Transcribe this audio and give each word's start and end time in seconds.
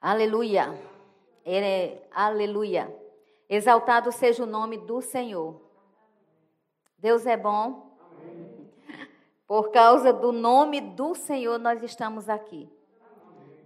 Aleluia. 0.00 0.74
É, 1.44 1.98
aleluia. 2.10 2.90
Exaltado 3.50 4.10
seja 4.10 4.44
o 4.44 4.46
nome 4.46 4.78
do 4.78 5.02
Senhor. 5.02 5.60
Deus 6.96 7.26
é 7.26 7.36
bom. 7.36 7.90
Por 9.46 9.70
causa 9.70 10.10
do 10.10 10.32
nome 10.32 10.80
do 10.80 11.14
Senhor, 11.14 11.58
nós 11.58 11.82
estamos 11.82 12.30
aqui. 12.30 12.66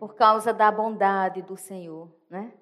Por 0.00 0.16
causa 0.16 0.52
da 0.52 0.72
bondade 0.72 1.40
do 1.40 1.56
Senhor, 1.56 2.08
né? 2.28 2.52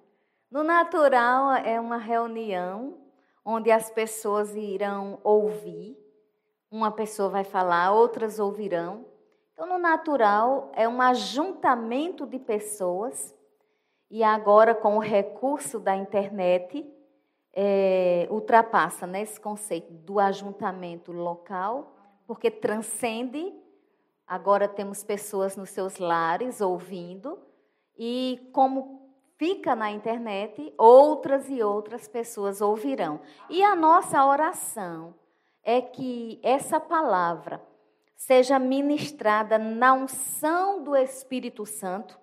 No 0.50 0.62
natural, 0.62 1.52
é 1.52 1.80
uma 1.80 1.96
reunião 1.96 2.98
onde 3.42 3.70
as 3.70 3.90
pessoas 3.90 4.54
irão 4.54 5.18
ouvir. 5.24 5.96
Uma 6.70 6.90
pessoa 6.90 7.30
vai 7.30 7.44
falar, 7.44 7.92
outras 7.92 8.38
ouvirão. 8.38 9.06
Então, 9.54 9.66
no 9.66 9.78
natural, 9.78 10.70
é 10.74 10.86
um 10.86 11.00
ajuntamento 11.00 12.26
de 12.26 12.38
pessoas. 12.38 13.34
E 14.12 14.22
agora, 14.22 14.74
com 14.74 14.98
o 14.98 15.00
recurso 15.00 15.80
da 15.80 15.96
internet, 15.96 16.86
é, 17.54 18.28
ultrapassa 18.30 19.06
né, 19.06 19.22
esse 19.22 19.40
conceito 19.40 19.90
do 19.90 20.20
ajuntamento 20.20 21.10
local, 21.12 21.96
porque 22.26 22.50
transcende. 22.50 23.50
Agora 24.26 24.68
temos 24.68 25.02
pessoas 25.02 25.56
nos 25.56 25.70
seus 25.70 25.96
lares 25.96 26.60
ouvindo, 26.60 27.38
e 27.96 28.50
como 28.52 29.00
fica 29.38 29.74
na 29.74 29.90
internet, 29.90 30.74
outras 30.76 31.48
e 31.48 31.62
outras 31.62 32.06
pessoas 32.06 32.60
ouvirão. 32.60 33.18
E 33.48 33.62
a 33.62 33.74
nossa 33.74 34.26
oração 34.26 35.14
é 35.64 35.80
que 35.80 36.38
essa 36.42 36.78
palavra 36.78 37.62
seja 38.14 38.58
ministrada 38.58 39.56
na 39.56 39.94
unção 39.94 40.84
do 40.84 40.94
Espírito 40.94 41.64
Santo, 41.64 42.20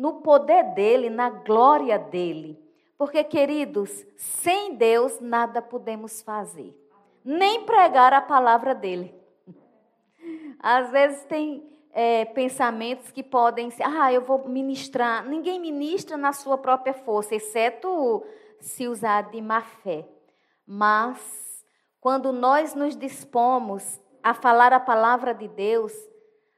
no 0.00 0.20
poder 0.20 0.74
dele, 0.74 1.10
na 1.10 1.30
glória 1.30 1.98
dele 1.98 2.70
porque, 3.00 3.24
queridos, 3.24 4.04
sem 4.18 4.74
Deus 4.74 5.20
nada 5.20 5.62
podemos 5.62 6.20
fazer, 6.20 6.78
nem 7.24 7.64
pregar 7.64 8.12
a 8.12 8.20
palavra 8.20 8.74
dele. 8.74 9.18
Às 10.60 10.90
vezes 10.90 11.24
tem 11.24 11.66
é, 11.94 12.26
pensamentos 12.26 13.10
que 13.10 13.22
podem 13.22 13.70
ser, 13.70 13.84
ah, 13.84 14.12
eu 14.12 14.20
vou 14.20 14.46
ministrar. 14.46 15.26
Ninguém 15.26 15.58
ministra 15.58 16.18
na 16.18 16.34
sua 16.34 16.58
própria 16.58 16.92
força, 16.92 17.34
exceto 17.34 18.22
se 18.60 18.86
usar 18.86 19.30
de 19.30 19.40
má 19.40 19.62
fé. 19.62 20.06
Mas, 20.66 21.64
quando 22.02 22.34
nós 22.34 22.74
nos 22.74 22.94
dispomos 22.94 23.98
a 24.22 24.34
falar 24.34 24.74
a 24.74 24.78
palavra 24.78 25.32
de 25.32 25.48
Deus, 25.48 25.94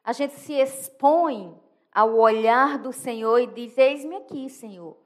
a 0.03 0.13
gente 0.13 0.35
se 0.35 0.55
expõe 0.55 1.57
ao 1.95 2.17
olhar 2.17 2.79
do 2.79 2.93
Senhor 2.93 3.39
e 3.39 3.47
diz: 3.47 3.77
Eis-me 3.77 4.17
aqui, 4.17 4.49
Senhor. 4.49 4.97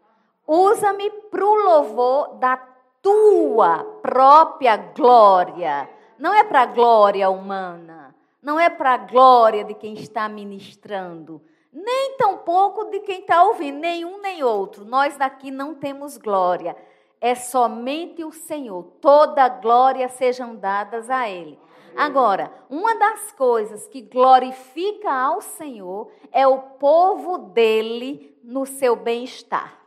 Usa-me 0.46 1.10
para 1.10 1.44
o 1.44 1.54
louvor 1.54 2.36
da 2.36 2.56
tua 3.02 3.84
própria 4.00 4.76
glória. 4.76 5.88
Não 6.18 6.32
é 6.32 6.44
para 6.44 6.62
a 6.62 6.66
glória 6.66 7.28
humana, 7.28 8.14
não 8.40 8.58
é 8.58 8.70
para 8.70 8.94
a 8.94 8.98
glória 8.98 9.64
de 9.64 9.74
quem 9.74 9.94
está 9.94 10.28
ministrando, 10.28 11.42
nem 11.72 12.16
tampouco 12.16 12.84
de 12.86 13.00
quem 13.00 13.20
está 13.20 13.42
ouvindo, 13.42 13.78
nenhum 13.78 14.20
nem 14.20 14.42
outro. 14.42 14.84
Nós 14.84 15.16
daqui 15.16 15.50
não 15.50 15.74
temos 15.74 16.16
glória, 16.16 16.76
é 17.20 17.34
somente 17.34 18.24
o 18.24 18.32
Senhor. 18.32 18.84
Toda 19.00 19.48
glória 19.48 20.08
sejam 20.08 20.56
dadas 20.56 21.10
a 21.10 21.28
Ele. 21.28 21.58
Agora, 21.96 22.52
uma 22.68 22.94
das 22.96 23.32
coisas 23.32 23.88
que 23.88 24.02
glorifica 24.02 25.10
ao 25.10 25.40
Senhor 25.40 26.12
é 26.30 26.46
o 26.46 26.58
povo 26.58 27.38
dele 27.38 28.38
no 28.44 28.66
seu 28.66 28.94
bem-estar. 28.94 29.80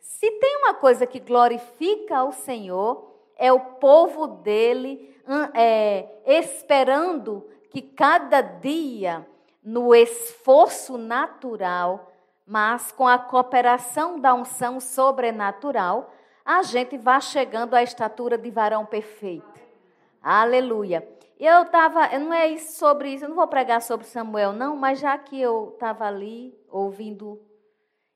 Se 0.00 0.30
tem 0.30 0.56
uma 0.58 0.74
coisa 0.74 1.06
que 1.06 1.20
glorifica 1.20 2.18
ao 2.18 2.32
Senhor, 2.32 3.12
é 3.36 3.52
o 3.52 3.60
povo 3.60 4.26
dele 4.26 5.16
é, 5.54 6.08
esperando 6.26 7.48
que 7.70 7.80
cada 7.80 8.40
dia, 8.40 9.26
no 9.62 9.94
esforço 9.94 10.98
natural, 10.98 12.12
mas 12.44 12.92
com 12.92 13.06
a 13.06 13.18
cooperação 13.18 14.18
da 14.18 14.34
unção 14.34 14.80
sobrenatural, 14.80 16.12
a 16.44 16.62
gente 16.62 16.98
vá 16.98 17.20
chegando 17.20 17.74
à 17.74 17.82
estatura 17.82 18.36
de 18.36 18.50
varão 18.50 18.84
perfeito. 18.84 19.61
Aleluia. 20.22 21.06
Eu 21.36 21.62
estava, 21.62 22.16
não 22.18 22.32
é 22.32 22.56
sobre 22.56 23.12
isso, 23.12 23.24
eu 23.24 23.30
não 23.30 23.34
vou 23.34 23.48
pregar 23.48 23.82
sobre 23.82 24.06
Samuel, 24.06 24.52
não, 24.52 24.76
mas 24.76 25.00
já 25.00 25.18
que 25.18 25.40
eu 25.40 25.70
estava 25.74 26.06
ali 26.06 26.56
ouvindo 26.68 27.42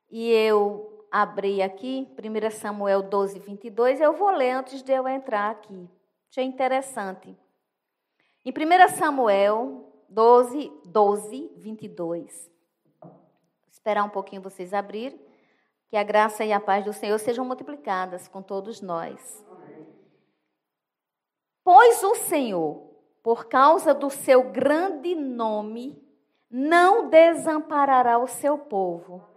e 0.09 0.31
eu 0.31 1.05
abrir 1.11 1.63
aqui, 1.63 2.07
1 2.17 2.51
Samuel 2.53 3.03
12, 3.03 3.41
22, 3.41 4.01
eu 4.01 4.13
vou 4.13 4.31
ler 4.31 4.53
antes 4.53 4.83
de 4.83 4.93
eu 4.93 5.09
entrar 5.09 5.51
aqui. 5.51 5.91
Achei 6.31 6.45
interessante. 6.45 7.37
Em 8.45 8.53
1 8.53 8.89
Samuel 8.97 9.93
12, 10.09 10.73
12, 10.85 11.53
22. 11.57 12.51
Vou 13.03 13.13
esperar 13.69 14.05
um 14.05 14.09
pouquinho 14.09 14.43
vocês 14.43 14.73
abrirem. 14.73 15.21
Que 15.89 15.97
a 15.97 16.03
graça 16.03 16.45
e 16.45 16.53
a 16.53 16.61
paz 16.61 16.85
do 16.85 16.93
Senhor 16.93 17.19
sejam 17.19 17.45
multiplicadas 17.45 18.29
com 18.29 18.43
todos 18.43 18.81
nós. 18.81 19.45
Pois 21.67 22.03
o 22.03 22.15
Senhor, 22.15 22.81
por 23.23 23.47
causa 23.47 23.93
do 23.93 24.09
seu 24.09 24.45
grande 24.45 25.15
nome, 25.15 26.01
não 26.49 27.11
desamparará 27.11 28.19
o 28.19 28.27
seu 28.27 28.57
povo 28.57 29.37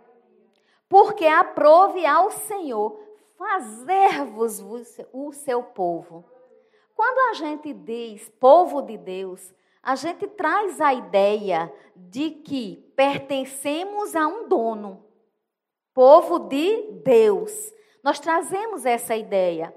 porque 0.89 1.27
aprove 1.27 2.03
ao 2.05 2.31
Senhor 2.31 2.99
fazer-vos 3.37 4.59
o 5.13 5.31
seu 5.31 5.61
povo. 5.61 6.25
Quando 6.95 7.29
a 7.29 7.33
gente 7.35 7.71
diz 7.71 8.27
povo 8.39 8.81
de 8.81 8.97
Deus, 8.97 9.53
a 9.81 9.95
gente 9.95 10.27
traz 10.27 10.81
a 10.81 10.93
ideia 10.93 11.71
de 11.95 12.31
que 12.31 12.91
pertencemos 12.95 14.15
a 14.15 14.27
um 14.27 14.49
dono, 14.49 15.05
povo 15.93 16.39
de 16.39 16.91
Deus. 17.03 17.71
Nós 18.03 18.19
trazemos 18.19 18.85
essa 18.85 19.15
ideia. 19.15 19.73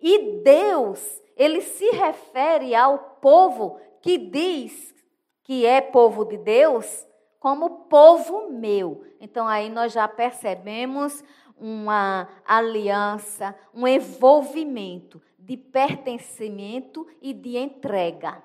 E 0.00 0.40
Deus, 0.42 1.22
ele 1.36 1.60
se 1.60 1.90
refere 1.90 2.74
ao 2.74 2.98
povo 3.20 3.80
que 4.00 4.18
diz 4.18 4.94
que 5.42 5.66
é 5.66 5.80
povo 5.80 6.24
de 6.24 6.38
Deus, 6.38 7.06
como 7.38 7.86
povo 7.86 8.50
meu. 8.50 9.04
Então 9.20 9.46
aí 9.46 9.68
nós 9.68 9.92
já 9.92 10.08
percebemos 10.08 11.22
uma 11.56 12.28
aliança, 12.46 13.54
um 13.72 13.86
envolvimento 13.86 15.20
de 15.38 15.56
pertencimento 15.56 17.06
e 17.20 17.32
de 17.32 17.56
entrega. 17.56 18.42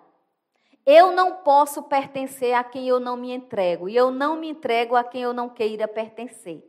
Eu 0.85 1.11
não 1.11 1.35
posso 1.37 1.83
pertencer 1.83 2.53
a 2.53 2.63
quem 2.63 2.87
eu 2.87 2.99
não 2.99 3.15
me 3.15 3.31
entrego, 3.31 3.87
e 3.87 3.95
eu 3.95 4.11
não 4.11 4.35
me 4.35 4.49
entrego 4.49 4.95
a 4.95 5.03
quem 5.03 5.21
eu 5.21 5.33
não 5.33 5.47
queira 5.47 5.87
pertencer. 5.87 6.63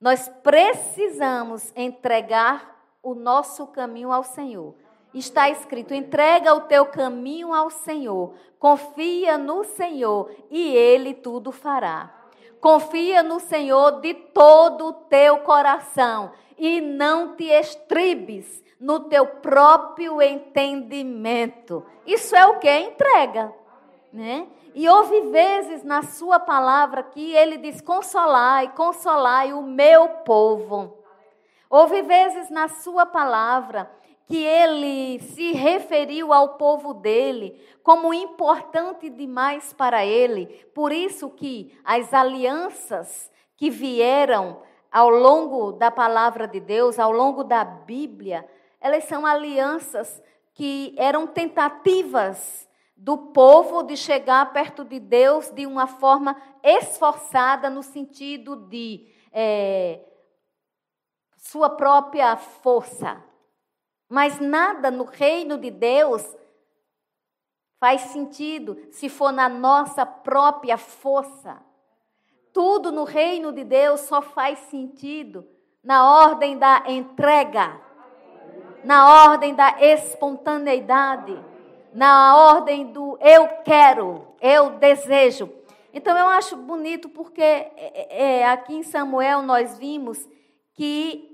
Nós 0.00 0.28
precisamos 0.42 1.72
entregar 1.74 2.78
o 3.02 3.14
nosso 3.14 3.66
caminho 3.66 4.12
ao 4.12 4.22
Senhor. 4.22 4.74
Está 5.12 5.48
escrito: 5.48 5.94
entrega 5.94 6.54
o 6.54 6.62
teu 6.62 6.86
caminho 6.86 7.54
ao 7.54 7.70
Senhor, 7.70 8.34
confia 8.58 9.38
no 9.38 9.64
Senhor 9.64 10.30
e 10.50 10.74
Ele 10.74 11.14
tudo 11.14 11.50
fará. 11.50 12.14
Confia 12.60 13.22
no 13.22 13.38
Senhor 13.38 14.00
de 14.00 14.14
todo 14.14 14.86
o 14.86 14.92
teu 14.92 15.38
coração 15.38 16.32
e 16.58 16.80
não 16.80 17.36
te 17.36 17.44
estribes 17.44 18.64
no 18.80 19.00
teu 19.00 19.26
próprio 19.26 20.20
entendimento. 20.20 21.84
Isso 22.04 22.34
é 22.34 22.46
o 22.46 22.58
que? 22.58 22.70
Entrega. 22.70 23.52
Né? 24.12 24.48
E 24.74 24.88
houve 24.88 25.20
vezes 25.22 25.82
na 25.82 26.02
sua 26.02 26.38
palavra 26.38 27.02
que 27.02 27.34
ele 27.34 27.58
diz: 27.58 27.80
consolai, 27.80 28.72
consolai 28.74 29.52
o 29.52 29.62
meu 29.62 30.08
povo. 30.24 30.98
Houve 31.70 32.02
vezes 32.02 32.48
na 32.48 32.68
sua 32.68 33.04
palavra 33.04 33.90
que 34.28 34.44
ele 34.44 35.18
se 35.20 35.52
referiu 35.52 36.34
ao 36.34 36.58
povo 36.58 36.92
dele 36.92 37.58
como 37.82 38.12
importante 38.12 39.08
demais 39.08 39.72
para 39.72 40.04
ele. 40.04 40.46
Por 40.74 40.92
isso 40.92 41.30
que 41.30 41.76
as 41.82 42.12
alianças 42.12 43.32
que 43.56 43.70
vieram 43.70 44.60
ao 44.92 45.08
longo 45.08 45.72
da 45.72 45.90
palavra 45.90 46.46
de 46.46 46.60
Deus, 46.60 46.98
ao 46.98 47.10
longo 47.10 47.42
da 47.42 47.64
Bíblia, 47.64 48.46
elas 48.80 49.04
são 49.04 49.24
alianças 49.24 50.22
que 50.52 50.94
eram 50.98 51.26
tentativas 51.26 52.68
do 52.94 53.16
povo 53.16 53.82
de 53.82 53.96
chegar 53.96 54.52
perto 54.52 54.84
de 54.84 55.00
Deus 55.00 55.50
de 55.50 55.66
uma 55.66 55.86
forma 55.86 56.36
esforçada, 56.62 57.70
no 57.70 57.82
sentido 57.82 58.56
de 58.56 59.06
é, 59.32 60.00
sua 61.36 61.70
própria 61.70 62.36
força, 62.36 63.22
mas 64.08 64.40
nada 64.40 64.90
no 64.90 65.04
reino 65.04 65.58
de 65.58 65.70
Deus 65.70 66.24
faz 67.78 68.00
sentido 68.02 68.76
se 68.90 69.08
for 69.08 69.30
na 69.30 69.48
nossa 69.48 70.04
própria 70.04 70.76
força. 70.76 71.62
tudo 72.52 72.90
no 72.90 73.04
reino 73.04 73.52
de 73.52 73.62
Deus 73.62 74.00
só 74.00 74.20
faz 74.20 74.58
sentido 74.70 75.46
na 75.84 76.24
ordem 76.24 76.58
da 76.58 76.82
entrega, 76.86 77.80
na 78.82 79.26
ordem 79.26 79.54
da 79.54 79.76
espontaneidade, 79.80 81.38
na 81.94 82.36
ordem 82.36 82.92
do 82.92 83.16
eu 83.20 83.48
quero, 83.64 84.26
eu 84.40 84.70
desejo. 84.70 85.50
Então 85.92 86.16
eu 86.16 86.26
acho 86.26 86.56
bonito 86.56 87.08
porque 87.08 87.40
é, 87.40 87.72
é, 87.76 88.38
é 88.38 88.48
aqui 88.48 88.74
em 88.74 88.82
Samuel 88.82 89.42
nós 89.42 89.78
vimos 89.78 90.28
que 90.74 91.27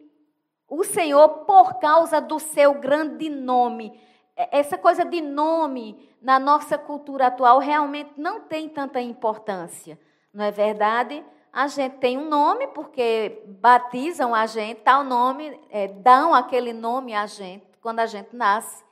o 0.79 0.85
Senhor, 0.85 1.29
por 1.47 1.75
causa 1.75 2.21
do 2.21 2.38
seu 2.38 2.75
grande 2.75 3.29
nome, 3.29 3.99
essa 4.37 4.76
coisa 4.76 5.05
de 5.05 5.21
nome 5.21 6.09
na 6.21 6.38
nossa 6.38 6.76
cultura 6.76 7.29
atual 7.29 7.59
realmente 7.61 8.12
não 8.17 8.41
tem 8.41 8.69
tanta 8.69 9.00
importância. 9.00 9.99
Não 10.32 10.44
é 10.44 10.50
verdade? 10.50 11.25
A 11.53 11.69
gente 11.69 11.99
tem 11.99 12.19
um 12.19 12.29
nome 12.29 12.67
porque 12.69 13.41
batizam 13.47 14.35
a 14.35 14.47
gente, 14.47 14.81
tal 14.81 15.05
nome, 15.05 15.61
é, 15.71 15.87
dão 15.87 16.35
aquele 16.35 16.73
nome 16.73 17.15
a 17.15 17.26
gente 17.26 17.65
quando 17.81 18.00
a 18.00 18.06
gente 18.06 18.35
nasce. 18.35 18.82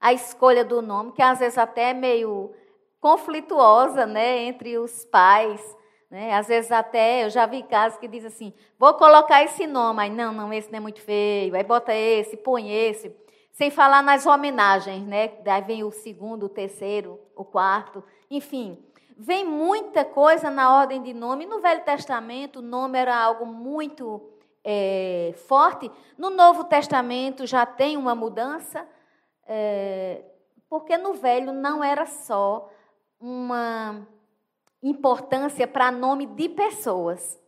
A 0.00 0.12
escolha 0.12 0.64
do 0.64 0.82
nome, 0.82 1.12
que 1.12 1.22
às 1.22 1.38
vezes 1.38 1.58
até 1.58 1.90
é 1.90 1.94
meio 1.94 2.52
conflituosa, 3.00 4.06
né, 4.06 4.38
entre 4.38 4.76
os 4.78 5.04
pais, 5.04 5.76
né? 6.10 6.34
Às 6.34 6.48
vezes 6.48 6.72
até 6.72 7.24
eu 7.24 7.30
já 7.30 7.46
vi 7.46 7.62
casos 7.62 7.98
que 7.98 8.08
dizem 8.08 8.28
assim: 8.28 8.52
vou 8.78 8.94
colocar 8.94 9.42
esse 9.42 9.66
nome, 9.66 10.02
aí 10.02 10.10
não, 10.10 10.32
não, 10.32 10.52
esse 10.52 10.70
não 10.70 10.78
é 10.78 10.80
muito 10.80 11.00
feio, 11.00 11.54
aí 11.54 11.64
bota 11.64 11.94
esse, 11.94 12.36
põe 12.36 12.70
esse, 12.70 13.14
sem 13.52 13.70
falar 13.70 14.02
nas 14.02 14.26
homenagens, 14.26 15.06
né? 15.06 15.28
Daí 15.44 15.62
vem 15.62 15.84
o 15.84 15.90
segundo, 15.90 16.46
o 16.46 16.48
terceiro, 16.48 17.20
o 17.36 17.44
quarto, 17.44 18.02
enfim 18.30 18.78
vem 19.18 19.44
muita 19.44 20.04
coisa 20.04 20.48
na 20.48 20.72
ordem 20.78 21.02
de 21.02 21.12
nome. 21.12 21.44
No 21.44 21.60
Velho 21.60 21.82
Testamento, 21.82 22.60
o 22.60 22.62
nome 22.62 22.96
era 22.96 23.16
algo 23.16 23.44
muito 23.44 24.30
é, 24.62 25.34
forte. 25.48 25.90
No 26.16 26.30
Novo 26.30 26.64
Testamento 26.64 27.44
já 27.44 27.66
tem 27.66 27.96
uma 27.96 28.14
mudança, 28.14 28.86
é, 29.44 30.22
porque 30.70 30.96
no 30.96 31.14
Velho 31.14 31.52
não 31.52 31.82
era 31.82 32.06
só 32.06 32.70
uma 33.20 34.06
importância 34.82 35.66
para 35.66 35.90
nome 35.90 36.26
de 36.26 36.48
pessoas, 36.48 37.40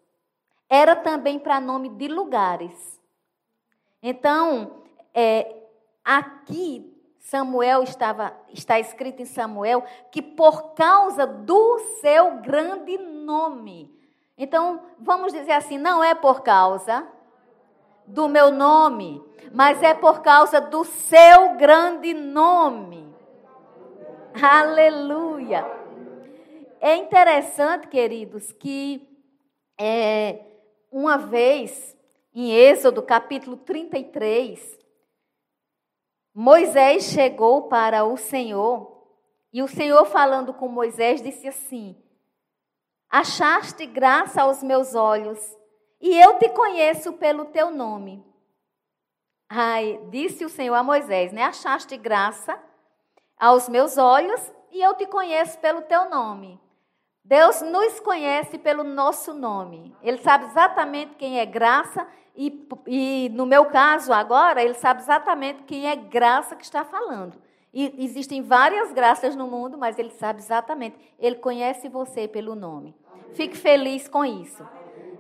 era 0.69 0.95
também 0.97 1.39
para 1.39 1.61
nome 1.61 1.89
de 1.89 2.09
lugares. 2.09 3.01
Então, 4.03 4.83
é, 5.13 5.55
aqui 6.05 6.91
Samuel 7.19 7.83
estava, 7.83 8.35
está 8.49 8.79
escrito 8.81 9.23
em 9.23 9.27
Samuel 9.27 9.85
que 10.11 10.23
por 10.23 10.75
causa 10.75 11.27
do 11.27 11.79
seu 12.01 12.39
grande 12.39 12.97
nome. 12.99 13.95
Então, 14.37 14.81
vamos 14.99 15.33
dizer 15.33 15.53
assim, 15.53 15.77
não 15.77 16.03
é 16.03 16.15
por 16.15 16.43
causa 16.43 17.07
do 18.07 18.27
meu 18.29 18.51
nome, 18.51 19.23
mas 19.53 19.83
é 19.83 19.93
por 19.95 20.23
causa 20.23 20.61
do 20.61 20.83
seu 20.83 21.57
grande 21.57 22.15
nome. 22.15 23.15
Aleluia. 24.41 25.80
É 26.83 26.97
interessante, 26.97 27.89
queridos, 27.89 28.53
que 28.53 29.07
é, 29.79 30.43
uma 30.91 31.19
vez, 31.19 31.95
em 32.35 32.53
Êxodo 32.53 33.03
capítulo 33.03 33.59
33, 33.59 34.79
Moisés 36.35 37.05
chegou 37.05 37.65
para 37.69 38.05
o 38.05 38.17
Senhor 38.17 38.99
e 39.53 39.63
o 39.63 39.69
Senhor, 39.69 40.07
falando 40.07 40.55
com 40.55 40.69
Moisés, 40.69 41.21
disse 41.21 41.47
assim: 41.47 41.95
Achaste 43.11 43.85
graça 43.85 44.41
aos 44.41 44.63
meus 44.63 44.95
olhos 44.95 45.39
e 46.01 46.19
eu 46.19 46.39
te 46.39 46.49
conheço 46.49 47.13
pelo 47.13 47.45
teu 47.45 47.71
nome. 47.71 48.25
Ai, 49.51 50.01
disse 50.09 50.47
o 50.47 50.49
Senhor 50.49 50.77
a 50.77 50.83
Moisés, 50.83 51.31
né? 51.31 51.43
Achaste 51.43 51.95
graça 51.99 52.59
aos 53.37 53.69
meus 53.69 53.99
olhos 53.99 54.41
e 54.71 54.81
eu 54.81 54.95
te 54.95 55.05
conheço 55.07 55.59
pelo 55.59 55.83
teu 55.83 56.09
nome. 56.09 56.59
Deus 57.31 57.63
nos 57.63 58.01
conhece 58.01 58.59
pelo 58.59 58.83
nosso 58.83 59.33
nome. 59.33 59.95
Ele 60.03 60.19
sabe 60.19 60.47
exatamente 60.47 61.15
quem 61.15 61.39
é 61.39 61.47
graça 61.47 62.05
e, 62.35 62.67
e, 62.89 63.29
no 63.33 63.47
meu 63.47 63.67
caso, 63.67 64.13
agora, 64.13 64.61
ele 64.61 64.75
sabe 64.75 65.01
exatamente 65.01 65.63
quem 65.63 65.89
é 65.89 65.95
graça 65.95 66.57
que 66.57 66.65
está 66.65 66.85
falando. 66.85 67.41
E 67.73 67.95
existem 68.05 68.43
várias 68.43 68.93
graças 68.93 69.37
no 69.37 69.47
mundo, 69.47 69.79
mas 69.79 69.97
ele 69.97 70.11
sabe 70.11 70.41
exatamente. 70.41 70.97
Ele 71.21 71.37
conhece 71.37 71.89
você 71.89 72.27
pelo 72.27 72.57
nome. 72.57 72.97
Fique 73.35 73.57
feliz 73.57 74.09
com 74.09 74.25
isso. 74.25 74.67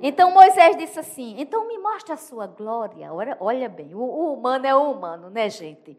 Então 0.03 0.33
Moisés 0.33 0.77
disse 0.77 0.99
assim: 0.99 1.37
então 1.39 1.69
me 1.69 1.79
mostre 1.79 2.13
a 2.13 2.17
sua 2.17 2.49
glória. 2.49 3.13
Olha, 3.13 3.37
olha 3.39 3.69
bem, 3.69 3.95
o, 3.95 4.01
o 4.01 4.35
humano 4.35 4.67
é 4.67 4.75
o 4.75 4.91
humano, 4.91 5.31
né, 5.31 5.49
gente? 5.49 5.97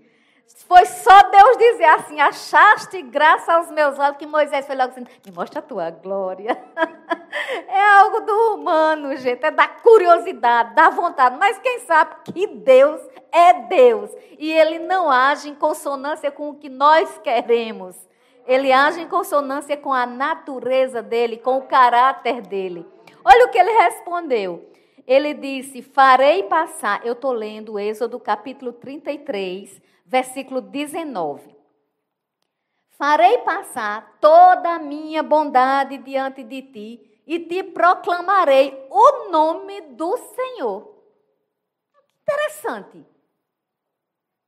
Foi 0.72 0.86
só 0.86 1.24
Deus 1.24 1.58
dizer 1.58 1.84
assim: 1.84 2.22
achaste 2.22 3.02
graça 3.02 3.54
aos 3.54 3.70
meus 3.72 4.00
olhos, 4.00 4.16
que 4.16 4.26
Moisés 4.26 4.66
foi 4.66 4.76
logo 4.76 4.92
assim: 4.92 5.06
me 5.26 5.32
mostra 5.34 5.60
a 5.60 5.62
tua 5.62 5.90
glória. 5.90 6.58
é 7.68 8.00
algo 8.00 8.22
do 8.22 8.56
humano, 8.56 9.14
gente, 9.18 9.46
é 9.46 9.52
da 9.52 9.68
curiosidade, 9.68 10.74
da 10.74 10.90
vontade. 10.90 11.38
Mas 11.38 11.60
quem 11.60 11.80
sabe 11.80 12.16
que 12.24 12.48
Deus 12.48 13.02
é 13.32 13.54
Deus 13.64 14.10
e 14.40 14.50
ele 14.50 14.80
não 14.80 15.12
age 15.12 15.50
em 15.50 15.56
consonância 15.56 16.32
com 16.32 16.50
o 16.50 16.56
que 16.56 16.70
nós 16.70 17.18
queremos. 17.18 17.96
Ele 18.48 18.72
age 18.72 19.02
em 19.02 19.08
consonância 19.10 19.76
com 19.76 19.92
a 19.92 20.06
natureza 20.06 21.02
dele, 21.02 21.36
com 21.36 21.58
o 21.58 21.64
caráter 21.64 22.42
dele. 22.42 22.86
Olha 23.26 23.46
o 23.46 23.50
que 23.50 23.58
ele 23.58 23.72
respondeu. 23.72 24.72
Ele 25.06 25.34
disse: 25.34 25.82
Farei 25.82 26.44
passar. 26.44 27.06
Eu 27.06 27.12
estou 27.12 27.34
lendo 27.34 27.78
Êxodo 27.78 28.18
capítulo 28.20 28.72
33 28.72 29.91
versículo 30.12 30.60
19. 30.60 31.56
Farei 32.98 33.38
passar 33.40 34.18
toda 34.19 34.75
a 34.75 34.80
minha 34.80 35.24
bondade 35.24 35.98
diante 36.00 36.44
de 36.44 36.62
ti 36.63 37.22
e 37.25 37.40
te 37.40 37.63
proclamarei 37.63 38.88
o 38.90 39.30
nome 39.31 39.80
do 39.94 40.18
Senhor. 40.18 40.94
Interessante. 42.22 43.06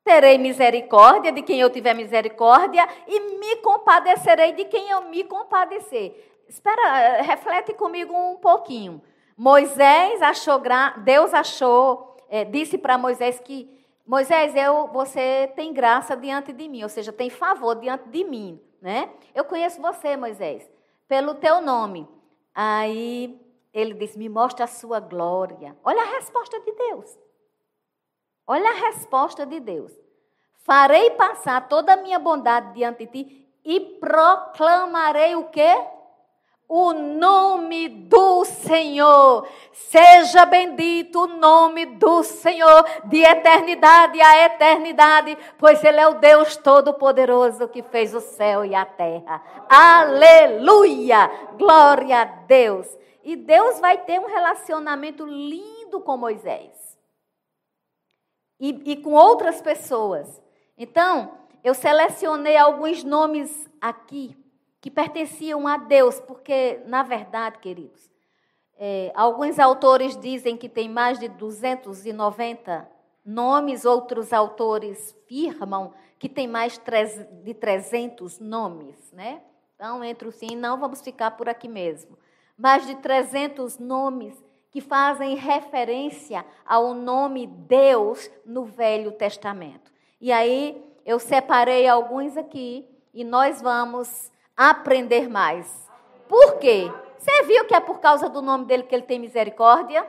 Terei 0.03 0.37
misericórdia 0.37 1.31
de 1.31 1.41
quem 1.41 1.61
eu 1.61 1.69
tiver 1.69 1.93
misericórdia 1.93 2.85
e 3.07 3.37
me 3.39 3.55
compadecerei 3.57 4.51
de 4.51 4.65
quem 4.65 4.89
eu 4.89 5.03
me 5.03 5.23
compadecer. 5.23 6.43
Espera, 6.45 7.21
reflete 7.21 7.73
comigo 7.73 8.13
um 8.13 8.35
pouquinho. 8.35 9.01
Moisés 9.37 10.21
achou, 10.21 10.61
Deus 11.05 11.33
achou, 11.33 12.17
é, 12.29 12.43
disse 12.43 12.77
para 12.77 12.97
Moisés 12.97 13.39
que 13.39 13.82
Moisés, 14.05 14.53
eu, 14.55 14.87
você 14.87 15.51
tem 15.55 15.73
graça 15.73 16.15
diante 16.15 16.51
de 16.51 16.67
mim, 16.67 16.83
ou 16.83 16.89
seja, 16.89 17.13
tem 17.13 17.29
favor 17.29 17.75
diante 17.75 18.09
de 18.09 18.23
mim, 18.23 18.61
né? 18.81 19.09
Eu 19.33 19.45
conheço 19.45 19.81
você, 19.81 20.17
Moisés, 20.17 20.69
pelo 21.07 21.35
teu 21.35 21.61
nome. 21.61 22.07
Aí 22.53 23.39
ele 23.73 23.93
disse: 23.93 24.17
Me 24.17 24.27
mostra 24.27 24.65
a 24.65 24.67
sua 24.67 24.99
glória. 24.99 25.77
Olha 25.83 26.01
a 26.01 26.15
resposta 26.15 26.59
de 26.59 26.71
Deus. 26.73 27.17
Olha 28.45 28.69
a 28.69 28.89
resposta 28.89 29.45
de 29.45 29.59
Deus. 29.59 29.91
Farei 30.63 31.11
passar 31.11 31.67
toda 31.67 31.93
a 31.93 31.97
minha 31.97 32.19
bondade 32.19 32.73
diante 32.73 33.05
de 33.05 33.11
ti 33.11 33.49
e 33.63 33.79
proclamarei 33.99 35.35
o 35.35 35.45
quê? 35.45 35.75
O 36.67 36.93
nome 36.93 37.87
do 37.87 38.45
Senhor. 38.45 39.47
Seja 39.71 40.45
bendito 40.45 41.23
o 41.23 41.27
nome 41.27 41.85
do 41.85 42.23
Senhor 42.23 42.85
de 43.05 43.21
eternidade 43.21 44.21
a 44.21 44.45
eternidade, 44.45 45.37
pois 45.57 45.83
Ele 45.83 45.99
é 45.99 46.07
o 46.07 46.15
Deus 46.15 46.55
Todo-Poderoso 46.57 47.67
que 47.67 47.83
fez 47.83 48.13
o 48.13 48.21
céu 48.21 48.65
e 48.65 48.73
a 48.73 48.85
terra. 48.85 49.43
Aleluia! 49.69 51.29
Glória 51.57 52.21
a 52.21 52.25
Deus! 52.25 52.87
E 53.23 53.35
Deus 53.35 53.79
vai 53.79 53.97
ter 53.99 54.19
um 54.19 54.27
relacionamento 54.27 55.25
lindo 55.25 56.01
com 56.01 56.17
Moisés 56.17 56.97
e, 58.59 58.91
e 58.91 58.95
com 58.97 59.13
outras 59.13 59.61
pessoas. 59.61 60.41
Então, 60.77 61.37
eu 61.63 61.73
selecionei 61.73 62.57
alguns 62.57 63.03
nomes 63.03 63.69
aqui 63.79 64.42
que 64.83 64.91
pertenciam 64.91 65.65
a 65.65 65.77
Deus, 65.77 66.19
porque, 66.19 66.81
na 66.87 67.03
verdade, 67.03 67.57
queridos, 67.59 68.11
é, 68.77 69.13
alguns 69.15 69.57
autores 69.57 70.17
dizem 70.17 70.57
que 70.57 70.67
tem 70.67 70.89
mais 70.89 71.17
de 71.17 71.29
290 71.29 72.85
nomes, 73.25 73.85
outros 73.85 74.33
autores 74.33 75.15
firmam 75.25 75.93
que 76.19 76.27
tem 76.27 76.49
mais 76.49 76.77
de 77.45 77.53
300 77.53 78.39
nomes, 78.39 79.09
né? 79.13 79.41
Então, 79.73 80.03
entre 80.03 80.27
o 80.27 80.33
sim 80.33 80.49
e 80.51 80.55
não, 80.57 80.77
vamos 80.77 80.99
ficar 80.99 81.31
por 81.31 81.47
aqui 81.47 81.69
mesmo. 81.69 82.19
Mais 82.57 82.85
de 82.85 82.95
300 82.95 83.77
nomes 83.79 84.35
que 84.69 84.81
fazem 84.81 85.35
referência 85.35 86.45
ao 86.65 86.93
nome 86.93 87.47
Deus 87.47 88.29
no 88.45 88.65
Velho 88.65 89.13
Testamento. 89.13 89.93
E 90.19 90.29
aí, 90.29 90.83
eu 91.05 91.19
separei 91.19 91.87
alguns 91.87 92.35
aqui 92.35 92.85
e 93.13 93.23
nós 93.23 93.61
vamos 93.61 94.32
aprender 94.55 95.29
mais. 95.29 95.89
Por 96.27 96.57
quê? 96.57 96.91
Você 97.17 97.43
viu 97.43 97.65
que 97.65 97.75
é 97.75 97.79
por 97.79 97.99
causa 97.99 98.29
do 98.29 98.41
nome 98.41 98.65
dele 98.65 98.83
que 98.83 98.93
ele 98.93 99.03
tem 99.03 99.19
misericórdia? 99.19 100.05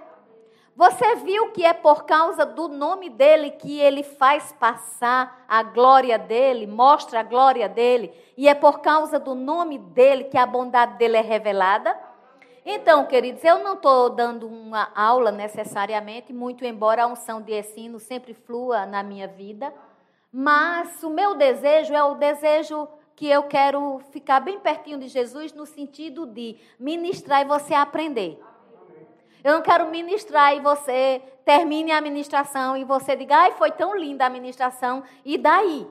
Você 0.77 1.15
viu 1.17 1.53
que 1.53 1.65
é 1.65 1.73
por 1.73 2.05
causa 2.05 2.45
do 2.45 2.67
nome 2.67 3.09
dele 3.09 3.53
que 3.53 3.79
ele 3.79 4.03
faz 4.03 4.53
passar 4.59 5.45
a 5.49 5.63
glória 5.63 6.19
dele, 6.19 6.67
mostra 6.67 7.21
a 7.21 7.23
glória 7.23 7.69
dele, 7.69 8.13
e 8.37 8.49
é 8.49 8.55
por 8.55 8.81
causa 8.81 9.21
do 9.21 9.37
nome 9.37 9.79
dele 9.79 10.25
que 10.25 10.37
a 10.37 10.45
bondade 10.45 10.99
dele 10.99 11.17
é 11.17 11.21
revelada? 11.21 11.97
Então, 12.67 13.07
queridos, 13.07 13.45
eu 13.45 13.63
não 13.63 13.75
estou 13.75 14.11
dando 14.11 14.49
uma 14.49 14.91
aula 14.97 15.31
necessariamente, 15.31 16.33
muito 16.33 16.65
embora 16.65 17.05
a 17.05 17.07
unção 17.07 17.41
de 17.41 17.57
ensino 17.57 18.01
sempre 18.01 18.35
flua 18.35 18.85
na 18.85 19.03
minha 19.03 19.29
vida, 19.29 19.73
mas 20.33 21.05
o 21.05 21.11
meu 21.11 21.37
desejo 21.37 21.95
é 21.95 22.03
o 22.03 22.17
desejo 22.17 22.89
que 23.17 23.29
eu 23.29 23.45
quero 23.45 24.01
ficar 24.11 24.41
bem 24.41 24.59
pertinho 24.59 24.99
de 24.99 25.09
Jesus 25.09 25.53
no 25.53 25.67
sentido 25.67 26.27
de 26.27 26.57
ministrar 26.79 27.43
e 27.43 27.45
você 27.45 27.75
aprender. 27.75 28.41
Eu 29.43 29.53
não 29.53 29.63
quero 29.63 29.89
ministrar 29.91 30.57
e 30.57 30.61
você 30.61 31.23
termine 31.45 31.93
a 31.93 32.01
ministração 32.01 32.77
e 32.77 32.85
você 32.85 33.15
diga, 33.15 33.37
ai, 33.37 33.53
foi 33.53 33.71
tão 33.71 33.95
linda 33.95 34.25
a 34.25 34.31
ministração, 34.31 35.03
e 35.25 35.37
daí? 35.37 35.87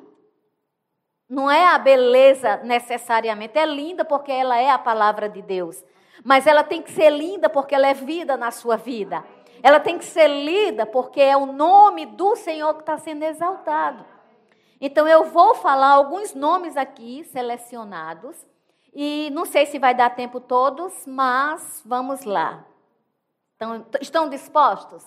Não 1.29 1.49
é 1.49 1.67
a 1.67 1.77
beleza 1.77 2.57
necessariamente, 2.57 3.57
é 3.57 3.65
linda 3.65 4.03
porque 4.03 4.31
ela 4.31 4.57
é 4.57 4.69
a 4.69 4.79
palavra 4.79 5.29
de 5.29 5.41
Deus. 5.41 5.83
Mas 6.23 6.47
ela 6.47 6.63
tem 6.63 6.81
que 6.81 6.91
ser 6.91 7.09
linda 7.09 7.49
porque 7.49 7.75
ela 7.75 7.87
é 7.87 7.93
vida 7.93 8.35
na 8.37 8.51
sua 8.51 8.75
vida. 8.75 9.23
Ela 9.61 9.79
tem 9.79 9.97
que 9.97 10.05
ser 10.05 10.27
linda 10.27 10.85
porque 10.85 11.21
é 11.21 11.37
o 11.37 11.45
nome 11.45 12.05
do 12.05 12.35
Senhor 12.35 12.73
que 12.73 12.81
está 12.81 12.97
sendo 12.97 13.23
exaltado. 13.23 14.12
Então 14.85 15.07
eu 15.07 15.23
vou 15.23 15.55
falar 15.55 15.91
alguns 15.91 16.35
nomes 16.35 16.75
aqui 16.75 17.23
selecionados. 17.23 18.35
E 18.93 19.29
não 19.31 19.45
sei 19.45 19.65
se 19.65 19.79
vai 19.79 19.95
dar 19.95 20.09
tempo 20.09 20.41
todos, 20.41 21.07
mas 21.07 21.81
vamos 21.85 22.25
lá. 22.25 22.65
Estão, 23.53 23.85
estão 24.01 24.29
dispostos? 24.29 25.05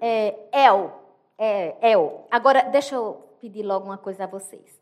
É, 0.00 0.38
El. 0.52 0.92
É, 1.36 1.90
El. 1.90 2.28
Agora, 2.30 2.62
deixa 2.62 2.94
eu 2.94 3.28
pedir 3.40 3.64
logo 3.64 3.86
uma 3.86 3.98
coisa 3.98 4.22
a 4.22 4.28
vocês. 4.28 4.80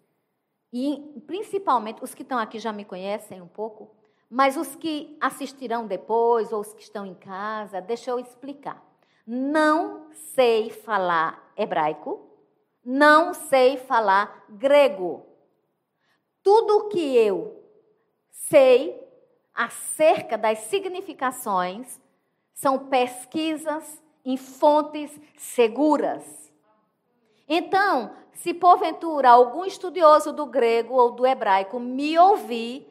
E 0.70 1.22
principalmente, 1.26 2.04
os 2.04 2.14
que 2.14 2.20
estão 2.20 2.38
aqui 2.38 2.58
já 2.58 2.74
me 2.74 2.84
conhecem 2.84 3.40
um 3.40 3.48
pouco, 3.48 3.90
mas 4.28 4.54
os 4.58 4.76
que 4.76 5.16
assistirão 5.18 5.86
depois, 5.86 6.52
ou 6.52 6.60
os 6.60 6.74
que 6.74 6.82
estão 6.82 7.06
em 7.06 7.14
casa, 7.14 7.80
deixa 7.80 8.10
eu 8.10 8.18
explicar. 8.18 8.84
Não 9.26 10.12
sei 10.12 10.68
falar 10.68 11.52
hebraico, 11.56 12.27
não 12.90 13.34
sei 13.34 13.76
falar 13.76 14.46
grego. 14.48 15.26
Tudo 16.42 16.88
que 16.88 17.14
eu 17.18 17.62
sei 18.30 18.98
acerca 19.54 20.38
das 20.38 20.60
significações 20.60 22.00
são 22.54 22.88
pesquisas 22.88 24.02
em 24.24 24.38
fontes 24.38 25.20
seguras. 25.36 26.50
Então, 27.46 28.16
se 28.32 28.54
porventura 28.54 29.28
algum 29.28 29.66
estudioso 29.66 30.32
do 30.32 30.46
grego 30.46 30.94
ou 30.94 31.10
do 31.10 31.26
hebraico 31.26 31.78
me 31.78 32.18
ouvir, 32.18 32.88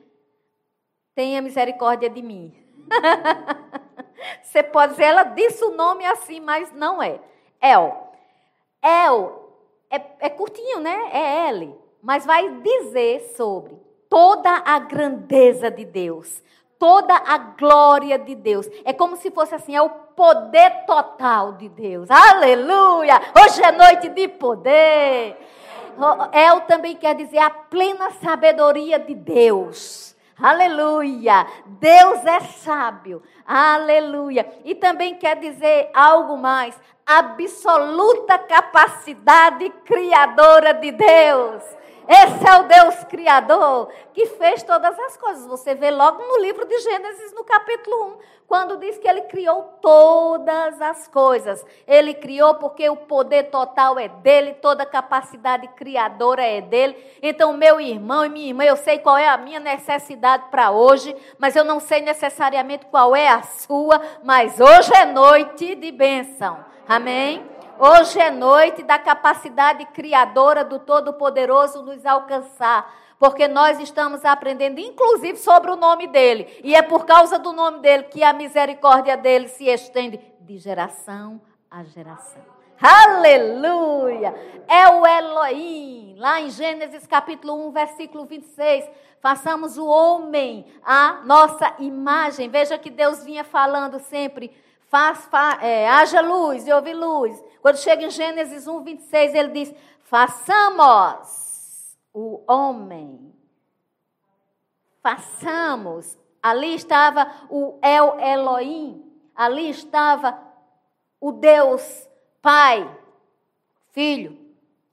tenha 1.15 1.41
misericórdia 1.41 2.07
de 2.07 2.21
mim. 2.21 2.55
Você 4.43 4.61
pode 4.61 4.91
dizer, 4.91 5.05
ela 5.05 5.23
disse 5.23 5.63
o 5.65 5.75
nome 5.75 6.05
assim, 6.05 6.39
mas 6.39 6.71
não 6.71 7.01
é. 7.01 7.19
El. 7.59 8.13
El 8.79 9.46
é, 9.89 10.01
é 10.19 10.29
curtinho, 10.29 10.79
né? 10.79 11.09
É 11.11 11.47
L. 11.49 11.75
Mas 12.01 12.25
vai 12.25 12.49
dizer 12.61 13.33
sobre 13.35 13.75
toda 14.09 14.49
a 14.65 14.79
grandeza 14.79 15.69
de 15.69 15.85
Deus, 15.85 16.41
toda 16.79 17.13
a 17.13 17.37
glória 17.37 18.17
de 18.17 18.35
Deus. 18.35 18.67
É 18.85 18.93
como 18.93 19.17
se 19.17 19.31
fosse 19.31 19.55
assim, 19.55 19.75
é 19.75 19.81
o 19.81 19.89
poder 19.89 20.85
total 20.85 21.53
de 21.53 21.69
Deus. 21.69 22.09
Aleluia! 22.09 23.21
Hoje 23.41 23.63
é 23.63 23.71
noite 23.71 24.09
de 24.09 24.27
poder. 24.27 25.37
El 26.31 26.61
também 26.61 26.95
quer 26.95 27.15
dizer 27.15 27.39
a 27.39 27.49
plena 27.49 28.11
sabedoria 28.11 28.99
de 28.99 29.15
Deus. 29.15 30.15
Aleluia! 30.39 31.47
Deus 31.65 32.23
é 32.25 32.39
sábio. 32.39 33.23
Aleluia! 33.45 34.47
E 34.63 34.75
também 34.75 35.15
quer 35.15 35.37
dizer 35.37 35.89
algo 35.93 36.37
mais: 36.37 36.79
absoluta 37.07 38.37
capacidade 38.37 39.69
criadora 39.85 40.73
de 40.73 40.91
Deus. 40.91 41.63
Esse 42.07 42.47
é 42.47 42.57
o 42.57 42.63
Deus 42.63 43.03
Criador 43.03 43.89
que 44.13 44.25
fez 44.27 44.63
todas 44.63 44.97
as 44.97 45.17
coisas. 45.17 45.45
Você 45.45 45.75
vê 45.75 45.91
logo 45.91 46.23
no 46.23 46.37
livro 46.39 46.65
de 46.65 46.79
Gênesis, 46.79 47.33
no 47.33 47.43
capítulo 47.43 48.13
1, 48.13 48.17
quando 48.47 48.77
diz 48.77 48.97
que 48.97 49.07
ele 49.07 49.23
criou 49.23 49.63
todas 49.81 50.81
as 50.81 51.05
coisas. 51.09 51.65
Ele 51.85 52.13
criou 52.13 52.55
porque 52.55 52.89
o 52.89 52.95
poder 52.95 53.51
total 53.51 53.99
é 53.99 54.07
dele, 54.07 54.53
toda 54.53 54.85
capacidade 54.85 55.67
criadora 55.75 56.43
é 56.43 56.61
dele. 56.61 56.95
Então, 57.21 57.51
meu 57.51 57.79
irmão 57.79 58.23
e 58.25 58.29
minha 58.29 58.47
irmã, 58.47 58.63
eu 58.63 58.77
sei 58.77 58.99
qual 58.99 59.17
é 59.17 59.27
a 59.27 59.37
minha 59.37 59.59
necessidade 59.59 60.45
para 60.49 60.71
hoje, 60.71 61.13
mas 61.37 61.57
eu 61.57 61.65
não 61.65 61.81
sei 61.81 62.01
necessariamente 62.01 62.85
qual 62.85 63.13
é 63.13 63.27
a 63.27 63.43
sua, 63.43 64.01
mas 64.23 64.61
hoje 64.61 64.95
é 64.95 65.05
noite 65.05 65.75
de 65.75 65.91
bênção. 65.91 66.65
Amém? 66.87 67.45
Hoje 67.77 68.17
é 68.17 68.31
noite 68.31 68.81
da 68.81 68.97
capacidade 68.97 69.83
criadora 69.87 70.63
do 70.63 70.79
Todo-Poderoso 70.79 71.83
nos 71.83 72.05
alcançar. 72.05 72.89
Porque 73.19 73.45
nós 73.45 73.77
estamos 73.79 74.23
aprendendo, 74.23 74.79
inclusive, 74.79 75.37
sobre 75.37 75.69
o 75.69 75.75
nome 75.75 76.07
dele. 76.07 76.47
E 76.63 76.73
é 76.73 76.81
por 76.81 77.05
causa 77.05 77.37
do 77.37 77.51
nome 77.51 77.79
dele 77.79 78.03
que 78.03 78.23
a 78.23 78.31
misericórdia 78.31 79.17
dele 79.17 79.49
se 79.49 79.65
estende 79.65 80.17
de 80.39 80.57
geração 80.57 81.41
a 81.69 81.83
geração. 81.83 82.41
Aleluia! 82.79 84.33
É 84.67 84.87
o 84.87 85.05
Elohim, 85.05 86.15
lá 86.17 86.39
em 86.39 86.49
Gênesis 86.49 87.05
capítulo 87.05 87.67
1, 87.67 87.71
versículo 87.71 88.25
26. 88.25 88.89
Façamos 89.19 89.77
o 89.77 89.87
homem 89.87 90.65
a 90.85 91.21
nossa 91.25 91.73
imagem. 91.79 92.49
Veja 92.49 92.77
que 92.77 92.89
Deus 92.89 93.23
vinha 93.25 93.43
falando 93.43 93.99
sempre 93.99 94.55
Faz, 94.87 95.25
fa, 95.25 95.59
é, 95.61 95.87
haja 95.87 96.21
luz 96.21 96.65
e 96.65 96.71
houve 96.71 96.93
luz. 96.93 97.43
Quando 97.61 97.77
chega 97.77 98.03
em 98.03 98.09
Gênesis 98.09 98.67
1, 98.67 98.83
26, 98.83 99.33
ele 99.35 99.49
diz: 99.49 99.73
façamos 100.01 101.97
o 102.13 102.41
homem. 102.47 103.33
Façamos. 105.01 106.17
Ali 106.41 106.75
estava 106.75 107.29
o 107.49 107.77
El 107.81 108.17
Elohim. 108.19 109.03
Ali 109.35 109.69
estava 109.69 110.39
o 111.19 111.31
Deus 111.31 112.07
Pai, 112.41 112.89
Filho, 113.91 114.37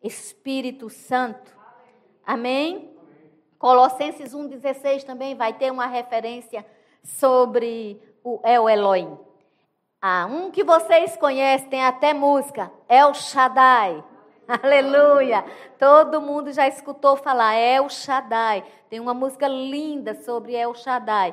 Espírito 0.03 0.91
Santo. 0.91 1.57
Amém? 2.27 2.93
Colossenses 3.59 4.35
1,16 4.35 5.05
também 5.05 5.35
vai 5.35 5.53
ter 5.53 5.71
uma 5.71 5.87
referência 5.87 6.67
sobre 7.03 8.01
o 8.23 8.41
El 8.43 8.69
Elohim. 8.69 9.19
Ah, 10.07 10.29
um 10.31 10.51
que 10.51 10.63
vocês 10.63 11.17
conhecem, 11.17 11.71
tem 11.71 11.83
até 11.83 12.13
música, 12.13 12.71
El 12.87 13.15
Shaddai. 13.15 14.05
Aleluia! 14.63 15.43
Todo 15.79 16.21
mundo 16.21 16.53
já 16.53 16.69
escutou 16.69 17.17
falar 17.17 17.55
El 17.55 17.89
Shaddai. 17.89 18.63
Tem 18.91 19.01
uma 19.01 19.15
música 19.15 19.49
linda 19.49 20.15
sobre 20.15 20.53
El 20.53 20.75
Shaddai. 20.75 21.33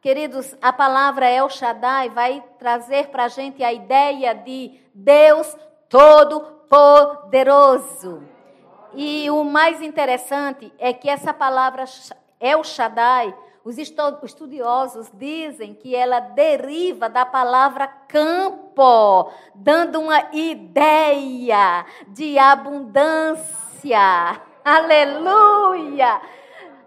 Queridos, 0.00 0.56
a 0.62 0.72
palavra 0.72 1.28
El 1.28 1.50
Shaddai 1.50 2.08
vai 2.08 2.42
trazer 2.58 3.08
para 3.08 3.24
a 3.24 3.28
gente 3.28 3.62
a 3.62 3.70
ideia 3.70 4.34
de 4.34 4.80
Deus 4.94 5.54
Todo-Poderoso. 5.90 8.22
E 8.94 9.30
o 9.30 9.44
mais 9.44 9.82
interessante 9.82 10.72
é 10.78 10.94
que 10.94 11.10
essa 11.10 11.34
palavra 11.34 11.84
El 12.40 12.64
Shaddai 12.64 13.34
os 13.66 13.78
estudiosos 13.78 15.10
dizem 15.12 15.74
que 15.74 15.92
ela 15.92 16.20
deriva 16.20 17.08
da 17.08 17.26
palavra 17.26 17.88
campo, 17.88 19.32
dando 19.56 19.98
uma 19.98 20.28
ideia 20.32 21.84
de 22.06 22.38
abundância. 22.38 24.40
Aleluia! 24.64 26.20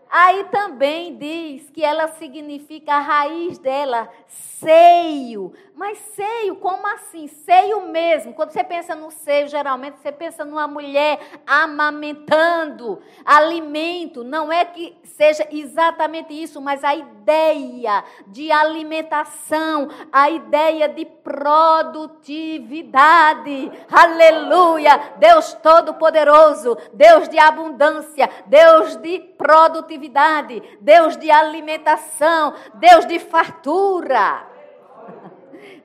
Aí 0.09 0.45
também 0.45 1.17
diz 1.17 1.69
que 1.69 1.83
ela 1.83 2.07
significa 2.13 2.93
a 2.93 2.99
raiz 2.99 3.57
dela, 3.57 4.09
seio. 4.27 5.51
Mas 5.79 5.97
seio, 6.13 6.55
como 6.57 6.85
assim? 6.87 7.27
Seio 7.29 7.87
mesmo. 7.87 8.33
Quando 8.33 8.51
você 8.51 8.65
pensa 8.65 8.93
no 8.93 9.09
seio, 9.09 9.47
geralmente 9.47 9.97
você 9.97 10.11
pensa 10.11 10.43
numa 10.43 10.67
mulher 10.67 11.17
amamentando, 11.47 13.01
alimento. 13.23 14.21
Não 14.21 14.51
é 14.51 14.65
que 14.65 14.97
seja 15.05 15.47
exatamente 15.49 16.33
isso, 16.33 16.59
mas 16.59 16.83
a 16.83 16.93
ideia 16.93 18.03
de 18.27 18.51
alimentação, 18.51 19.87
a 20.11 20.29
ideia 20.29 20.89
de 20.89 21.05
produtividade. 21.05 23.71
Aleluia! 23.89 25.13
Deus 25.17 25.53
Todo-Poderoso, 25.53 26.77
Deus 26.91 27.29
de 27.29 27.39
abundância, 27.39 28.29
Deus 28.47 28.97
de 28.97 29.17
produtividade, 29.17 30.61
Deus 30.81 31.15
de 31.15 31.31
alimentação, 31.31 32.53
Deus 32.73 33.05
de 33.05 33.17
fartura. 33.17 34.58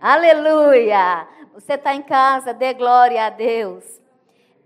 Aleluia! 0.01 1.27
Você 1.55 1.75
está 1.75 1.95
em 1.95 2.03
casa, 2.03 2.53
dê 2.53 2.75
glória 2.75 3.27
a 3.27 3.31
Deus. 3.31 3.85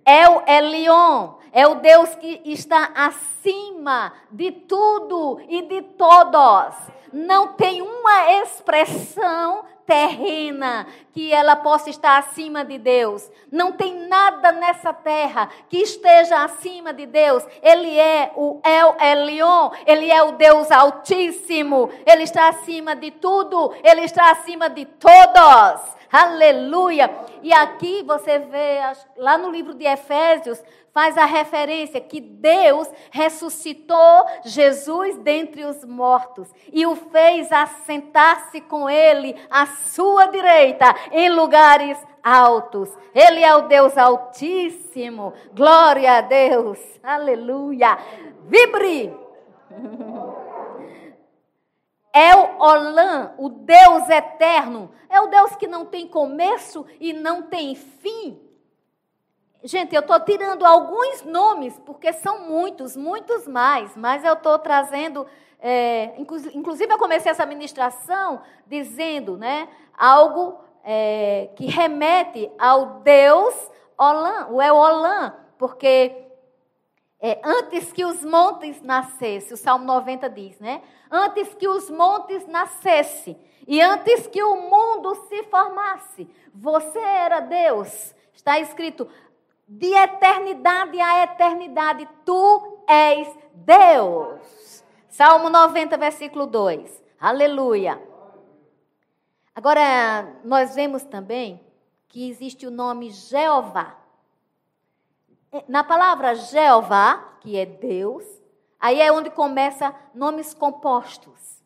É 0.05 0.29
o 0.29 0.43
Elion, 0.47 1.35
é 1.53 1.67
o 1.67 1.77
Deus 1.77 2.15
que 2.15 2.41
está 2.47 2.91
acima 2.95 4.13
de 4.31 4.51
tudo 4.51 5.41
e 5.49 5.63
de 5.63 5.83
todos. 5.83 6.75
Não 7.13 7.49
tem 7.49 7.83
uma 7.83 8.33
expressão 8.43 9.65
terrena 9.89 10.87
que 11.15 11.33
ela 11.33 11.57
possa 11.57 11.89
estar 11.89 12.19
acima 12.19 12.63
de 12.63 12.77
Deus. 12.77 13.29
Não 13.51 13.73
tem 13.73 14.07
nada 14.07 14.53
nessa 14.53 14.93
terra 14.93 15.49
que 15.71 15.79
esteja 15.79 16.45
acima 16.45 16.93
de 16.93 17.07
Deus. 17.07 17.43
Ele 17.63 17.99
é 17.99 18.31
o 18.37 18.61
El 18.63 18.97
Elion, 19.01 19.71
ele 19.87 20.11
é 20.11 20.23
o 20.23 20.33
Deus 20.33 20.71
Altíssimo. 20.71 21.91
Ele 22.05 22.25
está 22.25 22.49
acima 22.49 22.95
de 22.95 23.11
tudo, 23.13 23.75
ele 23.83 24.03
está 24.03 24.31
acima 24.31 24.69
de 24.69 24.85
todos. 24.85 25.98
Aleluia! 26.11 27.11
E 27.43 27.53
aqui 27.53 28.03
você 28.03 28.39
vê, 28.39 28.81
lá 29.17 29.37
no 29.37 29.51
livro 29.51 29.75
de 29.75 29.85
Efésios, 29.85 30.63
faz 30.93 31.17
a 31.17 31.25
referência 31.25 32.01
que 32.01 32.21
Deus 32.21 32.89
ressuscitou 33.11 34.27
Jesus 34.45 35.17
dentre 35.19 35.65
os 35.65 35.85
mortos 35.85 36.49
e 36.73 36.87
o 36.87 36.97
fez 36.97 37.53
assentar-se 37.53 38.61
com 38.63 38.89
ele 38.89 39.37
à 39.51 39.67
sua 39.67 40.27
direita 40.27 40.95
em 41.13 41.31
lugares 41.31 41.99
altos. 42.23 42.91
Ele 43.15 43.45
é 43.45 43.55
o 43.55 43.69
Deus 43.69 43.97
Altíssimo. 43.97 45.33
Glória 45.55 46.19
a 46.19 46.21
Deus. 46.21 46.79
Aleluia. 47.03 47.97
Vibre. 48.47 49.15
É 52.19 52.35
o 52.35 52.59
Olã, 52.59 53.33
o 53.39 53.49
Deus 53.49 54.09
eterno. 54.11 54.91
É 55.09 55.21
o 55.21 55.29
Deus 55.29 55.55
que 55.55 55.69
não 55.69 55.85
tem 55.85 56.09
começo 56.09 56.85
e 56.99 57.13
não 57.13 57.43
tem 57.43 57.77
fim. 57.77 58.41
Gente, 59.63 59.95
eu 59.95 60.01
estou 60.01 60.19
tirando 60.19 60.67
alguns 60.67 61.23
nomes, 61.23 61.79
porque 61.87 62.13
são 62.13 62.41
muitos, 62.41 62.97
muitos 62.97 63.47
mais, 63.47 63.97
mas 63.97 64.25
eu 64.25 64.33
estou 64.33 64.59
trazendo. 64.59 65.29
É, 65.61 66.15
inclusive, 66.19 66.93
eu 66.93 66.99
comecei 66.99 67.31
essa 67.31 67.47
ministração 67.47 68.43
dizendo 68.67 69.37
né, 69.37 69.69
algo 69.97 70.59
é, 70.83 71.51
que 71.55 71.67
remete 71.67 72.51
ao 72.59 72.99
Deus 73.01 73.55
Olã, 73.97 74.49
o 74.51 74.61
Eolã, 74.61 75.35
porque 75.57 76.28
é, 77.21 77.41
antes 77.45 77.93
que 77.93 78.05
os 78.05 78.25
montes 78.25 78.81
nascessem, 78.81 79.55
o 79.55 79.57
Salmo 79.57 79.85
90 79.85 80.31
diz, 80.31 80.59
né? 80.61 80.83
Antes 81.11 81.53
que 81.55 81.67
os 81.67 81.91
montes 81.91 82.47
nascessem 82.47 83.37
e 83.67 83.81
antes 83.81 84.27
que 84.29 84.43
o 84.43 84.57
mundo 84.71 85.15
se 85.29 85.43
formasse, 85.45 86.29
você 86.55 86.99
era 86.99 87.41
Deus. 87.41 88.15
Está 88.33 88.59
escrito: 88.61 89.09
de 89.67 89.93
eternidade 89.95 91.01
a 91.01 91.25
eternidade, 91.25 92.09
tu 92.25 92.79
és 92.87 93.29
Deus. 93.53 94.85
Salmo 95.09 95.51
90, 95.51 95.97
versículo 95.99 96.47
2. 96.47 97.03
Aleluia. 97.21 98.01
Agora, 99.55 100.37
nós 100.45 100.77
vemos 100.77 101.03
também 101.03 101.61
que 102.09 102.31
existe 102.31 102.67
o 102.67 102.71
nome 102.71 103.11
Jeová. 103.11 103.99
Na 105.67 105.83
palavra 105.83 106.35
Jeová, 106.35 107.37
que 107.41 107.57
é 107.57 107.65
Deus, 107.65 108.25
aí 108.79 109.01
é 109.01 109.11
onde 109.11 109.31
começa 109.31 109.95
nomes 110.15 110.53
compostos. 110.55 111.63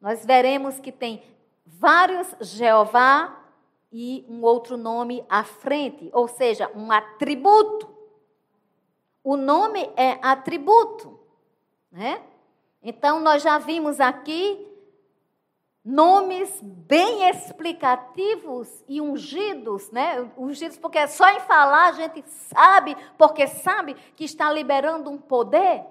Nós 0.00 0.24
veremos 0.24 0.78
que 0.80 0.92
tem 0.92 1.22
vários 1.64 2.34
Jeová, 2.40 3.40
e 3.92 4.24
um 4.28 4.42
outro 4.42 4.76
nome 4.76 5.24
à 5.28 5.42
frente, 5.42 6.10
ou 6.12 6.28
seja, 6.28 6.70
um 6.74 6.92
atributo. 6.92 7.88
O 9.22 9.36
nome 9.36 9.90
é 9.96 10.18
atributo, 10.22 11.18
né? 11.90 12.22
Então 12.82 13.20
nós 13.20 13.42
já 13.42 13.58
vimos 13.58 14.00
aqui 14.00 14.66
nomes 15.84 16.60
bem 16.62 17.28
explicativos 17.28 18.68
e 18.86 19.00
ungidos, 19.00 19.90
né? 19.90 20.30
Ungidos 20.36 20.76
porque 20.76 21.06
só 21.08 21.28
em 21.30 21.40
falar 21.40 21.88
a 21.88 21.92
gente 21.92 22.22
sabe, 22.28 22.96
porque 23.16 23.46
sabe 23.46 23.94
que 24.14 24.24
está 24.24 24.52
liberando 24.52 25.10
um 25.10 25.18
poder. 25.18 25.84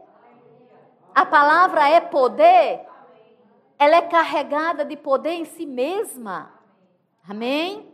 A 1.13 1.25
palavra 1.25 1.89
é 1.89 1.99
poder. 1.99 2.85
Ela 3.77 3.95
é 3.95 4.01
carregada 4.01 4.85
de 4.85 4.95
poder 4.95 5.31
em 5.31 5.45
si 5.45 5.65
mesma. 5.65 6.53
Amém? 7.27 7.91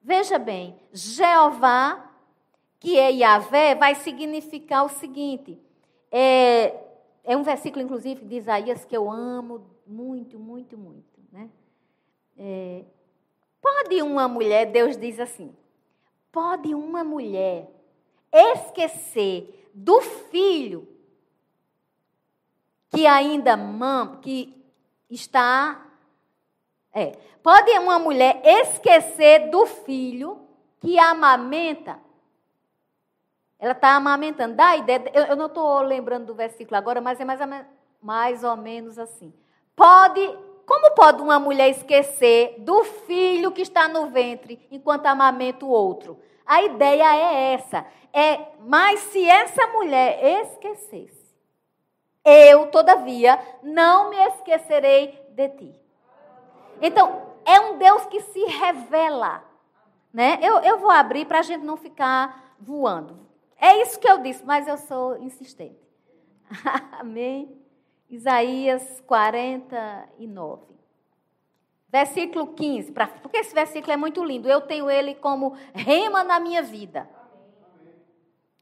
Veja 0.00 0.38
bem, 0.38 0.80
Jeová, 0.92 2.10
que 2.78 2.98
é 2.98 3.10
Yahvé, 3.10 3.74
vai 3.74 3.94
significar 3.96 4.84
o 4.84 4.88
seguinte: 4.88 5.60
é, 6.10 6.74
é 7.24 7.36
um 7.36 7.42
versículo, 7.42 7.84
inclusive, 7.84 8.24
de 8.24 8.36
Isaías 8.36 8.84
que 8.84 8.96
eu 8.96 9.10
amo 9.10 9.75
muito, 9.86 10.38
muito, 10.38 10.76
muito. 10.76 11.20
Né? 11.32 11.50
É, 12.36 12.84
pode 13.60 14.02
uma 14.02 14.28
mulher, 14.28 14.66
Deus 14.66 14.96
diz 14.96 15.20
assim, 15.20 15.54
pode 16.30 16.74
uma 16.74 17.04
mulher 17.04 17.70
esquecer 18.32 19.70
do 19.72 20.00
filho 20.00 20.88
que 22.90 23.06
ainda 23.06 23.56
mama, 23.56 24.18
que 24.18 24.54
está 25.10 25.86
é. 26.96 27.12
Pode 27.42 27.70
uma 27.72 27.98
mulher 27.98 28.40
esquecer 28.42 29.50
do 29.50 29.66
filho 29.66 30.40
que 30.80 30.98
amamenta? 30.98 32.00
Ela 33.58 33.72
está 33.72 33.94
amamentando. 33.96 34.56
Dá 34.56 34.68
a 34.68 34.76
ideia. 34.78 35.04
Eu, 35.12 35.24
eu 35.24 35.36
não 35.36 35.44
estou 35.44 35.82
lembrando 35.82 36.24
do 36.24 36.34
versículo 36.34 36.74
agora, 36.74 37.02
mas 37.02 37.20
é 37.20 37.24
mais 37.26 37.66
mais 38.00 38.42
ou 38.42 38.56
menos 38.56 38.98
assim. 38.98 39.30
Pode. 39.76 40.46
Como 40.64 40.94
pode 40.96 41.22
uma 41.22 41.38
mulher 41.38 41.68
esquecer 41.68 42.56
do 42.58 42.82
filho 42.82 43.52
que 43.52 43.62
está 43.62 43.86
no 43.86 44.06
ventre 44.06 44.66
enquanto 44.68 45.06
amamenta 45.06 45.64
o 45.64 45.70
outro? 45.70 46.18
A 46.44 46.62
ideia 46.62 47.14
é 47.14 47.52
essa. 47.52 47.86
É, 48.12 48.48
mas 48.60 48.98
se 49.00 49.28
essa 49.28 49.64
mulher 49.68 50.18
esquecesse, 50.42 51.36
eu, 52.24 52.66
todavia, 52.66 53.38
não 53.62 54.10
me 54.10 54.16
esquecerei 54.16 55.22
de 55.30 55.48
ti. 55.50 55.80
Então, 56.82 57.22
é 57.44 57.60
um 57.60 57.78
Deus 57.78 58.04
que 58.06 58.20
se 58.20 58.44
revela. 58.46 59.44
Né? 60.12 60.40
Eu, 60.42 60.58
eu 60.58 60.78
vou 60.78 60.90
abrir 60.90 61.26
para 61.26 61.38
a 61.38 61.42
gente 61.42 61.62
não 61.64 61.76
ficar 61.76 62.54
voando. 62.58 63.24
É 63.56 63.80
isso 63.82 64.00
que 64.00 64.08
eu 64.08 64.18
disse, 64.18 64.44
mas 64.44 64.66
eu 64.66 64.76
sou 64.78 65.18
insistente. 65.18 65.78
Amém? 66.98 67.65
Isaías 68.08 69.02
49. 69.06 70.76
Versículo 71.88 72.48
15, 72.48 72.92
pra, 72.92 73.06
porque 73.06 73.38
esse 73.38 73.54
versículo 73.54 73.92
é 73.92 73.96
muito 73.96 74.22
lindo. 74.22 74.48
Eu 74.48 74.60
tenho 74.60 74.90
ele 74.90 75.14
como 75.14 75.56
rema 75.72 76.22
na 76.22 76.38
minha 76.38 76.62
vida. 76.62 77.08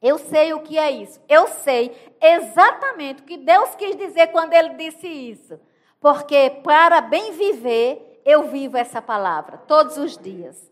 Eu 0.01 0.19
sei 0.19 0.53
o 0.53 0.61
que 0.61 0.79
é 0.79 0.91
isso. 0.91 1.19
Eu 1.29 1.49
sei 1.49 2.15
exatamente 2.21 3.23
o 3.23 3.25
que 3.25 3.39
Deus 3.39 3.75
quis 3.75 3.97
dizer 3.97 4.29
quando 4.29 4.53
ele 4.53 4.75
disse 4.75 5.09
isso. 5.09 5.59
Porque 5.99 6.51
para 6.63 7.01
bem 7.01 7.33
viver, 7.33 8.21
eu 8.25 8.45
vivo 8.49 8.77
essa 8.77 9.01
palavra 9.01 9.57
todos 9.57 9.97
os 9.97 10.19
dias. 10.19 10.71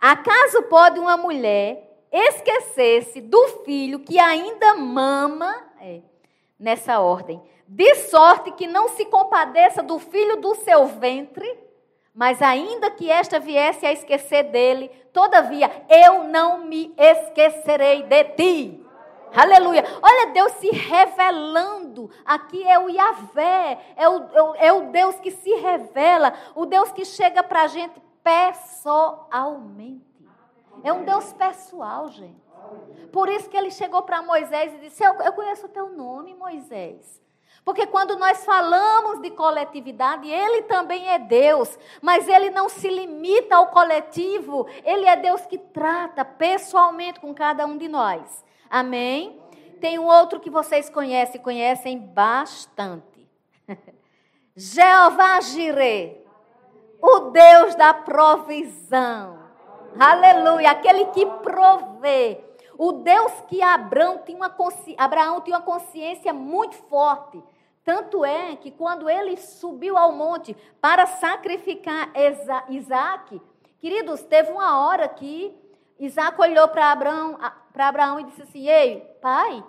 Acaso 0.00 0.62
pode 0.62 0.98
uma 0.98 1.16
mulher 1.16 2.06
esquecer-se 2.12 3.20
do 3.20 3.46
filho 3.64 4.00
que 4.00 4.18
ainda 4.18 4.76
mama, 4.76 5.64
é, 5.80 6.00
nessa 6.58 7.00
ordem, 7.00 7.42
de 7.72 7.94
sorte 7.94 8.50
que 8.50 8.66
não 8.66 8.88
se 8.88 9.04
compadeça 9.04 9.80
do 9.80 10.00
filho 10.00 10.40
do 10.40 10.56
seu 10.56 10.86
ventre, 10.86 11.56
mas 12.12 12.42
ainda 12.42 12.90
que 12.90 13.08
esta 13.08 13.38
viesse 13.38 13.86
a 13.86 13.92
esquecer 13.92 14.50
dele, 14.50 14.88
todavia 15.12 15.70
eu 15.88 16.24
não 16.24 16.64
me 16.64 16.92
esquecerei 16.98 18.02
de 18.02 18.24
ti. 18.24 18.86
Aleluia. 19.32 19.84
Olha 20.02 20.32
Deus 20.32 20.50
se 20.54 20.68
revelando. 20.70 22.10
Aqui 22.24 22.60
é 22.66 22.76
o 22.76 22.88
Yahvé. 22.88 23.78
É 23.94 24.08
o, 24.08 24.16
é 24.58 24.72
o, 24.72 24.80
é 24.80 24.86
Deus 24.86 25.20
que 25.20 25.30
se 25.30 25.54
revela. 25.54 26.34
O 26.56 26.66
Deus 26.66 26.90
que 26.90 27.04
chega 27.04 27.40
para 27.40 27.62
a 27.62 27.68
gente 27.68 28.02
pessoalmente. 28.24 30.04
É 30.82 30.92
um 30.92 31.04
Deus 31.04 31.32
pessoal, 31.34 32.08
gente. 32.08 32.42
Por 33.12 33.28
isso 33.28 33.48
que 33.48 33.56
ele 33.56 33.70
chegou 33.70 34.02
para 34.02 34.22
Moisés 34.22 34.74
e 34.74 34.78
disse: 34.78 35.04
eu, 35.04 35.14
eu 35.20 35.32
conheço 35.32 35.66
o 35.66 35.68
teu 35.68 35.88
nome, 35.90 36.34
Moisés. 36.34 37.20
Porque 37.70 37.86
quando 37.86 38.16
nós 38.16 38.44
falamos 38.44 39.22
de 39.22 39.30
coletividade, 39.30 40.28
ele 40.28 40.62
também 40.62 41.08
é 41.08 41.20
Deus, 41.20 41.78
mas 42.02 42.26
ele 42.26 42.50
não 42.50 42.68
se 42.68 42.88
limita 42.88 43.54
ao 43.54 43.68
coletivo, 43.68 44.66
ele 44.84 45.06
é 45.06 45.14
Deus 45.14 45.42
que 45.42 45.56
trata 45.56 46.24
pessoalmente 46.24 47.20
com 47.20 47.32
cada 47.32 47.64
um 47.66 47.78
de 47.78 47.86
nós. 47.86 48.44
Amém? 48.68 49.40
Tem 49.80 50.00
um 50.00 50.06
outro 50.06 50.40
que 50.40 50.50
vocês 50.50 50.90
conhecem, 50.90 51.40
conhecem 51.40 51.96
bastante. 51.96 53.30
Jeová 54.56 55.40
Jireh, 55.40 56.24
o 57.00 57.20
Deus 57.30 57.76
da 57.76 57.94
provisão. 57.94 59.38
Aleluia, 59.96 60.72
aquele 60.72 61.04
que 61.04 61.24
provê. 61.24 62.40
O 62.76 62.90
Deus 62.90 63.32
que 63.46 63.62
Abraão 63.62 64.22
tinha, 64.26 64.36
uma 64.36 64.52
Abraão 64.98 65.40
tinha 65.40 65.56
uma 65.56 65.62
consciência 65.62 66.32
muito 66.32 66.74
forte. 66.74 67.40
Tanto 67.90 68.24
é 68.24 68.54
que 68.54 68.70
quando 68.70 69.10
ele 69.10 69.36
subiu 69.36 69.98
ao 69.98 70.12
monte 70.12 70.56
para 70.80 71.06
sacrificar 71.06 72.12
Isaac, 72.68 73.42
queridos, 73.80 74.22
teve 74.22 74.52
uma 74.52 74.78
hora 74.78 75.08
que 75.08 75.52
Isaac 75.98 76.40
olhou 76.40 76.68
para 76.68 76.92
Abraão, 76.92 77.36
para 77.72 77.88
Abraão 77.88 78.20
e 78.20 78.24
disse 78.26 78.42
assim: 78.42 78.68
Ei, 78.68 79.00
pai, 79.20 79.64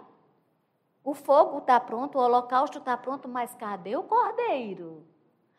o 1.04 1.16
fogo 1.16 1.58
está 1.58 1.80
pronto, 1.80 2.20
o 2.20 2.22
holocausto 2.22 2.78
está 2.78 2.96
pronto, 2.96 3.28
mas 3.28 3.56
cadê 3.56 3.96
o 3.96 4.04
cordeiro? 4.04 5.04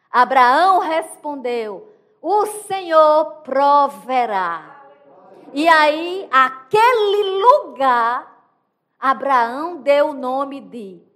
Abraão 0.09 0.79
respondeu: 0.79 1.93
O 2.21 2.47
Senhor 2.47 3.43
proverá. 3.43 4.85
E 5.53 5.69
aí, 5.69 6.29
aquele 6.31 7.43
lugar, 7.43 8.47
Abraão 9.01 9.79
deu 9.79 10.11
o 10.11 10.15
nome 10.15 10.61
de 10.61 11.11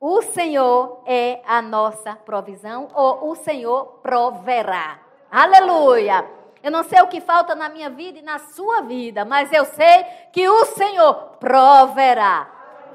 O 0.00 0.22
Senhor 0.22 1.02
é 1.06 1.42
a 1.44 1.60
nossa 1.60 2.14
provisão, 2.14 2.88
ou 2.94 3.30
o 3.30 3.34
Senhor 3.34 3.98
proverá. 4.00 5.00
Aleluia! 5.30 6.24
Eu 6.62 6.70
não 6.70 6.84
sei 6.84 7.00
o 7.00 7.08
que 7.08 7.20
falta 7.20 7.54
na 7.54 7.68
minha 7.68 7.90
vida 7.90 8.18
e 8.18 8.22
na 8.22 8.38
sua 8.38 8.82
vida, 8.82 9.24
mas 9.24 9.52
eu 9.52 9.64
sei 9.64 10.04
que 10.32 10.48
o 10.48 10.64
Senhor 10.66 11.14
proverá. 11.40 12.54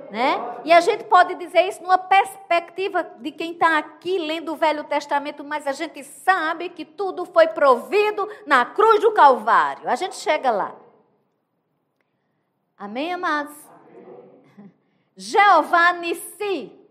Né? 0.10 0.60
E 0.64 0.72
a 0.72 0.80
gente 0.80 1.06
pode 1.06 1.34
dizer 1.36 1.62
isso 1.64 1.82
numa 1.82 1.98
perspectiva 1.98 3.04
de 3.20 3.32
quem 3.32 3.54
está 3.54 3.78
aqui 3.80 4.20
lendo 4.20 4.54
o 4.54 4.56
Velho 4.56 4.84
Testamento, 4.84 5.44
mas 5.44 5.66
a 5.66 5.72
gente 5.72 6.04
sabe 6.04 6.70
que 6.70 6.86
tudo 6.86 7.26
foi 7.26 7.48
provido 7.48 8.30
na 8.46 8.64
cruz 8.64 9.02
do 9.02 9.12
Calvário. 9.12 9.90
A 9.90 9.96
gente 9.96 10.16
chega 10.16 10.52
lá. 10.52 10.76
Amém, 12.78 13.14
amados? 13.14 13.56
Jeová 15.18 15.94
Nissi, 15.94 16.83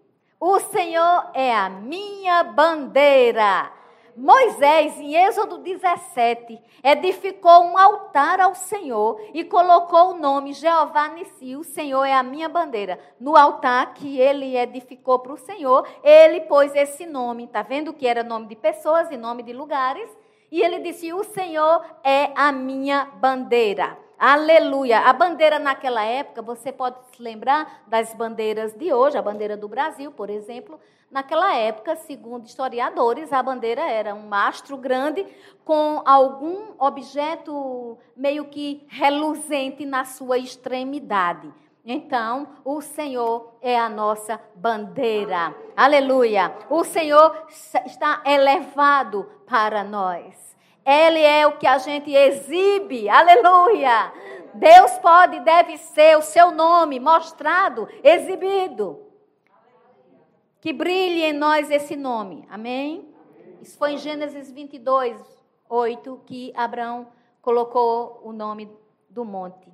o 0.45 0.59
Senhor 0.59 1.31
é 1.35 1.55
a 1.55 1.69
minha 1.69 2.43
bandeira. 2.43 3.71
Moisés, 4.17 4.99
em 4.99 5.15
Êxodo 5.15 5.59
17, 5.59 6.61
edificou 6.83 7.63
um 7.63 7.79
altar 7.79 8.41
ao 8.41 8.53
Senhor 8.53 9.21
e 9.33 9.45
colocou 9.45 10.11
o 10.11 10.19
nome 10.19 10.53
Jeová 10.53 11.11
Nissi, 11.11 11.55
o 11.55 11.63
Senhor 11.63 12.03
é 12.03 12.13
a 12.13 12.25
minha 12.25 12.49
bandeira. 12.49 12.99
No 13.21 13.37
altar 13.37 13.95
que 13.95 14.19
ele 14.19 14.57
edificou 14.57 15.21
para 15.21 15.33
o 15.33 15.39
Senhor, 15.39 15.87
ele 16.03 16.41
pôs 16.41 16.75
esse 16.75 17.07
nome, 17.07 17.45
está 17.45 17.63
vendo 17.63 17.93
que 17.93 18.09
era 18.09 18.25
nome 18.25 18.49
de 18.49 18.57
pessoas 18.57 19.13
e 19.13 19.17
nome 19.17 19.45
de 19.45 19.53
lugares? 19.53 20.11
E 20.51 20.61
ele 20.61 20.81
disse: 20.81 21.13
O 21.13 21.23
Senhor 21.23 21.85
é 22.03 22.33
a 22.35 22.51
minha 22.51 23.05
bandeira. 23.15 23.97
Aleluia. 24.25 25.01
A 25.01 25.13
bandeira 25.13 25.59
naquela 25.59 26.05
época, 26.05 26.41
você 26.43 26.71
pode 26.71 26.95
se 27.11 27.21
lembrar 27.21 27.83
das 27.89 28.15
bandeiras 28.15 28.73
de 28.73 28.93
hoje, 28.93 29.19
a 29.19 29.23
bandeira 29.23 29.57
do 29.57 29.67
Brasil, 29.67 30.13
por 30.13 30.31
exemplo. 30.31 30.79
Naquela 31.11 31.57
época, 31.57 31.97
segundo 31.97 32.47
historiadores, 32.47 33.33
a 33.33 33.43
bandeira 33.43 33.83
era 33.83 34.15
um 34.15 34.29
mastro 34.29 34.77
grande 34.77 35.27
com 35.65 36.01
algum 36.07 36.73
objeto 36.79 37.99
meio 38.17 38.45
que 38.45 38.87
reluzente 38.89 39.85
na 39.85 40.05
sua 40.05 40.39
extremidade. 40.39 41.53
Então, 41.85 42.47
o 42.65 42.81
Senhor 42.81 43.57
é 43.61 43.77
a 43.77 43.89
nossa 43.89 44.41
bandeira. 44.55 45.53
Aleluia. 45.77 46.57
O 46.71 46.85
Senhor 46.85 47.45
está 47.49 48.23
elevado 48.25 49.29
para 49.49 49.83
nós. 49.83 50.52
Ele 50.85 51.21
é 51.21 51.47
o 51.47 51.59
que 51.59 51.67
a 51.67 51.79
gente 51.79 52.13
exibe. 52.13 53.09
Aleluia! 53.09 54.13
Deus 54.55 54.99
pode 54.99 55.37
e 55.37 55.41
deve 55.41 55.79
ser 55.79 56.17
o 56.19 56.23
seu 56.23 56.51
nome 56.51 57.01
mostrado, 57.01 57.89
exibido. 58.03 59.01
Que 60.61 60.73
brilhe 60.73 61.25
em 61.25 61.33
nós 61.33 61.71
esse 61.71 61.97
nome. 61.97 62.47
Amém? 62.51 63.09
Isso 63.61 63.79
foi 63.79 63.93
em 63.93 63.99
Gênesis 63.99 64.51
22, 64.51 65.21
8, 65.69 66.21
que 66.27 66.53
Abraão 66.55 67.09
colocou 67.41 68.21
o 68.23 68.33
nome 68.33 68.71
do 69.09 69.25
monte. 69.25 69.73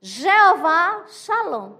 Jeová 0.00 1.04
Shalom. 1.08 1.74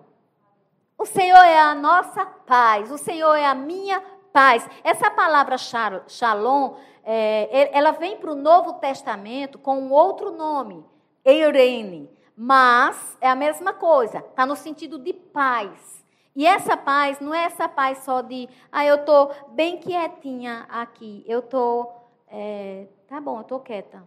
O 0.99 1.07
Senhor 1.07 1.43
é 1.43 1.59
a 1.59 1.75
nossa 1.75 2.27
paz. 2.27 2.91
O 2.91 2.99
Senhor 2.99 3.35
é 3.35 3.47
a 3.47 3.55
minha 3.55 4.03
paz. 4.33 4.69
Essa 4.83 5.11
palavra 5.11 5.57
shalom 5.59 6.75
é, 7.05 7.77
ela 7.77 7.93
vem 7.93 8.17
para 8.17 8.33
o 8.33 8.37
Novo 8.37 8.75
Testamento 8.75 9.59
com 9.59 9.79
um 9.79 9.93
outro 9.93 10.31
nome, 10.31 10.85
Eirene, 11.25 12.11
mas 12.37 13.17
é 13.21 13.29
a 13.29 13.35
mesma 13.35 13.73
coisa, 13.73 14.19
está 14.19 14.47
no 14.47 14.57
sentido 14.57 14.99
de 14.99 15.13
paz. 15.13 16.05
E 16.35 16.47
essa 16.47 16.77
paz 16.77 17.19
não 17.21 17.35
é 17.35 17.45
essa 17.45 17.69
paz 17.69 17.99
só 17.99 18.21
de, 18.21 18.49
ah, 18.71 18.85
eu 18.85 18.97
estou 18.97 19.35
bem 19.51 19.79
quietinha 19.79 20.67
aqui, 20.71 21.25
eu 21.27 21.41
estou, 21.41 22.09
é, 22.29 22.87
tá 23.09 23.21
bom, 23.21 23.39
eu 23.39 23.43
estou 23.43 23.61
quieta, 23.61 24.07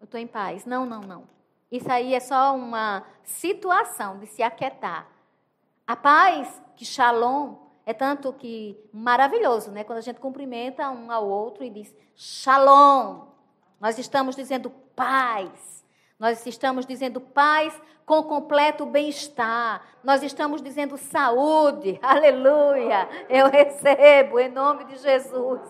eu 0.00 0.04
estou 0.04 0.20
em 0.20 0.26
paz. 0.26 0.66
Não, 0.66 0.84
não, 0.84 1.00
não. 1.00 1.24
Isso 1.70 1.90
aí 1.90 2.14
é 2.14 2.20
só 2.20 2.54
uma 2.54 3.04
situação 3.24 4.18
de 4.18 4.26
se 4.26 4.42
aquietar. 4.42 5.08
A 5.86 5.96
paz, 5.96 6.62
que 6.76 6.84
shalom, 6.84 7.54
é 7.88 7.94
tanto 7.94 8.34
que 8.34 8.78
maravilhoso, 8.92 9.70
né? 9.70 9.82
Quando 9.82 9.96
a 9.96 10.02
gente 10.02 10.20
cumprimenta 10.20 10.90
um 10.90 11.10
ao 11.10 11.26
outro 11.26 11.64
e 11.64 11.70
diz 11.70 11.96
shalom. 12.14 13.28
Nós 13.80 13.98
estamos 13.98 14.36
dizendo 14.36 14.68
paz. 14.94 15.82
Nós 16.18 16.44
estamos 16.44 16.84
dizendo 16.84 17.18
paz 17.18 17.72
com 18.04 18.22
completo 18.24 18.84
bem-estar. 18.84 19.82
Nós 20.04 20.22
estamos 20.22 20.60
dizendo 20.60 20.98
saúde. 20.98 21.98
Aleluia. 22.04 23.08
Eu 23.26 23.48
recebo 23.48 24.38
em 24.38 24.50
nome 24.50 24.84
de 24.84 24.98
Jesus. 24.98 25.62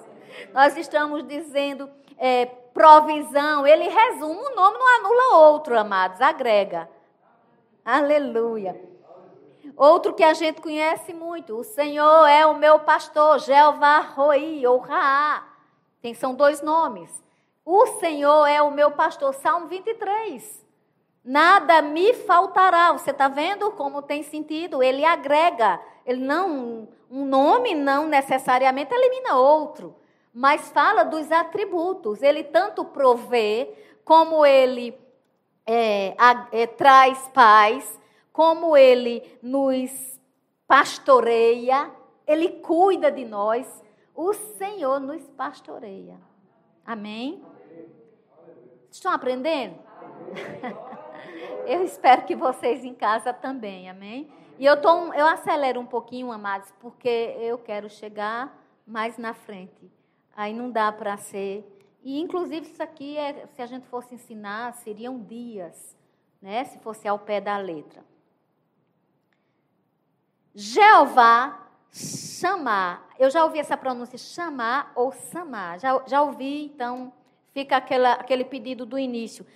Nós 0.52 0.76
estamos 0.76 1.24
dizendo 1.24 1.88
é, 2.16 2.46
provisão. 2.46 3.64
Ele 3.64 3.84
resume 3.84 4.40
um 4.40 4.56
nome, 4.56 4.76
não 4.76 4.96
anula 4.96 5.50
outro, 5.50 5.78
amados. 5.78 6.20
Agrega. 6.20 6.90
Aleluia. 7.84 8.87
Outro 9.78 10.12
que 10.12 10.24
a 10.24 10.34
gente 10.34 10.60
conhece 10.60 11.14
muito, 11.14 11.56
o 11.56 11.62
Senhor 11.62 12.26
é 12.26 12.44
o 12.44 12.58
meu 12.58 12.80
pastor, 12.80 13.38
Jeová 13.38 14.00
Roi 14.00 14.66
ou 14.66 14.78
Raá. 14.78 15.44
Tem, 16.02 16.12
são 16.14 16.34
dois 16.34 16.60
nomes. 16.60 17.22
O 17.64 17.86
Senhor 18.00 18.44
é 18.46 18.60
o 18.60 18.72
meu 18.72 18.90
pastor, 18.90 19.32
Salmo 19.34 19.68
23. 19.68 20.66
Nada 21.24 21.80
me 21.80 22.12
faltará. 22.12 22.90
Você 22.90 23.12
está 23.12 23.28
vendo 23.28 23.70
como 23.70 24.02
tem 24.02 24.24
sentido? 24.24 24.82
Ele 24.82 25.04
agrega. 25.04 25.80
Ele 26.04 26.24
não, 26.24 26.88
um 27.08 27.24
nome 27.24 27.72
não 27.72 28.08
necessariamente 28.08 28.92
elimina 28.92 29.36
outro, 29.36 29.94
mas 30.34 30.72
fala 30.72 31.04
dos 31.04 31.30
atributos. 31.30 32.20
Ele 32.20 32.42
tanto 32.42 32.84
provê, 32.84 33.72
como 34.04 34.44
ele 34.44 34.98
é, 35.64 36.16
é, 36.50 36.66
traz 36.66 37.30
paz, 37.32 37.96
como 38.38 38.76
ele 38.76 39.36
nos 39.42 39.90
pastoreia, 40.64 41.90
ele 42.24 42.60
cuida 42.60 43.10
de 43.10 43.24
nós, 43.24 43.82
o 44.14 44.32
Senhor 44.32 45.00
nos 45.00 45.28
pastoreia. 45.30 46.16
Amém? 46.86 47.44
Estão 48.92 49.10
aprendendo? 49.10 49.74
eu 51.66 51.82
espero 51.82 52.26
que 52.26 52.36
vocês 52.36 52.84
em 52.84 52.94
casa 52.94 53.32
também, 53.32 53.90
amém? 53.90 54.32
E 54.56 54.64
eu, 54.64 54.80
tô, 54.80 55.12
eu 55.14 55.26
acelero 55.26 55.80
um 55.80 55.86
pouquinho, 55.86 56.30
amados, 56.30 56.72
porque 56.78 57.34
eu 57.40 57.58
quero 57.58 57.90
chegar 57.90 58.56
mais 58.86 59.18
na 59.18 59.34
frente. 59.34 59.90
Aí 60.36 60.54
não 60.54 60.70
dá 60.70 60.92
para 60.92 61.16
ser. 61.16 61.66
E, 62.04 62.20
inclusive, 62.20 62.68
isso 62.68 62.84
aqui, 62.84 63.16
é, 63.16 63.48
se 63.48 63.60
a 63.60 63.66
gente 63.66 63.88
fosse 63.88 64.14
ensinar, 64.14 64.74
seriam 64.74 65.18
dias, 65.18 65.98
né? 66.40 66.62
Se 66.66 66.78
fosse 66.78 67.08
ao 67.08 67.18
pé 67.18 67.40
da 67.40 67.58
letra. 67.58 68.06
Jeová 70.54 71.68
chamar. 71.90 73.08
Eu 73.18 73.30
já 73.30 73.44
ouvi 73.44 73.58
essa 73.58 73.76
pronúncia 73.76 74.18
chamar 74.18 74.92
ou 74.94 75.12
samar. 75.12 75.78
Já, 75.78 76.02
já 76.06 76.22
ouvi, 76.22 76.66
então 76.66 77.12
fica 77.52 77.76
aquela, 77.76 78.12
aquele 78.12 78.44
pedido 78.44 78.86
do 78.86 78.98
início. 78.98 79.46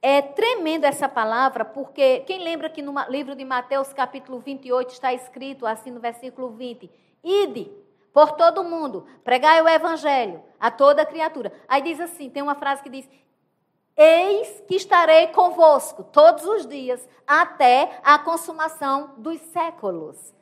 É 0.00 0.22
tremendo 0.22 0.84
essa 0.84 1.08
palavra, 1.08 1.64
porque 1.64 2.20
quem 2.20 2.42
lembra 2.42 2.70
que 2.70 2.80
no 2.80 2.94
livro 3.08 3.34
de 3.34 3.44
Mateus, 3.44 3.92
capítulo 3.92 4.38
28, 4.38 4.92
está 4.92 5.12
escrito 5.12 5.66
assim 5.66 5.90
no 5.90 5.98
versículo 5.98 6.50
20: 6.50 6.88
Ide 7.24 7.70
por 8.12 8.32
todo 8.32 8.62
mundo, 8.62 9.06
pregai 9.24 9.60
o 9.60 9.68
evangelho 9.68 10.42
a 10.58 10.70
toda 10.70 11.04
criatura. 11.04 11.52
Aí 11.66 11.82
diz 11.82 11.98
assim: 11.98 12.30
tem 12.30 12.42
uma 12.42 12.54
frase 12.54 12.82
que 12.82 12.88
diz: 12.88 13.08
Eis 13.96 14.62
que 14.68 14.76
estarei 14.76 15.26
convosco 15.28 16.04
todos 16.04 16.44
os 16.44 16.64
dias, 16.64 17.08
até 17.26 18.00
a 18.04 18.20
consumação 18.20 19.14
dos 19.18 19.40
séculos. 19.40 20.37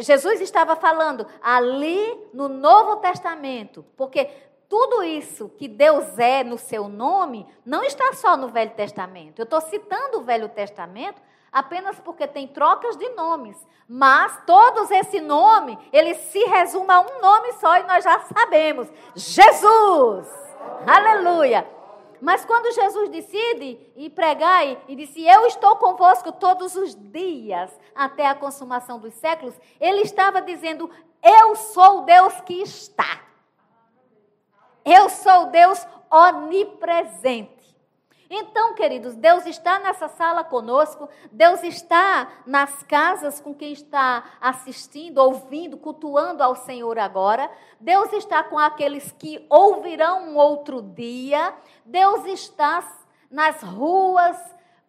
Jesus 0.00 0.40
estava 0.40 0.74
falando 0.74 1.26
ali 1.42 2.28
no 2.32 2.48
Novo 2.48 2.96
Testamento, 2.96 3.84
porque 3.96 4.30
tudo 4.68 5.02
isso 5.04 5.48
que 5.50 5.68
Deus 5.68 6.18
é 6.18 6.42
no 6.42 6.58
seu 6.58 6.88
nome 6.88 7.46
não 7.64 7.82
está 7.84 8.12
só 8.14 8.36
no 8.36 8.48
Velho 8.48 8.72
Testamento. 8.72 9.38
Eu 9.38 9.44
estou 9.44 9.60
citando 9.60 10.18
o 10.18 10.22
Velho 10.22 10.48
Testamento 10.48 11.20
apenas 11.52 11.98
porque 12.00 12.26
tem 12.26 12.48
trocas 12.48 12.96
de 12.96 13.08
nomes. 13.10 13.56
Mas 13.88 14.42
todos 14.46 14.90
esse 14.90 15.20
nome, 15.20 15.78
ele 15.92 16.14
se 16.14 16.40
resume 16.46 16.90
a 16.90 17.00
um 17.00 17.20
nome 17.20 17.52
só 17.54 17.76
e 17.76 17.84
nós 17.84 18.02
já 18.02 18.18
sabemos: 18.20 18.88
Jesus. 19.14 20.28
Aleluia. 20.86 21.75
Mas 22.20 22.44
quando 22.44 22.74
Jesus 22.74 23.08
decide 23.08 23.78
ir 23.96 24.10
pregar 24.10 24.64
e 24.88 24.96
disse: 24.96 25.22
Eu 25.24 25.46
estou 25.46 25.76
convosco 25.76 26.32
todos 26.32 26.74
os 26.76 26.94
dias 26.94 27.70
até 27.94 28.26
a 28.26 28.34
consumação 28.34 28.98
dos 28.98 29.14
séculos, 29.14 29.54
ele 29.80 30.02
estava 30.02 30.40
dizendo: 30.40 30.90
Eu 31.22 31.56
sou 31.56 31.98
o 31.98 32.00
Deus 32.02 32.40
que 32.42 32.62
está. 32.62 33.22
Eu 34.84 35.08
sou 35.08 35.44
o 35.44 35.50
Deus 35.50 35.86
onipresente. 36.10 37.55
Então, 38.28 38.74
queridos, 38.74 39.14
Deus 39.14 39.46
está 39.46 39.78
nessa 39.78 40.08
sala 40.08 40.42
conosco, 40.42 41.08
Deus 41.30 41.62
está 41.62 42.28
nas 42.44 42.82
casas 42.82 43.40
com 43.40 43.54
quem 43.54 43.72
está 43.72 44.24
assistindo, 44.40 45.18
ouvindo, 45.18 45.76
cultuando 45.76 46.42
ao 46.42 46.56
Senhor 46.56 46.98
agora. 46.98 47.50
Deus 47.80 48.12
está 48.12 48.42
com 48.42 48.58
aqueles 48.58 49.12
que 49.12 49.46
ouvirão 49.48 50.30
um 50.30 50.36
outro 50.36 50.82
dia. 50.82 51.54
Deus 51.84 52.24
está 52.26 52.82
nas 53.30 53.62
ruas, 53.62 54.36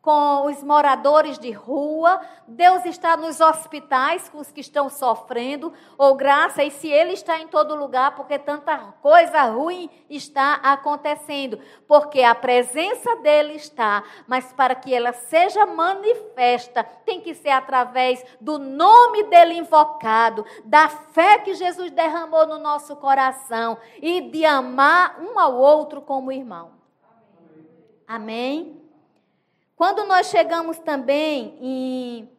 com 0.08 0.46
os 0.46 0.64
moradores 0.64 1.38
de 1.38 1.52
rua, 1.52 2.22
Deus 2.48 2.86
está 2.86 3.18
nos 3.18 3.42
hospitais 3.42 4.30
com 4.30 4.38
os 4.38 4.50
que 4.50 4.62
estão 4.62 4.88
sofrendo, 4.88 5.74
ou 5.98 6.16
graça, 6.16 6.64
e 6.64 6.72
se 6.72 6.88
Ele 6.88 7.12
está 7.12 7.42
em 7.42 7.48
todo 7.50 7.76
lugar, 7.76 8.16
porque 8.16 8.40
tanta 8.40 8.78
coisa 9.02 9.42
ruim 9.42 9.90
está 10.10 10.62
acontecendo, 10.64 11.60
porque 11.90 12.24
a 12.24 12.34
presença 12.34 13.18
dEle 13.18 13.58
está, 13.58 14.02
mas 14.26 14.54
para 14.54 14.76
que 14.76 14.96
ela 14.96 15.12
seja 15.12 15.66
manifesta, 15.66 16.86
tem 16.86 17.20
que 17.20 17.36
ser 17.36 17.50
através 17.50 18.24
do 18.40 18.58
nome 18.58 19.24
dEle 19.24 19.58
invocado, 19.58 20.46
da 20.64 20.88
fé 20.88 21.40
que 21.40 21.54
Jesus 21.54 21.92
derramou 21.92 22.48
no 22.48 22.60
nosso 22.60 22.96
coração 22.96 23.78
e 24.02 24.22
de 24.22 24.46
amar 24.46 25.20
um 25.20 25.38
ao 25.38 25.58
outro 25.58 26.02
como 26.02 26.32
irmão. 26.32 26.72
Amém? 28.08 28.87
Quando 29.78 30.08
nós 30.08 30.32
chegamos 30.32 30.80
também 30.80 31.56
em, 31.62 32.30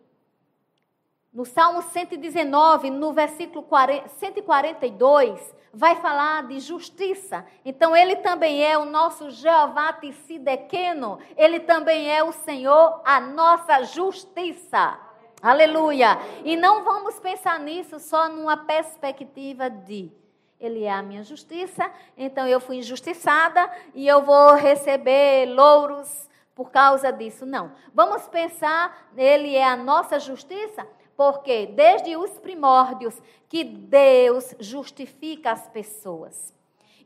no 1.32 1.44
Salmo 1.44 1.80
119, 1.80 2.90
no 2.90 3.12
versículo 3.12 3.62
40, 3.62 4.08
142, 4.08 5.54
vai 5.72 5.94
falar 5.94 6.48
de 6.48 6.58
justiça. 6.58 7.46
Então, 7.64 7.96
ele 7.96 8.16
também 8.16 8.64
é 8.64 8.76
o 8.76 8.84
nosso 8.84 9.30
Jeová 9.30 9.92
Tissidequeno, 9.92 11.20
ele 11.36 11.60
também 11.60 12.10
é 12.10 12.24
o 12.24 12.32
Senhor, 12.32 13.00
a 13.04 13.20
nossa 13.20 13.84
justiça. 13.84 14.98
Aleluia! 15.40 16.18
E 16.44 16.56
não 16.56 16.82
vamos 16.82 17.20
pensar 17.20 17.60
nisso 17.60 18.00
só 18.00 18.28
numa 18.28 18.56
perspectiva 18.56 19.70
de 19.70 20.10
ele 20.58 20.82
é 20.82 20.90
a 20.90 21.02
minha 21.02 21.22
justiça, 21.22 21.88
então 22.16 22.48
eu 22.48 22.58
fui 22.58 22.78
injustiçada 22.78 23.70
e 23.94 24.08
eu 24.08 24.22
vou 24.22 24.54
receber 24.54 25.46
louros 25.46 26.28
por 26.58 26.72
causa 26.72 27.12
disso. 27.12 27.46
Não. 27.46 27.70
Vamos 27.94 28.26
pensar, 28.26 29.12
ele 29.16 29.54
é 29.54 29.62
a 29.62 29.76
nossa 29.76 30.18
justiça, 30.18 30.84
porque 31.16 31.66
desde 31.66 32.16
os 32.16 32.32
primórdios 32.40 33.22
que 33.48 33.62
Deus 33.62 34.56
justifica 34.58 35.52
as 35.52 35.68
pessoas. 35.68 36.52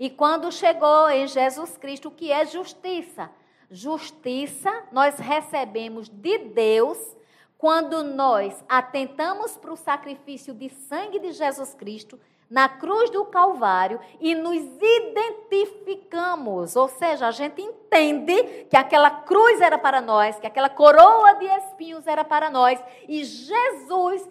E 0.00 0.08
quando 0.08 0.50
chegou 0.50 1.10
em 1.10 1.28
Jesus 1.28 1.76
Cristo, 1.76 2.08
o 2.08 2.10
que 2.10 2.32
é 2.32 2.46
justiça? 2.46 3.30
Justiça 3.70 4.72
nós 4.90 5.18
recebemos 5.18 6.08
de 6.08 6.38
Deus 6.38 7.14
quando 7.58 8.02
nós 8.02 8.64
atentamos 8.66 9.58
para 9.58 9.72
o 9.74 9.76
sacrifício 9.76 10.54
de 10.54 10.70
sangue 10.70 11.18
de 11.18 11.32
Jesus 11.32 11.74
Cristo 11.74 12.18
na 12.52 12.68
cruz 12.68 13.08
do 13.08 13.24
Calvário 13.24 13.98
e 14.20 14.34
nos 14.34 14.58
identificamos, 14.58 16.76
ou 16.76 16.86
seja, 16.86 17.28
a 17.28 17.30
gente 17.30 17.62
entende 17.62 18.66
que 18.68 18.76
aquela 18.76 19.10
cruz 19.10 19.58
era 19.62 19.78
para 19.78 20.02
nós, 20.02 20.38
que 20.38 20.46
aquela 20.46 20.68
coroa 20.68 21.32
de 21.36 21.46
espinhos 21.46 22.06
era 22.06 22.22
para 22.22 22.50
nós 22.50 22.78
e 23.08 23.24
Jesus 23.24 24.28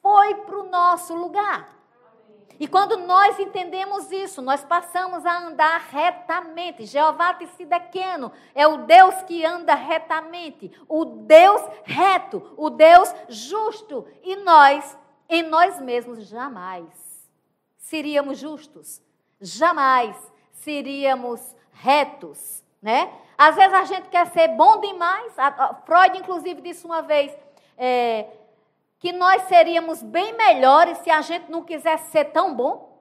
foi 0.00 0.36
para 0.36 0.58
o 0.58 0.70
nosso 0.70 1.14
lugar. 1.14 1.68
E 2.58 2.66
quando 2.66 2.96
nós 2.96 3.38
entendemos 3.38 4.10
isso, 4.10 4.40
nós 4.40 4.64
passamos 4.64 5.26
a 5.26 5.40
andar 5.40 5.86
retamente. 5.90 6.86
Jeová 6.86 7.34
Tessidequeno 7.34 8.32
é 8.54 8.66
o 8.66 8.86
Deus 8.86 9.16
que 9.24 9.44
anda 9.44 9.74
retamente, 9.74 10.72
o 10.88 11.04
Deus 11.04 11.60
reto, 11.84 12.54
o 12.56 12.70
Deus 12.70 13.14
justo. 13.28 14.06
E 14.22 14.34
nós, 14.36 14.96
em 15.28 15.42
nós 15.42 15.78
mesmos, 15.78 16.26
jamais 16.26 17.03
seríamos 17.84 18.38
justos, 18.38 19.02
jamais 19.40 20.16
seríamos 20.52 21.40
retos, 21.72 22.64
né? 22.80 23.12
Às 23.36 23.56
vezes 23.56 23.74
a 23.74 23.84
gente 23.84 24.08
quer 24.08 24.26
ser 24.28 24.48
bom 24.48 24.80
demais. 24.80 25.32
Freud, 25.84 26.18
inclusive, 26.18 26.60
disse 26.60 26.86
uma 26.86 27.02
vez 27.02 27.36
é, 27.76 28.26
que 28.98 29.12
nós 29.12 29.42
seríamos 29.42 30.02
bem 30.02 30.32
melhores 30.34 30.98
se 30.98 31.10
a 31.10 31.20
gente 31.20 31.50
não 31.50 31.62
quisesse 31.62 32.10
ser 32.10 32.26
tão 32.26 32.54
bom. 32.54 32.94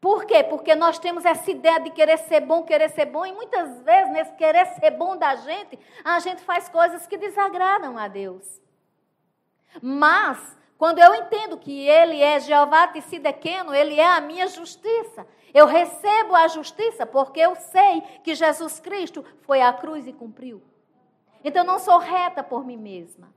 Por 0.00 0.24
quê? 0.24 0.42
Porque 0.44 0.74
nós 0.74 0.98
temos 0.98 1.24
essa 1.24 1.50
ideia 1.50 1.80
de 1.80 1.90
querer 1.90 2.18
ser 2.18 2.40
bom, 2.40 2.62
querer 2.62 2.88
ser 2.90 3.06
bom, 3.06 3.26
e 3.26 3.32
muitas 3.32 3.80
vezes, 3.82 4.12
nesse 4.12 4.32
querer 4.34 4.66
ser 4.66 4.92
bom 4.92 5.16
da 5.16 5.34
gente, 5.36 5.78
a 6.04 6.18
gente 6.20 6.40
faz 6.42 6.68
coisas 6.68 7.06
que 7.06 7.16
desagradam 7.16 7.98
a 7.98 8.06
Deus. 8.06 8.60
Mas 9.82 10.57
quando 10.78 11.00
eu 11.00 11.12
entendo 11.12 11.58
que 11.58 11.86
Ele 11.88 12.22
é 12.22 12.38
Jeová 12.38 12.86
Tissidequeno, 12.86 13.74
Ele 13.74 13.98
é 13.98 14.06
a 14.06 14.20
minha 14.20 14.46
justiça. 14.46 15.26
Eu 15.52 15.66
recebo 15.66 16.36
a 16.36 16.46
justiça 16.46 17.04
porque 17.04 17.40
eu 17.40 17.56
sei 17.56 18.00
que 18.22 18.32
Jesus 18.32 18.78
Cristo 18.78 19.24
foi 19.42 19.60
à 19.60 19.72
cruz 19.72 20.06
e 20.06 20.12
cumpriu. 20.12 20.62
Então 21.42 21.64
não 21.64 21.80
sou 21.80 21.98
reta 21.98 22.44
por 22.44 22.64
mim 22.64 22.76
mesma. 22.76 23.28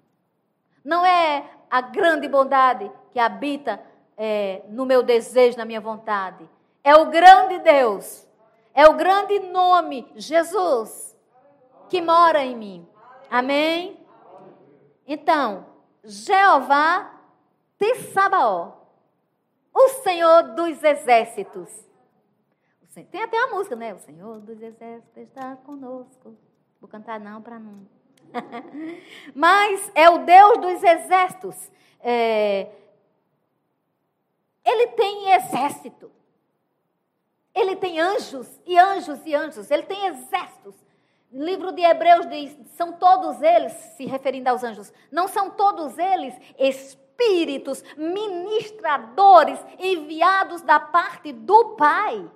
Não 0.85 1.03
é 1.03 1.49
a 1.69 1.81
grande 1.81 2.27
bondade 2.27 2.91
que 3.11 3.19
habita 3.19 3.81
é, 4.15 4.61
no 4.69 4.85
meu 4.85 5.01
desejo, 5.01 5.57
na 5.57 5.65
minha 5.65 5.81
vontade. 5.81 6.47
É 6.83 6.95
o 6.95 7.07
grande 7.07 7.57
Deus. 7.59 8.27
É 8.73 8.87
o 8.87 8.93
grande 8.93 9.39
nome, 9.39 10.11
Jesus, 10.15 11.17
que 11.89 12.01
mora 12.01 12.43
em 12.43 12.55
mim. 12.55 12.87
Amém? 13.29 13.99
Então, 15.07 15.65
Jeová 16.03 17.20
Tissabaó, 17.81 18.73
o 19.73 19.89
Senhor 20.03 20.53
dos 20.53 20.83
exércitos. 20.83 21.67
Tem 23.09 23.23
até 23.23 23.39
a 23.39 23.47
música, 23.47 23.75
né? 23.75 23.91
O 23.91 23.99
Senhor 23.99 24.39
dos 24.39 24.61
exércitos 24.61 25.17
está 25.17 25.55
conosco. 25.55 26.37
Vou 26.79 26.87
cantar 26.87 27.19
não 27.19 27.41
para 27.41 27.57
não. 27.57 27.87
Mas 29.33 29.91
é 29.95 30.07
o 30.11 30.19
Deus 30.19 30.59
dos 30.59 30.83
exércitos. 30.83 31.71
É... 32.01 32.71
Ele 34.63 34.87
tem 34.89 35.31
exército. 35.31 36.11
Ele 37.55 37.75
tem 37.75 37.99
anjos 37.99 38.61
e 38.63 38.77
anjos 38.77 39.25
e 39.25 39.33
anjos. 39.33 39.71
Ele 39.71 39.83
tem 39.83 40.05
exércitos. 40.05 40.75
O 41.31 41.43
livro 41.43 41.71
de 41.71 41.81
Hebreus 41.81 42.29
diz: 42.29 42.55
são 42.75 42.93
todos 42.93 43.41
eles, 43.41 43.71
se 43.71 44.05
referindo 44.05 44.49
aos 44.49 44.63
anjos, 44.63 44.93
não 45.11 45.27
são 45.27 45.49
todos 45.49 45.97
eles 45.97 46.35
espíritos 46.59 47.01
espíritos 47.21 47.83
ministradores 47.95 49.59
enviados 49.79 50.61
da 50.61 50.79
parte 50.79 51.31
do 51.31 51.75
Pai. 51.75 52.29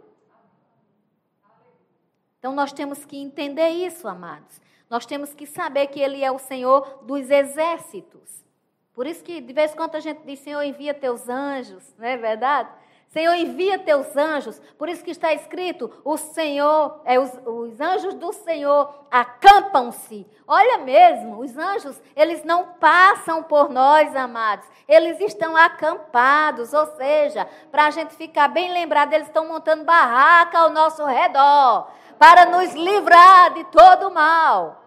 Então 2.40 2.54
nós 2.54 2.72
temos 2.72 3.06
que 3.06 3.18
entender 3.18 3.70
isso, 3.70 4.08
amados. 4.08 4.62
Nós 4.90 5.06
temos 5.06 5.34
que 5.34 5.48
saber 5.48 5.88
que 5.88 6.00
Ele 6.00 6.24
é 6.24 6.32
o 6.32 6.38
Senhor 6.38 7.00
dos 7.04 7.30
exércitos. 7.30 8.46
Por 8.94 9.08
isso 9.08 9.24
que 9.24 9.42
de 9.42 9.52
vez 9.52 9.74
em 9.74 9.76
quando 9.76 9.96
a 9.96 10.00
gente 10.00 10.22
diz, 10.26 10.40
Senhor, 10.40 10.62
envia 10.62 10.94
teus 10.94 11.28
anjos, 11.28 11.94
não 11.98 12.06
é 12.06 12.16
verdade? 12.16 12.70
Senhor, 13.16 13.34
envia 13.34 13.80
teus 13.80 14.18
anjos. 14.18 14.60
Por 14.78 14.90
isso 14.90 15.02
que 15.02 15.12
está 15.12 15.34
escrito: 15.34 15.90
o 16.04 16.18
Senhor, 16.18 17.00
é, 17.06 17.18
os, 17.18 17.32
os 17.46 17.80
anjos 17.80 18.14
do 18.16 18.34
Senhor 18.34 18.94
acampam-se. 19.10 20.28
Olha 20.46 20.80
mesmo, 20.80 21.40
os 21.40 21.58
anjos, 21.58 22.02
eles 22.14 22.44
não 22.44 22.74
passam 22.74 23.42
por 23.42 23.70
nós, 23.70 24.14
amados. 24.18 24.68
Eles 24.86 25.18
estão 25.22 25.56
acampados, 25.56 26.74
ou 26.74 26.86
seja, 26.98 27.48
para 27.72 27.86
a 27.86 27.90
gente 27.90 28.14
ficar 28.16 28.50
bem 28.50 28.74
lembrado, 28.74 29.14
eles 29.14 29.28
estão 29.28 29.48
montando 29.48 29.86
barraca 29.86 30.60
ao 30.60 30.70
nosso 30.70 31.06
redor 31.06 31.88
para 32.20 32.46
nos 32.48 32.74
livrar 32.74 33.54
de 33.54 33.64
todo 33.66 34.12
mal. 34.12 34.84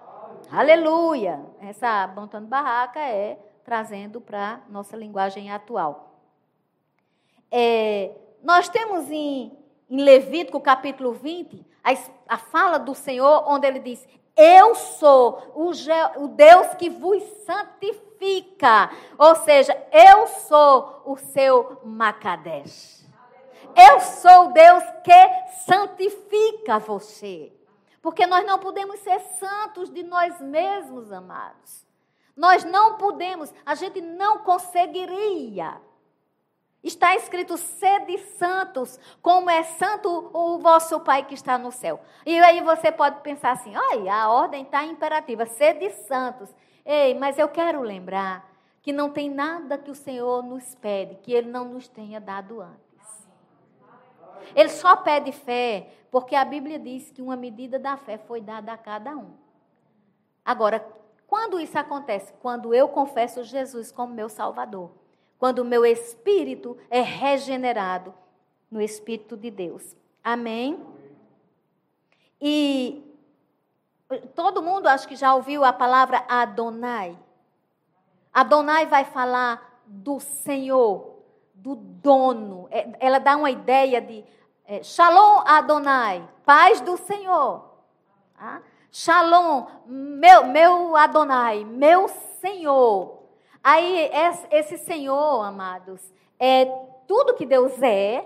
Aleluia. 0.52 1.40
Essa 1.62 2.06
montando 2.14 2.46
barraca 2.46 3.00
é 3.00 3.38
trazendo 3.64 4.20
para 4.20 4.60
nossa 4.68 4.98
linguagem 4.98 5.50
atual. 5.50 6.07
É, 7.50 8.10
nós 8.42 8.68
temos 8.68 9.10
em, 9.10 9.56
em 9.90 10.02
Levítico 10.02 10.60
capítulo 10.60 11.12
20 11.12 11.64
a, 11.82 12.34
a 12.34 12.38
fala 12.38 12.78
do 12.78 12.94
Senhor, 12.94 13.44
onde 13.46 13.66
ele 13.66 13.80
diz: 13.80 14.06
Eu 14.36 14.74
sou 14.74 15.52
o, 15.54 15.70
o 16.22 16.28
Deus 16.28 16.74
que 16.74 16.90
vos 16.90 17.22
santifica. 17.44 18.90
Ou 19.16 19.34
seja, 19.36 19.76
eu 19.92 20.26
sou 20.26 21.02
o 21.06 21.16
seu 21.16 21.80
Macadesh. 21.84 23.06
Eu 23.76 24.00
sou 24.00 24.46
o 24.46 24.52
Deus 24.52 24.82
que 25.04 25.54
santifica 25.64 26.78
você. 26.78 27.52
Porque 28.02 28.26
nós 28.26 28.44
não 28.46 28.58
podemos 28.58 28.98
ser 29.00 29.20
santos 29.38 29.90
de 29.90 30.02
nós 30.02 30.40
mesmos, 30.40 31.12
amados. 31.12 31.86
Nós 32.36 32.64
não 32.64 32.96
podemos, 32.96 33.52
a 33.66 33.74
gente 33.74 34.00
não 34.00 34.38
conseguiria 34.38 35.80
Está 36.88 37.14
escrito: 37.14 37.58
sede 37.58 38.16
santos, 38.38 38.98
como 39.20 39.50
é 39.50 39.62
santo 39.62 40.30
o 40.32 40.58
vosso 40.58 40.98
Pai 41.00 41.22
que 41.22 41.34
está 41.34 41.58
no 41.58 41.70
céu. 41.70 42.00
E 42.24 42.38
aí 42.38 42.62
você 42.62 42.90
pode 42.90 43.20
pensar 43.20 43.50
assim: 43.50 43.76
olha, 43.76 44.14
a 44.14 44.30
ordem 44.30 44.62
está 44.62 44.82
imperativa, 44.86 45.44
sede 45.44 45.90
santos. 45.90 46.48
Ei, 46.86 47.12
mas 47.12 47.38
eu 47.38 47.46
quero 47.46 47.82
lembrar 47.82 48.50
que 48.80 48.90
não 48.90 49.10
tem 49.10 49.28
nada 49.28 49.76
que 49.76 49.90
o 49.90 49.94
Senhor 49.94 50.42
nos 50.42 50.74
pede 50.76 51.16
que 51.16 51.30
Ele 51.30 51.50
não 51.50 51.66
nos 51.66 51.88
tenha 51.88 52.18
dado 52.18 52.62
antes. 52.62 53.28
Ele 54.56 54.70
só 54.70 54.96
pede 54.96 55.30
fé 55.30 55.92
porque 56.10 56.34
a 56.34 56.42
Bíblia 56.42 56.78
diz 56.78 57.10
que 57.10 57.20
uma 57.20 57.36
medida 57.36 57.78
da 57.78 57.98
fé 57.98 58.16
foi 58.16 58.40
dada 58.40 58.72
a 58.72 58.78
cada 58.78 59.14
um. 59.14 59.34
Agora, 60.42 60.82
quando 61.26 61.60
isso 61.60 61.78
acontece? 61.78 62.32
Quando 62.40 62.72
eu 62.72 62.88
confesso 62.88 63.44
Jesus 63.44 63.92
como 63.92 64.14
meu 64.14 64.30
Salvador 64.30 64.90
quando 65.38 65.60
o 65.60 65.64
meu 65.64 65.86
espírito 65.86 66.76
é 66.90 67.00
regenerado 67.00 68.12
no 68.70 68.80
Espírito 68.80 69.36
de 69.36 69.50
Deus. 69.50 69.96
Amém? 70.22 70.84
E 72.40 73.04
todo 74.34 74.62
mundo 74.62 74.86
acho 74.86 75.06
que 75.06 75.16
já 75.16 75.34
ouviu 75.34 75.64
a 75.64 75.72
palavra 75.72 76.24
Adonai. 76.28 77.18
Adonai 78.32 78.86
vai 78.86 79.04
falar 79.04 79.82
do 79.86 80.20
Senhor, 80.20 81.16
do 81.54 81.74
dono. 81.74 82.68
É, 82.70 82.88
ela 83.00 83.18
dá 83.18 83.36
uma 83.36 83.50
ideia 83.50 84.00
de 84.00 84.24
é, 84.66 84.82
Shalom 84.82 85.42
Adonai, 85.46 86.28
paz 86.44 86.80
do 86.80 86.96
Senhor. 86.96 87.64
Ah? 88.38 88.60
Shalom, 88.90 89.66
meu, 89.86 90.46
meu 90.46 90.96
Adonai, 90.96 91.64
meu 91.64 92.08
Senhor. 92.40 93.17
Aí, 93.62 94.10
esse 94.50 94.78
Senhor, 94.78 95.42
amados, 95.42 96.00
é 96.38 96.64
tudo 97.06 97.34
que 97.34 97.46
Deus 97.46 97.82
é, 97.82 98.24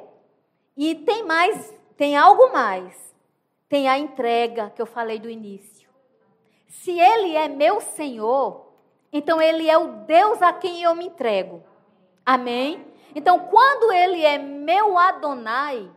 e 0.77 0.95
tem 0.95 1.25
mais, 1.25 1.75
tem 1.97 2.17
algo 2.17 2.53
mais. 2.53 3.13
Tem 3.69 3.89
a 3.89 3.99
entrega 3.99 4.71
que 4.71 4.83
eu 4.83 4.87
falei 4.87 5.19
do 5.19 5.31
início. 5.31 5.89
Se 6.69 6.99
Ele 6.99 7.35
é 7.37 7.49
meu 7.49 7.81
Senhor, 7.81 8.67
então 9.13 9.41
Ele 9.41 9.69
é 9.69 9.79
o 9.79 9.89
Deus 10.05 10.43
a 10.43 10.53
quem 10.53 10.83
eu 10.83 10.95
me 10.95 11.07
entrego. 11.07 11.63
Amém? 12.25 12.85
Então, 13.15 13.39
quando 13.41 13.93
Ele 13.93 14.25
é 14.25 14.39
meu 14.39 14.99
Adonai, 14.99 15.91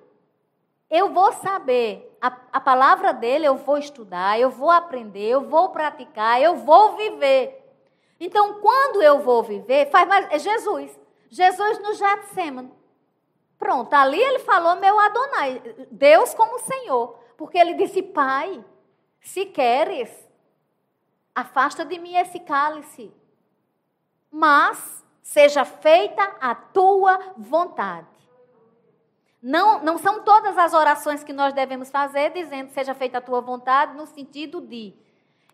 eu 0.89 1.09
vou 1.09 1.33
saber, 1.33 2.15
a, 2.21 2.27
a 2.53 2.59
palavra 2.61 3.13
dele 3.13 3.45
eu 3.45 3.55
vou 3.55 3.77
estudar, 3.77 4.39
eu 4.39 4.49
vou 4.49 4.69
aprender, 4.69 5.27
eu 5.27 5.41
vou 5.41 5.69
praticar, 5.69 6.41
eu 6.41 6.55
vou 6.55 6.95
viver. 6.95 7.64
Então, 8.19 8.61
quando 8.61 9.01
eu 9.01 9.19
vou 9.19 9.43
viver, 9.43 9.89
faz 9.89 10.07
mais. 10.07 10.27
É 10.31 10.39
Jesus. 10.39 10.97
Jesus 11.29 11.79
no 11.79 11.93
Getsemane. 11.93 12.71
Pronto, 13.57 13.93
ali 13.93 14.21
ele 14.21 14.39
falou 14.39 14.75
meu 14.75 14.99
Adonai, 14.99 15.61
Deus 15.91 16.33
como 16.33 16.59
Senhor. 16.59 17.17
Porque 17.37 17.57
ele 17.57 17.73
disse, 17.73 18.01
Pai, 18.01 18.63
se 19.21 19.45
queres, 19.45 20.09
afasta 21.33 21.83
de 21.83 21.97
mim 21.99 22.15
esse 22.15 22.39
cálice. 22.39 23.13
Mas 24.31 25.03
seja 25.21 25.65
feita 25.65 26.23
a 26.39 26.53
tua 26.53 27.33
vontade. 27.37 28.07
Não, 29.41 29.83
não 29.83 29.97
são 29.97 30.23
todas 30.23 30.57
as 30.57 30.73
orações 30.73 31.23
que 31.23 31.33
nós 31.33 31.53
devemos 31.53 31.89
fazer 31.89 32.31
dizendo 32.31 32.71
seja 32.71 32.93
feita 32.93 33.19
a 33.19 33.21
tua 33.21 33.41
vontade, 33.41 33.95
no 33.95 34.07
sentido 34.07 34.59
de 34.59 34.93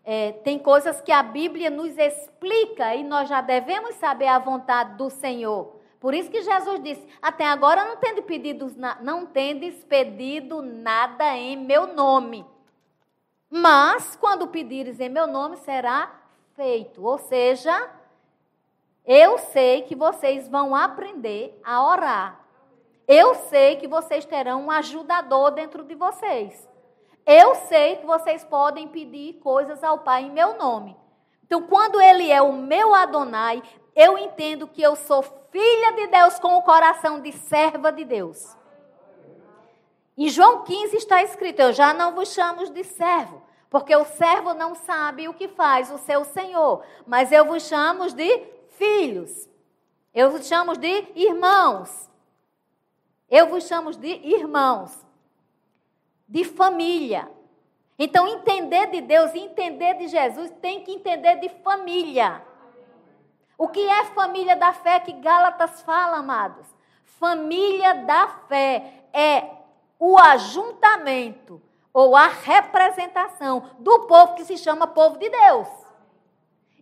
é, 0.04 0.32
tem 0.32 0.58
coisas 0.58 1.00
que 1.00 1.12
a 1.12 1.22
Bíblia 1.22 1.70
nos 1.70 1.96
explica 1.96 2.94
e 2.94 3.04
nós 3.04 3.28
já 3.28 3.40
devemos 3.40 3.94
saber 3.96 4.26
a 4.26 4.38
vontade 4.38 4.96
do 4.96 5.08
Senhor. 5.08 5.76
Por 6.00 6.12
isso 6.14 6.30
que 6.30 6.42
Jesus 6.42 6.82
disse: 6.82 7.06
Até 7.20 7.46
agora 7.46 7.84
não 7.84 7.96
tendes 7.96 8.24
pedido, 8.24 8.66
não 9.00 9.24
tendes 9.26 9.84
pedido 9.84 10.60
nada 10.60 11.36
em 11.36 11.56
meu 11.56 11.94
nome. 11.94 12.44
Mas 13.48 14.16
quando 14.16 14.48
pedires 14.48 14.98
em 14.98 15.08
meu 15.08 15.26
nome, 15.26 15.56
será 15.58 16.10
feito. 16.56 17.04
Ou 17.04 17.18
seja, 17.18 17.88
eu 19.04 19.38
sei 19.38 19.82
que 19.82 19.94
vocês 19.94 20.48
vão 20.48 20.74
aprender 20.74 21.60
a 21.62 21.86
orar. 21.86 22.40
Eu 23.06 23.34
sei 23.34 23.76
que 23.76 23.86
vocês 23.86 24.24
terão 24.24 24.64
um 24.64 24.70
ajudador 24.70 25.50
dentro 25.50 25.84
de 25.84 25.94
vocês. 25.94 26.68
Eu 27.26 27.54
sei 27.54 27.96
que 27.96 28.06
vocês 28.06 28.44
podem 28.44 28.88
pedir 28.88 29.34
coisas 29.34 29.82
ao 29.84 29.98
Pai 29.98 30.24
em 30.24 30.30
meu 30.30 30.56
nome. 30.58 30.96
Então, 31.44 31.62
quando 31.62 32.00
Ele 32.00 32.30
é 32.30 32.42
o 32.42 32.52
meu 32.52 32.94
Adonai, 32.94 33.62
eu 33.94 34.18
entendo 34.18 34.66
que 34.66 34.82
eu 34.82 34.96
sou 34.96 35.22
filha 35.22 35.92
de 35.92 36.08
Deus 36.08 36.38
com 36.38 36.56
o 36.56 36.62
coração 36.62 37.20
de 37.20 37.30
serva 37.32 37.92
de 37.92 38.04
Deus. 38.04 38.56
Em 40.16 40.28
João 40.28 40.64
15 40.64 40.96
está 40.96 41.22
escrito: 41.22 41.60
Eu 41.60 41.72
já 41.72 41.94
não 41.94 42.14
vos 42.14 42.32
chamo 42.32 42.68
de 42.70 42.82
servo, 42.82 43.42
porque 43.70 43.94
o 43.94 44.04
servo 44.04 44.54
não 44.54 44.74
sabe 44.74 45.28
o 45.28 45.34
que 45.34 45.46
faz 45.46 45.90
o 45.90 45.98
seu 45.98 46.24
senhor, 46.24 46.84
mas 47.06 47.30
eu 47.30 47.44
vos 47.44 47.62
chamo 47.62 48.10
de 48.10 48.44
filhos. 48.70 49.48
Eu 50.12 50.30
vos 50.30 50.46
chamo 50.46 50.76
de 50.76 51.06
irmãos. 51.14 52.10
Eu 53.30 53.48
vos 53.48 53.66
chamo 53.66 53.92
de 53.92 54.08
irmãos 54.08 55.02
de 56.32 56.44
família. 56.44 57.30
Então, 57.98 58.26
entender 58.26 58.86
de 58.86 59.02
Deus 59.02 59.34
e 59.34 59.38
entender 59.38 59.98
de 59.98 60.08
Jesus 60.08 60.50
tem 60.62 60.82
que 60.82 60.90
entender 60.90 61.36
de 61.36 61.50
família. 61.62 62.42
O 63.58 63.68
que 63.68 63.86
é 63.86 64.06
família 64.06 64.56
da 64.56 64.72
fé 64.72 64.98
que 64.98 65.12
Gálatas 65.12 65.82
fala, 65.82 66.16
amados? 66.16 66.66
Família 67.04 67.92
da 68.06 68.28
fé 68.48 69.04
é 69.12 69.44
o 69.98 70.18
ajuntamento 70.18 71.60
ou 71.92 72.16
a 72.16 72.28
representação 72.28 73.70
do 73.78 74.06
povo 74.06 74.34
que 74.34 74.46
se 74.46 74.56
chama 74.56 74.86
povo 74.86 75.18
de 75.18 75.28
Deus. 75.28 75.68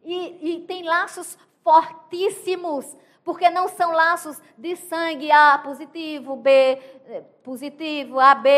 E, 0.05 0.53
e 0.53 0.61
tem 0.61 0.85
laços 0.85 1.37
fortíssimos 1.65 2.97
porque 3.25 3.51
não 3.51 3.69
são 3.69 3.93
laços 3.93 4.41
de 4.57 4.77
sangue 4.77 5.31
A 5.31 5.59
positivo, 5.59 6.37
B 6.37 6.51
eh, 6.53 7.23
positivo, 7.43 8.19
AB, 8.19 8.49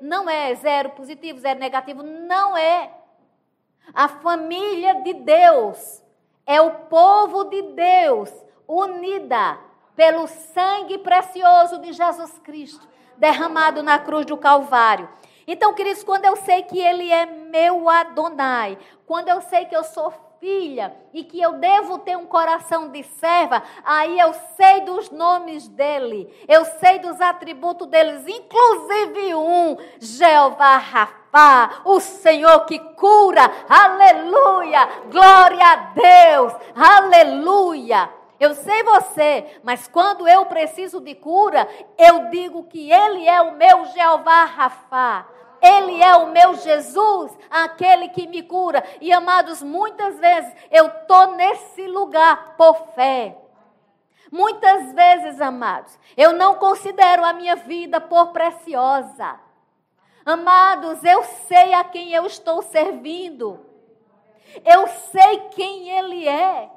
não 0.00 0.28
é 0.28 0.54
zero 0.54 0.90
positivo, 0.90 1.40
zero 1.40 1.58
negativo, 1.58 2.02
não 2.02 2.56
é. 2.56 2.90
A 3.92 4.08
família 4.08 4.94
de 5.02 5.14
Deus 5.14 6.02
é 6.46 6.60
o 6.60 6.70
povo 6.70 7.44
de 7.44 7.62
Deus 7.62 8.32
unida 8.66 9.58
pelo 9.94 10.26
sangue 10.26 10.98
precioso 10.98 11.78
de 11.80 11.92
Jesus 11.92 12.38
Cristo, 12.40 12.86
derramado 13.16 13.82
na 13.82 13.98
cruz 13.98 14.24
do 14.24 14.36
Calvário. 14.36 15.08
Então, 15.46 15.74
queridos, 15.74 16.04
quando 16.04 16.24
eu 16.24 16.36
sei 16.36 16.62
que 16.62 16.78
Ele 16.78 17.10
é 17.10 17.26
meu 17.26 17.88
Adonai, 17.88 18.78
quando 19.06 19.28
eu 19.28 19.40
sei 19.42 19.64
que 19.66 19.76
eu 19.76 19.84
sou 19.84 20.14
filha 20.42 20.92
e 21.14 21.22
que 21.22 21.40
eu 21.40 21.52
devo 21.52 21.98
ter 21.98 22.16
um 22.16 22.26
coração 22.26 22.88
de 22.88 23.04
serva, 23.04 23.62
aí 23.84 24.18
eu 24.18 24.34
sei 24.56 24.80
dos 24.80 25.08
nomes 25.08 25.68
dele, 25.68 26.28
eu 26.48 26.64
sei 26.64 26.98
dos 26.98 27.20
atributos 27.20 27.86
deles, 27.86 28.26
inclusive 28.26 29.36
um, 29.36 29.76
Jeová 30.00 30.78
Rafá, 30.78 31.82
o 31.84 32.00
Senhor 32.00 32.64
que 32.64 32.76
cura, 32.76 33.48
aleluia, 33.68 34.88
glória 35.08 35.64
a 35.64 35.76
Deus, 35.94 36.52
aleluia. 36.74 38.10
Eu 38.40 38.56
sei 38.56 38.82
você, 38.82 39.60
mas 39.62 39.86
quando 39.86 40.26
eu 40.26 40.46
preciso 40.46 41.00
de 41.00 41.14
cura, 41.14 41.68
eu 41.96 42.30
digo 42.30 42.64
que 42.64 42.90
Ele 42.90 43.28
é 43.28 43.40
o 43.40 43.54
meu 43.54 43.84
Jeová 43.84 44.44
Rafá. 44.46 45.24
Ele 45.62 46.02
é 46.02 46.16
o 46.16 46.32
meu 46.32 46.54
Jesus, 46.54 47.38
aquele 47.48 48.08
que 48.08 48.26
me 48.26 48.42
cura. 48.42 48.82
E 49.00 49.12
amados, 49.12 49.62
muitas 49.62 50.18
vezes 50.18 50.52
eu 50.72 50.86
estou 50.88 51.36
nesse 51.36 51.86
lugar 51.86 52.56
por 52.56 52.88
fé. 52.94 53.38
Muitas 54.30 54.92
vezes, 54.92 55.40
amados, 55.40 55.96
eu 56.16 56.32
não 56.32 56.56
considero 56.56 57.24
a 57.24 57.32
minha 57.32 57.54
vida 57.54 58.00
por 58.00 58.32
preciosa. 58.32 59.38
Amados, 60.24 61.04
eu 61.04 61.22
sei 61.22 61.74
a 61.74 61.84
quem 61.84 62.12
eu 62.12 62.26
estou 62.26 62.62
servindo. 62.62 63.60
Eu 64.64 64.88
sei 64.88 65.48
quem 65.50 65.90
Ele 65.90 66.26
é. 66.26 66.70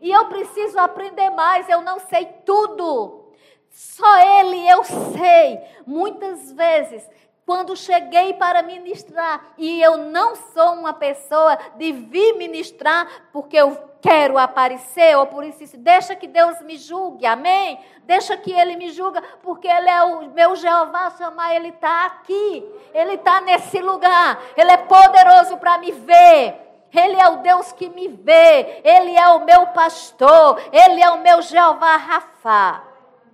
E 0.00 0.10
eu 0.10 0.26
preciso 0.26 0.78
aprender 0.78 1.30
mais. 1.30 1.68
Eu 1.68 1.80
não 1.80 2.00
sei 2.00 2.24
tudo. 2.44 3.30
Só 3.70 4.40
Ele 4.40 4.68
eu 4.68 4.82
sei. 4.82 5.60
Muitas 5.86 6.50
vezes 6.52 7.08
quando 7.44 7.76
cheguei 7.76 8.34
para 8.34 8.62
ministrar, 8.62 9.52
e 9.58 9.82
eu 9.82 9.96
não 9.98 10.36
sou 10.36 10.74
uma 10.74 10.92
pessoa 10.92 11.58
de 11.76 11.92
vir 11.92 12.34
ministrar 12.36 13.08
porque 13.32 13.56
eu 13.56 13.76
quero 14.00 14.36
aparecer, 14.36 15.16
ou 15.16 15.26
por 15.26 15.44
isso, 15.44 15.76
deixa 15.76 16.14
que 16.16 16.26
Deus 16.26 16.60
me 16.62 16.76
julgue, 16.76 17.24
amém? 17.24 17.78
Deixa 18.04 18.36
que 18.36 18.52
Ele 18.52 18.76
me 18.76 18.90
julgue, 18.90 19.20
porque 19.42 19.68
Ele 19.68 19.88
é 19.88 20.02
o 20.02 20.30
meu 20.30 20.56
Jeová, 20.56 21.10
chamar, 21.10 21.54
Ele 21.54 21.68
está 21.68 22.06
aqui, 22.06 22.64
Ele 22.92 23.14
está 23.14 23.40
nesse 23.40 23.80
lugar, 23.80 24.40
Ele 24.56 24.72
é 24.72 24.76
poderoso 24.76 25.56
para 25.56 25.78
me 25.78 25.92
ver. 25.92 26.58
Ele 26.94 27.18
é 27.18 27.26
o 27.26 27.36
Deus 27.38 27.72
que 27.72 27.88
me 27.88 28.06
vê, 28.06 28.82
Ele 28.84 29.16
é 29.16 29.26
o 29.28 29.44
meu 29.46 29.68
pastor, 29.68 30.60
Ele 30.70 31.02
é 31.02 31.10
o 31.10 31.22
meu 31.22 31.40
Jeová 31.40 31.96
Rafa. 31.96 32.82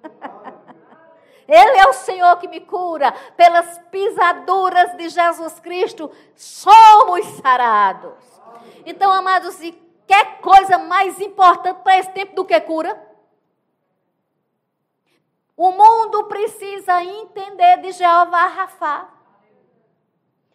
Ele 1.49 1.79
é 1.79 1.89
o 1.89 1.95
Senhor 1.95 2.37
que 2.37 2.47
me 2.47 2.61
cura. 2.61 3.11
Pelas 3.37 3.79
pisaduras 3.91 4.95
de 4.99 5.09
Jesus 5.09 5.59
Cristo, 5.59 6.11
somos 6.37 7.25
sarados. 7.43 8.13
Então, 8.85 9.11
amados, 9.11 9.61
e 9.63 9.73
quer 10.07 10.41
coisa 10.41 10.77
mais 10.77 11.19
importante 11.21 11.81
para 11.83 11.99
esse 11.99 12.11
tempo 12.11 12.35
do 12.35 12.45
que 12.45 12.61
cura? 12.61 13.03
O 15.57 15.73
mundo 15.73 16.25
precisa 16.25 17.03
entender 17.03 17.79
de 17.79 17.93
Jeová 17.93 18.47
Rafa. 18.47 19.18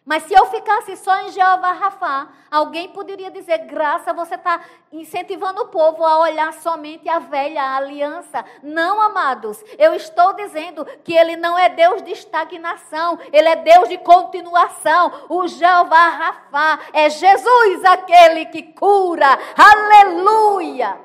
Mas 0.04 0.24
se 0.24 0.34
eu 0.34 0.44
ficasse 0.46 0.96
só 0.98 1.16
em 1.22 1.30
Jeová 1.30 1.72
Rafá, 1.72 2.28
alguém 2.50 2.90
poderia 2.90 3.30
dizer, 3.30 3.58
graça, 3.58 4.12
você 4.12 4.34
está 4.34 4.60
incentivando 4.92 5.62
o 5.62 5.68
povo 5.68 6.04
a 6.04 6.18
olhar 6.18 6.52
somente 6.52 7.08
a 7.08 7.18
velha 7.18 7.74
aliança. 7.74 8.44
Não, 8.62 9.00
amados, 9.00 9.64
eu 9.78 9.94
estou 9.94 10.34
dizendo 10.34 10.84
que 11.02 11.14
ele 11.14 11.36
não 11.36 11.58
é 11.58 11.70
Deus 11.70 12.02
de 12.02 12.12
estagnação, 12.12 13.18
ele 13.32 13.48
é 13.48 13.56
Deus 13.56 13.88
de 13.88 13.96
continuação. 13.96 15.10
O 15.30 15.48
Jeová 15.48 16.08
Rafá 16.08 16.80
é 16.92 17.08
Jesus 17.08 17.84
aquele 17.86 18.44
que 18.46 18.62
cura. 18.62 19.38
Aleluia! 19.56 21.00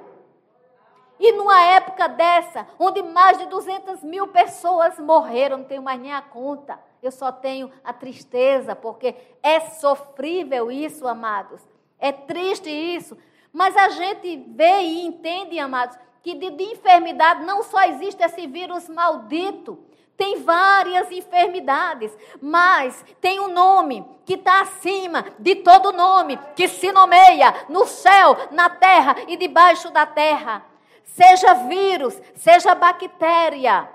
E 1.18 1.32
numa 1.32 1.62
época 1.68 2.10
dessa, 2.10 2.68
onde 2.78 3.02
mais 3.02 3.38
de 3.38 3.46
200 3.46 4.04
mil 4.04 4.28
pessoas 4.28 5.00
morreram, 5.00 5.60
não 5.60 5.66
tenho 5.66 5.82
mais 5.82 6.00
nem 6.02 6.14
a 6.14 6.22
conta. 6.22 6.89
Eu 7.02 7.12
só 7.12 7.32
tenho 7.32 7.72
a 7.84 7.94
tristeza, 7.94 8.76
porque 8.76 9.16
é 9.42 9.60
sofrível 9.62 10.72
isso, 10.72 11.08
amados. 11.08 11.62
É 11.98 12.12
triste 12.12 12.70
isso. 12.70 13.18
Mas 13.52 13.76
a 13.76 13.90
gente 13.90 14.38
vê 14.48 14.82
e 14.82 15.06
entende, 15.06 15.58
amados, 15.60 15.98
que 16.22 16.36
de, 16.36 16.52
de 16.52 16.64
enfermidade 16.64 17.46
não 17.46 17.64
só 17.64 17.84
existe 17.84 18.22
esse 18.22 18.46
vírus 18.48 18.88
maldito. 18.90 19.80
Tem 20.18 20.44
várias 20.44 21.10
enfermidades, 21.12 22.12
mas 22.42 23.06
tem 23.22 23.40
um 23.40 23.48
nome 23.48 24.06
que 24.26 24.34
está 24.34 24.62
acima 24.62 25.26
de 25.40 25.56
todo 25.56 25.94
nome, 25.94 26.38
que 26.58 26.68
se 26.68 26.92
nomeia 26.92 27.66
no 27.70 27.86
céu, 27.86 28.36
na 28.52 28.70
terra 28.70 29.16
e 29.30 29.38
debaixo 29.38 29.90
da 29.92 30.06
terra. 30.06 30.66
Seja 31.06 31.54
vírus, 31.54 32.22
seja 32.36 32.76
bactéria, 32.76 33.90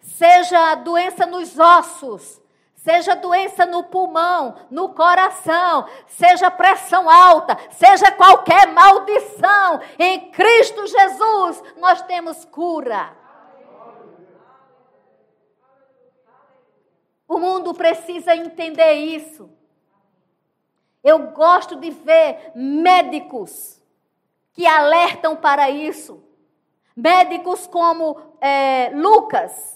seja 0.00 0.74
doença 0.76 1.26
nos 1.26 1.58
ossos, 1.58 2.40
seja 2.74 3.16
doença 3.16 3.66
no 3.66 3.84
pulmão, 3.84 4.54
no 4.70 4.90
coração, 4.90 5.86
seja 6.06 6.50
pressão 6.50 7.10
alta, 7.10 7.58
seja 7.70 8.12
qualquer 8.12 8.68
maldição, 8.68 9.80
em 9.98 10.30
Cristo 10.30 10.86
Jesus 10.86 11.62
nós 11.76 12.02
temos 12.02 12.44
cura. 12.44 13.16
O 17.28 17.38
mundo 17.38 17.74
precisa 17.74 18.36
entender 18.36 18.92
isso. 18.92 19.50
Eu 21.02 21.30
gosto 21.32 21.76
de 21.76 21.90
ver 21.90 22.52
médicos 22.54 23.82
que 24.52 24.66
alertam 24.66 25.36
para 25.36 25.68
isso. 25.70 26.22
Médicos 26.96 27.66
como 27.66 28.16
é, 28.40 28.90
Lucas, 28.94 29.75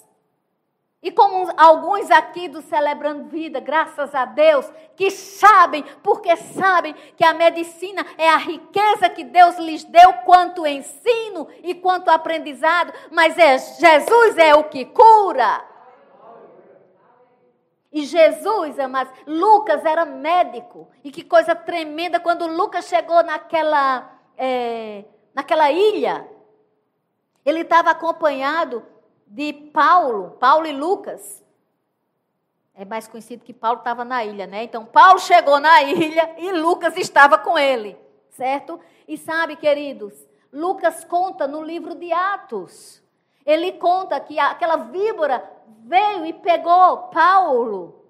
e 1.03 1.11
como 1.11 1.51
alguns 1.57 2.11
aqui 2.11 2.47
do 2.47 2.61
Celebrando 2.61 3.25
Vida, 3.25 3.59
graças 3.59 4.15
a 4.15 4.27
Deus, 4.27 4.71
que 4.95 5.11
sabem, 5.11 5.83
porque 6.03 6.37
sabem 6.37 6.95
que 7.17 7.25
a 7.25 7.33
medicina 7.33 8.05
é 8.19 8.29
a 8.29 8.37
riqueza 8.37 9.09
que 9.09 9.25
Deus 9.25 9.57
lhes 9.57 9.83
deu 9.85 10.13
quanto 10.25 10.67
ensino 10.67 11.49
e 11.63 11.75
quanto 11.75 12.11
aprendizado, 12.11 12.93
mas 13.11 13.39
é 13.39 13.57
Jesus 13.57 14.37
é 14.37 14.55
o 14.55 14.65
que 14.65 14.85
cura. 14.85 15.65
E 17.91 18.05
Jesus, 18.05 18.79
amados, 18.79 19.13
Lucas 19.27 19.85
era 19.85 20.05
médico. 20.05 20.89
E 21.03 21.11
que 21.11 21.25
coisa 21.25 21.57
tremenda 21.57 22.21
quando 22.21 22.47
Lucas 22.47 22.85
chegou 22.85 23.23
naquela, 23.25 24.13
é, 24.37 25.05
naquela 25.35 25.73
ilha 25.73 26.29
ele 27.45 27.63
estava 27.63 27.91
acompanhado 27.91 28.85
de 29.31 29.53
Paulo, 29.53 30.33
Paulo 30.41 30.67
e 30.67 30.73
Lucas. 30.73 31.41
É 32.75 32.85
mais 32.85 33.07
conhecido 33.07 33.45
que 33.45 33.53
Paulo 33.53 33.79
estava 33.79 34.05
na 34.05 34.25
ilha, 34.25 34.47
né? 34.47 34.65
Então, 34.65 34.85
Paulo 34.85 35.21
chegou 35.21 35.61
na 35.61 35.83
ilha 35.85 36.35
e 36.37 36.51
Lucas 36.51 36.97
estava 36.97 37.39
com 37.39 37.57
ele, 37.57 37.97
certo? 38.31 38.81
E 39.07 39.17
sabe, 39.17 39.55
queridos, 39.55 40.15
Lucas 40.53 41.05
conta 41.05 41.47
no 41.47 41.63
livro 41.63 41.95
de 41.95 42.13
Atos. 42.13 43.01
Ele 43.47 43.73
conta 43.73 44.19
que 44.19 44.39
aquela 44.39 44.77
víbora 44.77 45.49
veio 45.85 46.27
e 46.27 46.33
pegou 46.33 46.99
Paulo, 47.09 48.05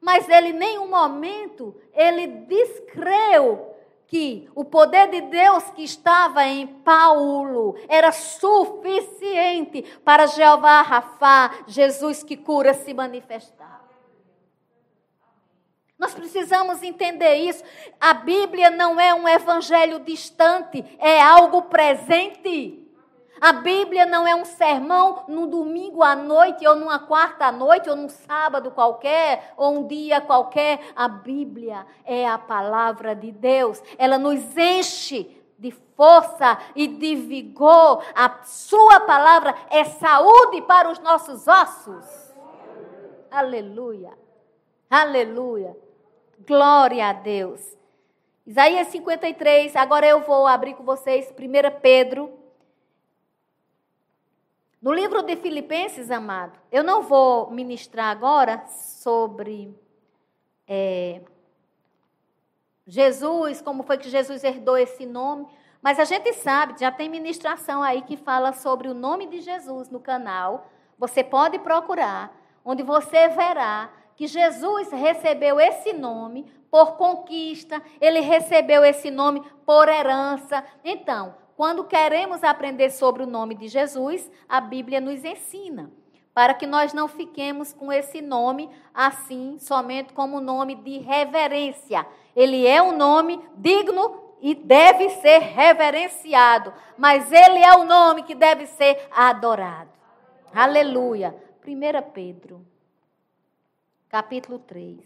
mas 0.00 0.28
ele 0.28 0.48
em 0.48 0.54
nenhum 0.54 0.88
momento 0.88 1.74
ele 1.92 2.26
descreu 2.26 3.73
que 4.06 4.48
o 4.54 4.64
poder 4.64 5.10
de 5.10 5.22
Deus 5.22 5.64
que 5.70 5.82
estava 5.82 6.44
em 6.44 6.66
Paulo 6.66 7.76
era 7.88 8.12
suficiente 8.12 9.82
para 10.04 10.26
Jeová 10.26 10.82
Rafá, 10.82 11.50
Jesus 11.66 12.22
que 12.22 12.36
cura, 12.36 12.74
se 12.74 12.92
manifestar. 12.94 13.82
Nós 15.98 16.12
precisamos 16.12 16.82
entender 16.82 17.36
isso. 17.36 17.64
A 18.00 18.12
Bíblia 18.12 18.70
não 18.70 19.00
é 19.00 19.14
um 19.14 19.26
evangelho 19.26 20.00
distante, 20.00 20.84
é 20.98 21.20
algo 21.20 21.62
presente. 21.62 22.83
A 23.44 23.52
Bíblia 23.52 24.06
não 24.06 24.26
é 24.26 24.34
um 24.34 24.46
sermão 24.46 25.24
num 25.28 25.46
domingo 25.46 26.02
à 26.02 26.16
noite, 26.16 26.66
ou 26.66 26.74
numa 26.74 26.98
quarta 26.98 27.44
à 27.44 27.52
noite, 27.52 27.90
ou 27.90 27.94
num 27.94 28.08
sábado 28.08 28.70
qualquer, 28.70 29.52
ou 29.58 29.80
um 29.80 29.86
dia 29.86 30.18
qualquer. 30.18 30.80
A 30.96 31.06
Bíblia 31.08 31.86
é 32.06 32.26
a 32.26 32.38
palavra 32.38 33.14
de 33.14 33.30
Deus. 33.30 33.82
Ela 33.98 34.16
nos 34.16 34.56
enche 34.56 35.44
de 35.58 35.70
força 35.94 36.56
e 36.74 36.86
de 36.86 37.16
vigor. 37.16 38.02
A 38.14 38.44
Sua 38.44 39.00
palavra 39.00 39.54
é 39.68 39.84
saúde 39.84 40.62
para 40.62 40.90
os 40.90 40.98
nossos 41.00 41.46
ossos. 41.46 42.34
Aleluia. 43.30 44.14
Aleluia. 44.88 45.76
Glória 46.48 47.10
a 47.10 47.12
Deus. 47.12 47.76
Isaías 48.46 48.86
53, 48.86 49.76
agora 49.76 50.06
eu 50.06 50.22
vou 50.22 50.46
abrir 50.46 50.72
com 50.72 50.82
vocês 50.82 51.30
1 51.38 51.80
Pedro 51.82 52.42
no 54.84 54.92
livro 54.92 55.22
de 55.22 55.34
Filipenses, 55.36 56.10
amado, 56.10 56.58
eu 56.70 56.84
não 56.84 57.00
vou 57.00 57.50
ministrar 57.50 58.08
agora 58.10 58.66
sobre 58.66 59.74
é, 60.68 61.22
Jesus, 62.86 63.62
como 63.62 63.82
foi 63.82 63.96
que 63.96 64.10
Jesus 64.10 64.44
herdou 64.44 64.76
esse 64.76 65.06
nome, 65.06 65.46
mas 65.80 65.98
a 65.98 66.04
gente 66.04 66.30
sabe, 66.34 66.78
já 66.78 66.92
tem 66.92 67.08
ministração 67.08 67.82
aí 67.82 68.02
que 68.02 68.14
fala 68.14 68.52
sobre 68.52 68.86
o 68.86 68.92
nome 68.92 69.26
de 69.26 69.40
Jesus 69.40 69.88
no 69.88 70.00
canal. 70.00 70.68
Você 70.98 71.24
pode 71.24 71.58
procurar, 71.60 72.36
onde 72.62 72.82
você 72.82 73.28
verá 73.28 73.90
que 74.14 74.26
Jesus 74.26 74.90
recebeu 74.92 75.58
esse 75.58 75.94
nome 75.94 76.44
por 76.70 76.98
conquista, 76.98 77.82
ele 78.02 78.20
recebeu 78.20 78.84
esse 78.84 79.10
nome 79.10 79.40
por 79.64 79.88
herança. 79.88 80.62
Então, 80.84 81.42
quando 81.56 81.84
queremos 81.84 82.42
aprender 82.42 82.90
sobre 82.90 83.22
o 83.22 83.26
nome 83.26 83.54
de 83.54 83.68
Jesus, 83.68 84.30
a 84.48 84.60
Bíblia 84.60 85.00
nos 85.00 85.24
ensina, 85.24 85.90
para 86.32 86.52
que 86.52 86.66
nós 86.66 86.92
não 86.92 87.06
fiquemos 87.06 87.72
com 87.72 87.92
esse 87.92 88.20
nome 88.20 88.68
assim, 88.92 89.56
somente 89.58 90.12
como 90.12 90.40
nome 90.40 90.74
de 90.74 90.98
reverência. 90.98 92.06
Ele 92.34 92.66
é 92.66 92.82
um 92.82 92.96
nome 92.96 93.40
digno 93.56 94.36
e 94.40 94.54
deve 94.54 95.08
ser 95.10 95.38
reverenciado, 95.38 96.72
mas 96.98 97.30
ele 97.30 97.60
é 97.60 97.76
o 97.76 97.84
nome 97.84 98.24
que 98.24 98.34
deve 98.34 98.66
ser 98.66 99.08
adorado. 99.12 99.90
Aleluia. 100.52 101.34
1 101.66 102.10
Pedro, 102.12 102.66
capítulo 104.08 104.58
3. 104.58 105.00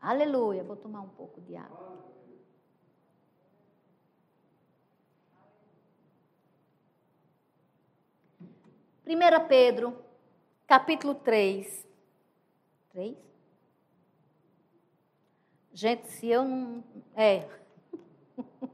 Aleluia. 0.00 0.62
Vou 0.62 0.76
tomar 0.76 1.00
um 1.00 1.08
pouco 1.08 1.40
de 1.40 1.56
água. 1.56 1.98
Primeira 9.08 9.40
Pedro, 9.40 9.96
capítulo 10.66 11.14
3. 11.14 11.88
3? 12.92 13.16
Gente, 15.72 16.08
se 16.08 16.28
eu 16.28 16.44
não. 16.44 16.84
É. 17.16 17.48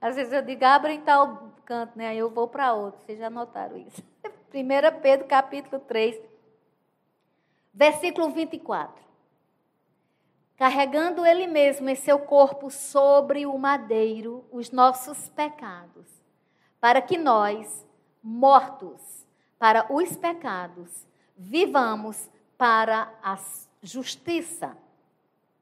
Às 0.00 0.16
vezes 0.16 0.32
eu 0.32 0.40
digo, 0.40 0.64
abre 0.64 0.94
em 0.94 1.02
tal 1.02 1.52
canto, 1.66 1.98
né? 1.98 2.08
Aí 2.08 2.16
eu 2.16 2.30
vou 2.30 2.48
para 2.48 2.72
outro. 2.72 2.98
Vocês 3.04 3.18
já 3.18 3.28
notaram 3.28 3.76
isso. 3.76 4.02
1 4.54 5.02
Pedro, 5.02 5.26
capítulo 5.26 5.82
3, 5.82 6.18
versículo 7.74 8.30
24. 8.30 9.04
Carregando 10.56 11.26
ele 11.26 11.46
mesmo 11.46 11.90
em 11.90 11.94
seu 11.94 12.18
corpo 12.20 12.70
sobre 12.70 13.44
o 13.44 13.58
madeiro 13.58 14.46
os 14.50 14.70
nossos 14.70 15.28
pecados, 15.28 16.06
para 16.80 17.02
que 17.02 17.18
nós, 17.18 17.86
mortos 18.22 19.26
para 19.58 19.86
os 19.92 20.16
pecados, 20.16 21.06
vivamos 21.36 22.28
para 22.56 23.12
a 23.22 23.38
justiça. 23.82 24.76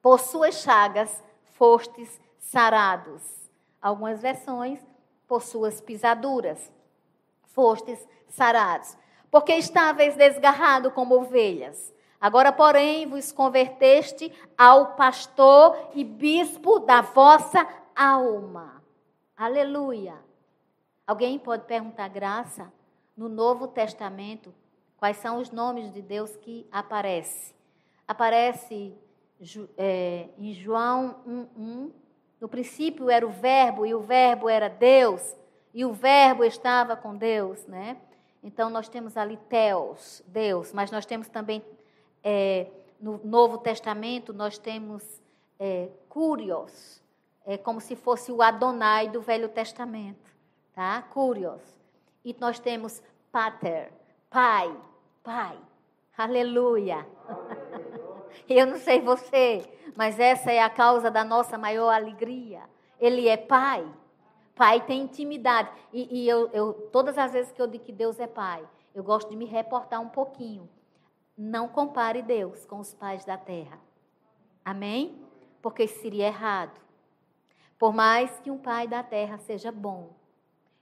Por 0.03 0.21
suas 0.21 0.57
chagas 0.57 1.23
fostes 1.55 2.21
sarados. 2.39 3.23
Algumas 3.81 4.21
versões, 4.21 4.81
por 5.27 5.43
suas 5.43 5.81
pisaduras, 5.81 6.71
fostes 7.55 8.07
sarados. 8.29 8.97
Porque 9.31 9.55
estáveis 9.55 10.15
desgarrado 10.15 10.91
como 10.91 11.17
ovelhas. 11.17 11.93
Agora, 12.21 12.53
porém, 12.53 13.07
vos 13.07 13.31
converteste 13.33 14.33
ao 14.57 14.95
pastor 14.95 15.91
e 15.95 16.03
bispo 16.03 16.79
da 16.79 17.03
vossa 17.03 17.67
alma. 17.95 18.83
Aleluia. 19.37 20.15
Alguém 21.07 21.39
pode 21.39 21.65
perguntar, 21.65 22.09
graça, 22.09 22.73
no 23.17 23.29
Novo 23.29 23.69
Testamento, 23.69 24.53
quais 24.97 25.17
são 25.19 25.39
os 25.39 25.51
nomes 25.51 25.93
de 25.93 26.03
Deus 26.03 26.35
que 26.37 26.67
aparecem? 26.71 27.55
Aparece 28.07 28.95
é, 29.77 30.29
em 30.39 30.53
João 30.53 31.17
1,1. 31.57 31.91
No 32.41 32.49
princípio 32.49 33.09
era 33.09 33.27
o 33.27 33.31
Verbo, 33.31 33.87
e 33.87 33.95
o 33.95 34.01
Verbo 34.01 34.49
era 34.49 34.69
Deus, 34.69 35.37
e 35.73 35.85
o 35.85 35.93
Verbo 35.93 36.45
estava 36.45 36.97
com 36.97 37.17
Deus, 37.17 37.67
né? 37.67 37.97
Então 38.43 38.69
nós 38.69 38.89
temos 38.89 39.17
ali 39.17 39.37
Teos, 39.49 40.23
Deus, 40.27 40.73
mas 40.73 40.91
nós 40.91 41.07
temos 41.07 41.29
também 41.29 41.65
é, 42.23 42.67
no 43.01 43.21
Novo 43.25 43.59
Testamento 43.59 44.33
nós 44.33 44.59
temos 44.59 45.23
é, 45.59 45.89
Curios, 46.09 47.03
é 47.45 47.57
como 47.57 47.81
se 47.81 47.95
fosse 47.95 48.33
o 48.33 48.43
Adonai 48.43 49.09
do 49.09 49.21
Velho 49.21 49.49
Testamento, 49.49 50.36
tá? 50.77 51.01
Curios. 51.03 51.63
E 52.23 52.37
nós 52.39 52.61
temos 52.61 53.03
Pater, 53.33 53.91
Pai, 54.29 54.77
Pai. 55.25 55.59
Aleluia. 56.17 57.07
Eu 58.49 58.67
não 58.67 58.77
sei 58.77 59.01
você, 59.01 59.67
mas 59.97 60.21
essa 60.21 60.53
é 60.53 60.63
a 60.63 60.71
causa 60.71 61.11
da 61.11 61.25
nossa 61.25 61.57
maior 61.57 61.91
alegria. 61.91 62.63
Ele 63.01 63.27
é 63.27 63.37
Pai. 63.37 63.91
Pai 64.55 64.85
tem 64.87 65.03
intimidade. 65.03 65.71
E, 65.93 66.23
e 66.23 66.29
eu, 66.29 66.49
eu, 66.51 66.73
todas 66.93 67.19
as 67.19 67.33
vezes 67.33 67.53
que 67.53 67.61
eu 67.61 67.67
digo 67.67 67.85
que 67.85 67.93
Deus 67.93 68.21
é 68.21 68.27
Pai, 68.27 68.67
eu 68.95 69.03
gosto 69.03 69.29
de 69.31 69.37
me 69.37 69.45
reportar 69.45 70.01
um 70.01 70.09
pouquinho. 70.09 70.69
Não 71.37 71.69
compare 71.69 72.23
Deus 72.23 72.65
com 72.65 72.79
os 72.79 72.95
pais 72.95 73.25
da 73.25 73.37
terra. 73.37 73.79
Amém? 74.65 75.21
Porque 75.61 75.85
isso 75.85 76.01
seria 76.01 76.27
errado. 76.27 76.81
Por 77.79 77.93
mais 77.93 78.39
que 78.41 78.51
um 78.51 78.59
pai 78.59 78.87
da 78.87 79.03
terra 79.03 79.37
seja 79.39 79.71
bom, 79.71 80.15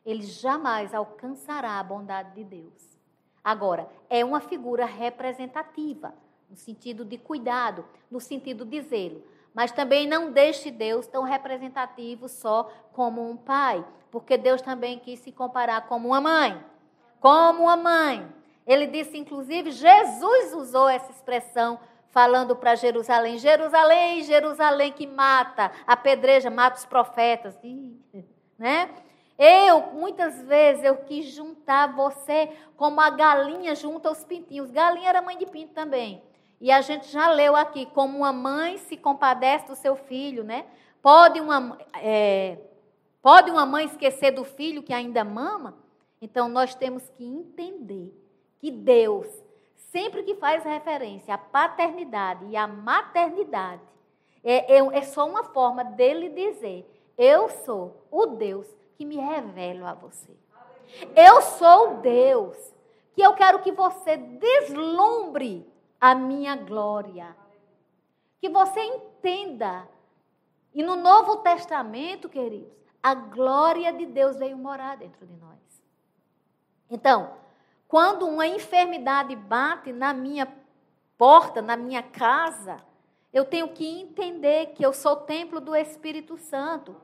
ele 0.05 0.23
jamais 0.23 0.95
alcançará 0.95 1.79
a 1.79 1.83
bondade 1.83 2.35
de 2.35 2.45
Deus. 2.45 2.99
Agora, 3.43 3.89
é 4.09 4.25
uma 4.25 4.41
figura 4.41 4.85
representativa 4.85 6.15
no 6.49 6.57
sentido 6.57 7.05
de 7.05 7.19
cuidado, 7.19 7.85
no 8.11 8.21
sentido 8.21 8.65
de 8.65 8.81
zelo. 8.83 9.23
Mas 9.53 9.73
também 9.73 10.07
não 10.07 10.33
deixe 10.33 10.71
Deus 10.71 11.07
tão 11.07 11.23
representativo 11.23 12.29
só 12.29 12.71
como 12.93 13.29
um 13.29 13.37
pai, 13.37 13.85
porque 14.11 14.37
Deus 14.37 14.61
também 14.61 14.99
quis 14.99 15.21
se 15.21 15.33
comparar 15.33 15.83
como 15.89 16.09
uma 16.09 16.21
mãe. 16.21 16.65
Como 17.21 17.65
uma 17.65 17.77
mãe. 17.77 18.27
Ele 18.67 18.87
disse, 18.87 19.17
inclusive, 19.17 19.71
Jesus 19.71 20.55
usou 20.55 20.89
essa 20.89 21.11
expressão 21.11 21.79
falando 22.09 22.57
para 22.57 22.75
Jerusalém: 22.75 23.39
Jerusalém, 23.39 24.23
Jerusalém 24.23 24.93
que 24.93 25.07
mata, 25.07 25.71
apedreja, 25.87 26.51
mata 26.51 26.79
os 26.79 26.87
profetas. 26.87 27.57
né? 28.59 28.91
Eu, 29.39 29.93
muitas 29.93 30.41
vezes, 30.43 30.85
eu 30.85 30.97
quis 30.99 31.26
juntar 31.26 31.95
você 31.95 32.51
como 32.76 33.01
a 33.01 33.11
galinha 33.11 33.74
junta 33.74 34.11
os 34.11 34.24
pintinhos. 34.24 34.70
Galinha 34.70 35.09
era 35.09 35.22
mãe 35.22 35.37
de 35.37 35.47
pinto 35.47 35.74
também. 35.74 36.22
E 36.61 36.70
a 36.70 36.80
gente 36.80 37.09
já 37.09 37.28
leu 37.30 37.57
aqui, 37.57 37.85
como 37.87 38.18
uma 38.18 38.32
mãe 38.32 38.78
se 38.78 38.97
compadece 38.97 39.66
do 39.66 39.74
seu 39.74 39.97
filho, 39.97 40.45
né? 40.45 40.64
Pode 41.03 41.41
uma, 41.41 41.78
é, 41.97 42.59
pode 43.20 43.51
uma 43.51 43.66
mãe 43.66 43.87
esquecer 43.87 44.30
do 44.30 44.45
filho 44.45 44.82
que 44.82 44.93
ainda 44.93 45.24
mama? 45.24 45.76
Então, 46.22 46.49
nós 46.49 46.74
temos 46.74 47.09
que 47.11 47.24
entender 47.24 48.14
que 48.59 48.70
Deus, 48.70 49.26
sempre 49.74 50.22
que 50.22 50.37
faz 50.37 50.64
referência 50.64 51.35
à 51.35 51.39
paternidade 51.39 52.47
e 52.47 52.57
à 52.57 52.66
maternidade, 52.66 53.82
é, 54.45 54.76
é, 54.76 54.78
é 54.78 55.03
só 55.03 55.28
uma 55.28 55.43
forma 55.45 55.82
dele 55.82 56.28
dizer: 56.28 56.89
Eu 57.18 57.49
sou 57.49 58.07
o 58.11 58.26
Deus 58.26 58.66
que 58.97 59.05
me 59.05 59.16
revelo 59.16 59.86
a 59.86 59.95
você. 59.95 60.36
Eu 61.16 61.40
sou 61.42 61.95
o 61.95 62.01
Deus 62.01 62.57
que 63.14 63.22
eu 63.22 63.32
quero 63.34 63.61
que 63.61 63.72
você 63.72 64.16
deslumbre 64.16 65.66
a 66.01 66.14
minha 66.14 66.57
glória. 66.57 67.34
Que 68.40 68.49
você 68.49 68.80
entenda. 68.80 69.88
E 70.74 70.82
no 70.82 70.97
Novo 70.97 71.36
Testamento, 71.36 72.28
queridos, 72.28 72.72
a 73.03 73.14
glória 73.14 73.92
de 73.92 74.07
Deus 74.07 74.36
veio 74.36 74.57
morar 74.57 74.97
dentro 74.97 75.26
de 75.26 75.34
nós. 75.34 75.59
Então, 76.90 77.34
quando 77.86 78.26
uma 78.26 78.47
enfermidade 78.47 79.36
bate 79.36 79.92
na 79.92 80.12
minha 80.12 80.53
porta, 81.16 81.62
na 81.62 81.76
minha 81.76 82.03
casa, 82.03 82.76
eu 83.32 83.45
tenho 83.45 83.68
que 83.68 83.86
entender 83.86 84.72
que 84.74 84.84
eu 84.84 84.92
sou 84.92 85.16
templo 85.16 85.61
do 85.61 85.74
Espírito 85.76 86.36
Santo. 86.36 86.97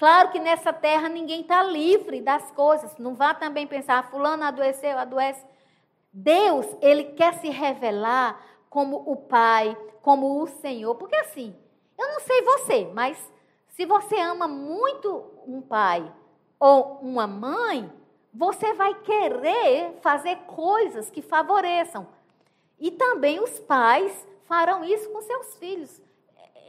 Claro 0.00 0.30
que 0.30 0.40
nessa 0.40 0.72
terra 0.72 1.10
ninguém 1.10 1.42
está 1.42 1.62
livre 1.62 2.22
das 2.22 2.50
coisas. 2.52 2.96
Não 2.96 3.14
vá 3.14 3.34
também 3.34 3.66
pensar, 3.66 3.98
ah, 3.98 4.02
fulano 4.02 4.44
adoeceu, 4.44 4.96
adoece. 4.96 5.44
Deus, 6.10 6.66
ele 6.80 7.04
quer 7.04 7.34
se 7.34 7.50
revelar 7.50 8.40
como 8.70 8.96
o 8.96 9.14
Pai, 9.14 9.76
como 10.00 10.42
o 10.42 10.46
Senhor. 10.46 10.94
Porque 10.94 11.16
assim, 11.16 11.54
eu 11.98 12.08
não 12.08 12.20
sei 12.20 12.40
você, 12.40 12.90
mas 12.94 13.30
se 13.68 13.84
você 13.84 14.18
ama 14.18 14.48
muito 14.48 15.22
um 15.46 15.60
pai 15.60 16.10
ou 16.58 16.98
uma 17.02 17.26
mãe, 17.26 17.92
você 18.32 18.72
vai 18.72 18.94
querer 19.02 19.98
fazer 20.00 20.36
coisas 20.46 21.10
que 21.10 21.20
favoreçam. 21.20 22.06
E 22.78 22.90
também 22.90 23.38
os 23.38 23.58
pais 23.60 24.26
farão 24.46 24.82
isso 24.82 25.10
com 25.10 25.20
seus 25.20 25.56
filhos. 25.56 26.00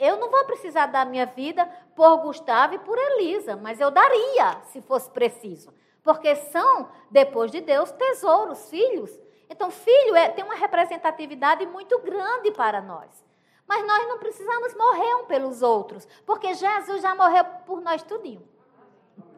Eu 0.02 0.18
não 0.18 0.32
vou 0.32 0.44
precisar 0.46 0.88
dar 0.88 1.06
minha 1.06 1.28
vida 1.28 1.64
por 1.96 2.18
Gustavo 2.24 2.74
e 2.74 2.80
por 2.80 2.98
Elisa, 2.98 3.56
mas 3.56 3.80
eu 3.80 3.92
daria 3.92 4.60
se 4.64 4.82
fosse 4.82 5.08
preciso. 5.12 5.72
Porque 6.02 6.36
são, 6.36 6.90
depois 7.12 7.52
de 7.52 7.62
Deus, 7.62 7.92
tesouros, 7.92 8.68
filhos. 8.68 9.12
Então, 9.48 9.70
filho 9.70 10.16
é, 10.16 10.28
tem 10.28 10.44
uma 10.44 10.56
representatividade 10.56 11.68
muito 11.68 12.00
grande 12.00 12.50
para 12.50 12.82
nós. 12.82 13.24
Mas 13.68 13.86
nós 13.86 14.08
não 14.08 14.18
precisamos 14.18 14.74
morrer 14.74 15.16
um 15.18 15.26
pelos 15.26 15.62
outros, 15.62 16.08
porque 16.26 16.56
Jesus 16.56 17.04
já 17.04 17.14
morreu 17.14 17.46
por 17.68 17.80
nós 17.80 18.02
tudinho. 18.02 18.50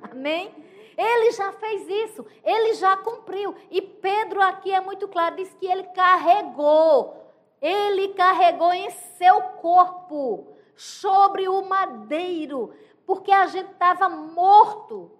Amém? 0.01 0.55
Ele 0.97 1.31
já 1.31 1.51
fez 1.51 1.89
isso, 1.89 2.25
ele 2.41 2.73
já 2.75 2.95
cumpriu. 2.95 3.53
E 3.69 3.81
Pedro 3.81 4.41
aqui 4.41 4.73
é 4.73 4.79
muito 4.79 5.09
claro, 5.09 5.35
diz 5.35 5.53
que 5.55 5.65
ele 5.65 5.83
carregou, 5.83 7.21
ele 7.61 8.09
carregou 8.09 8.71
em 8.71 8.89
seu 8.91 9.41
corpo, 9.41 10.52
sobre 10.75 11.47
o 11.47 11.63
madeiro, 11.63 12.73
porque 13.05 13.31
a 13.31 13.45
gente 13.47 13.71
estava 13.71 14.09
morto, 14.09 15.11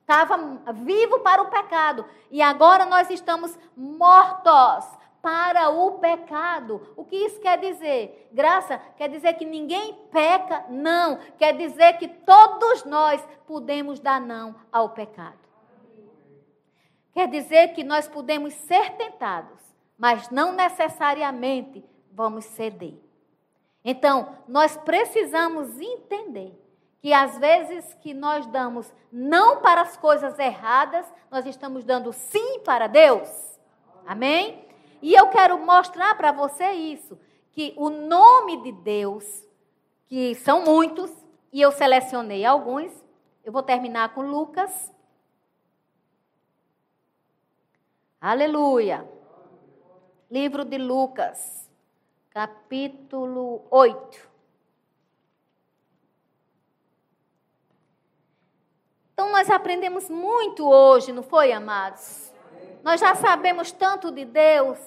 estava 0.00 0.36
vivo 0.72 1.20
para 1.20 1.42
o 1.42 1.50
pecado, 1.50 2.04
e 2.30 2.40
agora 2.42 2.86
nós 2.86 3.10
estamos 3.10 3.58
mortos 3.76 4.86
para 5.24 5.70
o 5.70 5.92
pecado. 5.92 6.92
O 6.94 7.02
que 7.02 7.16
isso 7.16 7.40
quer 7.40 7.58
dizer? 7.58 8.28
Graça 8.30 8.78
quer 8.98 9.08
dizer 9.08 9.32
que 9.34 9.46
ninguém 9.46 9.94
peca, 10.12 10.66
não. 10.68 11.18
Quer 11.38 11.56
dizer 11.56 11.94
que 11.94 12.06
todos 12.06 12.84
nós 12.84 13.26
podemos 13.46 13.98
dar 13.98 14.20
não 14.20 14.54
ao 14.70 14.90
pecado. 14.90 15.38
Quer 17.14 17.28
dizer 17.28 17.68
que 17.68 17.82
nós 17.82 18.06
podemos 18.06 18.52
ser 18.52 18.96
tentados, 18.96 19.62
mas 19.96 20.28
não 20.28 20.52
necessariamente 20.52 21.82
vamos 22.12 22.44
ceder. 22.44 23.03
Então, 23.84 24.38
nós 24.48 24.76
precisamos 24.78 25.78
entender 25.78 26.58
que 27.00 27.12
às 27.12 27.36
vezes 27.36 27.92
que 28.00 28.14
nós 28.14 28.46
damos 28.46 28.90
não 29.12 29.60
para 29.60 29.82
as 29.82 29.94
coisas 29.94 30.38
erradas, 30.38 31.06
nós 31.30 31.44
estamos 31.44 31.84
dando 31.84 32.12
sim 32.12 32.60
para 32.60 32.86
Deus. 32.86 33.28
Amém? 34.06 34.66
E 35.02 35.12
eu 35.12 35.28
quero 35.28 35.58
mostrar 35.58 36.16
para 36.16 36.32
você 36.32 36.72
isso, 36.72 37.18
que 37.52 37.74
o 37.76 37.90
nome 37.90 38.62
de 38.62 38.72
Deus, 38.72 39.46
que 40.06 40.34
são 40.36 40.64
muitos, 40.64 41.10
e 41.52 41.60
eu 41.60 41.70
selecionei 41.70 42.42
alguns, 42.42 42.90
eu 43.44 43.52
vou 43.52 43.62
terminar 43.62 44.14
com 44.14 44.22
Lucas. 44.22 44.90
Aleluia. 48.18 49.06
Livro 50.30 50.64
de 50.64 50.78
Lucas, 50.78 51.63
capítulo 52.34 53.64
8. 53.70 54.28
Então, 59.12 59.30
nós 59.30 59.48
aprendemos 59.48 60.10
muito 60.10 60.68
hoje, 60.68 61.12
não 61.12 61.22
foi, 61.22 61.52
amados? 61.52 62.32
Nós 62.82 62.98
já 62.98 63.14
sabemos 63.14 63.70
tanto 63.70 64.10
de 64.10 64.24
Deus. 64.24 64.80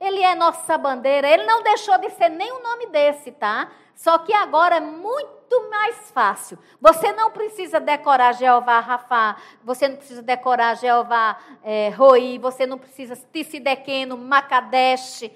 Ele 0.00 0.22
é 0.22 0.34
nossa 0.34 0.78
bandeira. 0.78 1.28
Ele 1.28 1.44
não 1.44 1.62
deixou 1.62 1.98
de 1.98 2.08
ser 2.10 2.30
nem 2.30 2.50
um 2.50 2.62
nome 2.62 2.86
desse, 2.86 3.30
tá? 3.30 3.70
Só 3.94 4.16
que 4.16 4.32
agora 4.32 4.76
é 4.76 4.80
muito 4.80 5.68
mais 5.68 6.10
fácil. 6.10 6.58
Você 6.80 7.12
não 7.12 7.30
precisa 7.30 7.78
decorar 7.78 8.32
Jeová 8.32 8.80
Rafá, 8.80 9.36
você 9.62 9.86
não 9.86 9.96
precisa 9.96 10.22
decorar 10.22 10.74
Jeová 10.76 11.38
é, 11.62 11.90
Roi, 11.90 12.38
você 12.38 12.66
não 12.66 12.78
precisa 12.78 13.14
Tissidequeno, 13.30 14.16
Macadesh. 14.16 15.30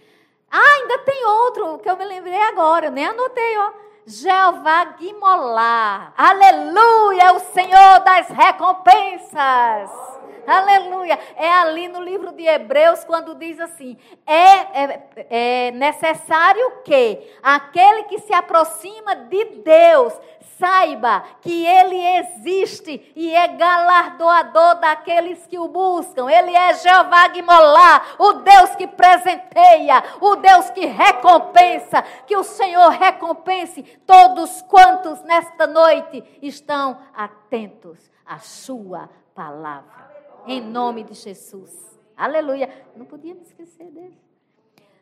Ah, 0.51 0.77
ainda 0.81 0.99
tem 0.99 1.25
outro 1.27 1.79
que 1.79 1.89
eu 1.89 1.97
me 1.97 2.05
lembrei 2.05 2.41
agora, 2.43 2.87
eu 2.87 2.91
nem 2.91 3.07
anotei, 3.07 3.59
ó. 3.59 3.71
Jeová 4.07 4.85
Guimolá. 4.99 6.13
Aleluia, 6.17 7.35
o 7.35 7.41
Senhor 7.41 8.01
das 8.01 8.29
recompensas. 8.29 10.20
Aleluia. 10.47 11.19
É 11.37 11.49
ali 11.49 11.89
no 11.89 12.01
livro 12.03 12.33
de 12.33 12.47
Hebreus 12.47 13.05
quando 13.05 13.35
diz 13.35 13.59
assim: 13.61 13.97
é, 14.27 14.85
é, 14.85 15.07
é 15.31 15.71
necessário 15.73 16.83
que 16.85 17.19
aquele 17.43 18.05
que 18.05 18.19
se 18.21 18.33
aproxima 18.33 19.17
de 19.17 19.45
Deus 19.65 20.13
saiba 20.61 21.25
que 21.41 21.67
Ele 21.67 21.97
existe 22.19 23.13
e 23.17 23.35
é 23.35 23.49
galardoador 23.49 24.79
daqueles 24.79 25.47
que 25.47 25.59
o 25.59 25.67
buscam. 25.67 26.31
Ele 26.31 26.55
é 26.55 26.75
Jeová 26.75 27.27
Guimolá, 27.29 28.03
o 28.19 28.35
Deus 28.35 28.77
que 28.77 28.87
presenteia, 28.87 30.05
o 30.21 30.37
Deus 30.37 30.71
que 30.71 30.85
recompensa. 30.85 32.03
Que 32.27 32.37
o 32.37 32.45
Senhor 32.45 32.91
recompense 32.91 33.83
todos 34.07 34.63
quantos 34.63 35.23
nesta 35.23 35.67
noite 35.67 36.23
estão 36.43 36.99
atentos 37.15 38.11
à 38.27 38.39
Sua 38.39 39.09
palavra. 39.35 40.10
Em 40.47 40.61
nome 40.61 41.05
de 41.05 41.15
Jesus. 41.15 41.99
Aleluia. 42.17 42.69
Não 42.97 43.05
podia 43.07 43.35
me 43.35 43.43
esquecer 43.43 43.91
dele. 43.91 44.19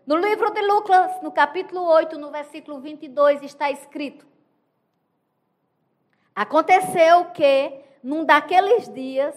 No 0.07 0.16
livro 0.16 0.51
de 0.51 0.62
Lucas, 0.62 1.22
no 1.22 1.30
capítulo 1.30 1.82
8, 1.82 2.18
no 2.18 2.30
versículo 2.30 2.80
22, 2.80 3.43
está 3.43 3.70
escrito: 3.70 4.26
Aconteceu 6.34 7.26
que, 7.26 7.84
num 8.03 8.24
daqueles 8.24 8.89
dias, 8.89 9.36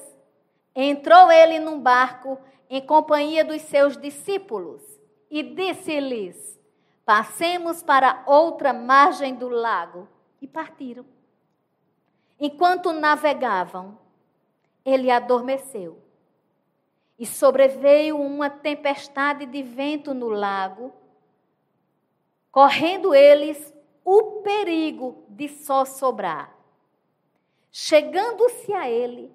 entrou 0.75 1.31
ele 1.31 1.59
num 1.59 1.79
barco 1.79 2.39
em 2.69 2.85
companhia 2.85 3.43
dos 3.43 3.61
seus 3.63 3.97
discípulos 3.97 4.81
e 5.29 5.43
disse-lhes: 5.43 6.59
Passemos 7.05 7.83
para 7.83 8.23
outra 8.25 8.71
margem 8.71 9.35
do 9.35 9.49
lago. 9.49 10.07
E 10.41 10.47
partiram. 10.47 11.05
Enquanto 12.39 12.91
navegavam, 12.91 13.99
ele 14.85 15.09
adormeceu. 15.09 15.99
E 17.17 17.25
sobreveio 17.25 18.19
uma 18.19 18.49
tempestade 18.49 19.45
de 19.45 19.61
vento 19.61 20.13
no 20.13 20.27
lago, 20.27 20.91
correndo 22.51 23.13
eles 23.13 23.73
o 24.03 24.41
perigo 24.41 25.23
de 25.29 25.47
só 25.47 25.85
sobrar. 25.85 26.57
Chegando-se 27.71 28.73
a 28.73 28.89
ele, 28.89 29.31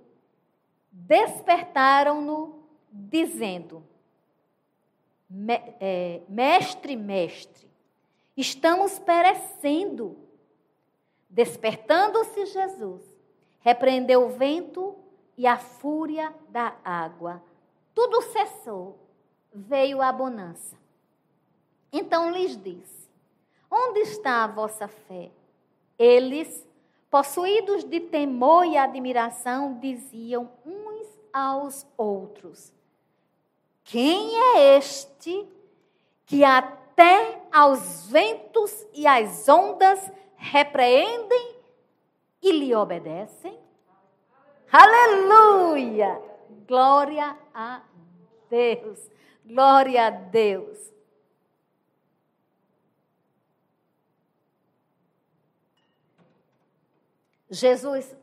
despertaram-no, 0.91 2.63
dizendo: 2.91 3.83
é, 5.81 6.21
Mestre, 6.29 6.97
mestre, 6.97 7.71
estamos 8.37 8.99
perecendo. 8.99 10.17
Despertando-se 11.29 12.47
Jesus, 12.47 13.03
repreendeu 13.61 14.27
o 14.27 14.31
vento 14.31 14.97
e 15.37 15.47
a 15.47 15.59
fúria 15.59 16.35
da 16.49 16.75
água. 16.85 17.43
Tudo 17.95 18.23
cessou, 18.23 18.99
veio 19.53 20.01
a 20.01 20.13
bonança. 20.13 20.77
Então 21.93 22.31
lhes 22.31 22.57
disse: 22.63 23.09
Onde 23.71 24.01
está 24.01 24.45
a 24.45 24.47
vossa 24.47 24.89
fé? 24.89 25.31
Eles, 25.99 26.67
possuídos 27.11 27.85
de 27.85 28.01
temor 28.01 28.65
e 28.67 28.77
admiração, 28.77 29.79
diziam 29.79 30.51
uns 30.65 31.07
aos 31.33 31.87
outros: 31.97 32.73
Quem 33.85 34.37
é 34.55 34.77
este 34.77 35.47
que 36.25 36.45
até 36.45 37.43
aos 37.53 38.09
ventos 38.09 38.87
e 38.93 39.07
às 39.07 39.49
ondas 39.49 40.11
repreendem 40.37 41.57
e 42.43 42.53
lhe 42.53 42.75
obedecem? 42.75 43.66
Aleluia! 44.79 46.21
Glória 46.69 47.35
a 47.55 47.83
Deus. 48.51 49.11
Glória 49.43 50.07
a 50.07 50.11
Deus. 50.11 50.93
Jesus, 57.49 58.15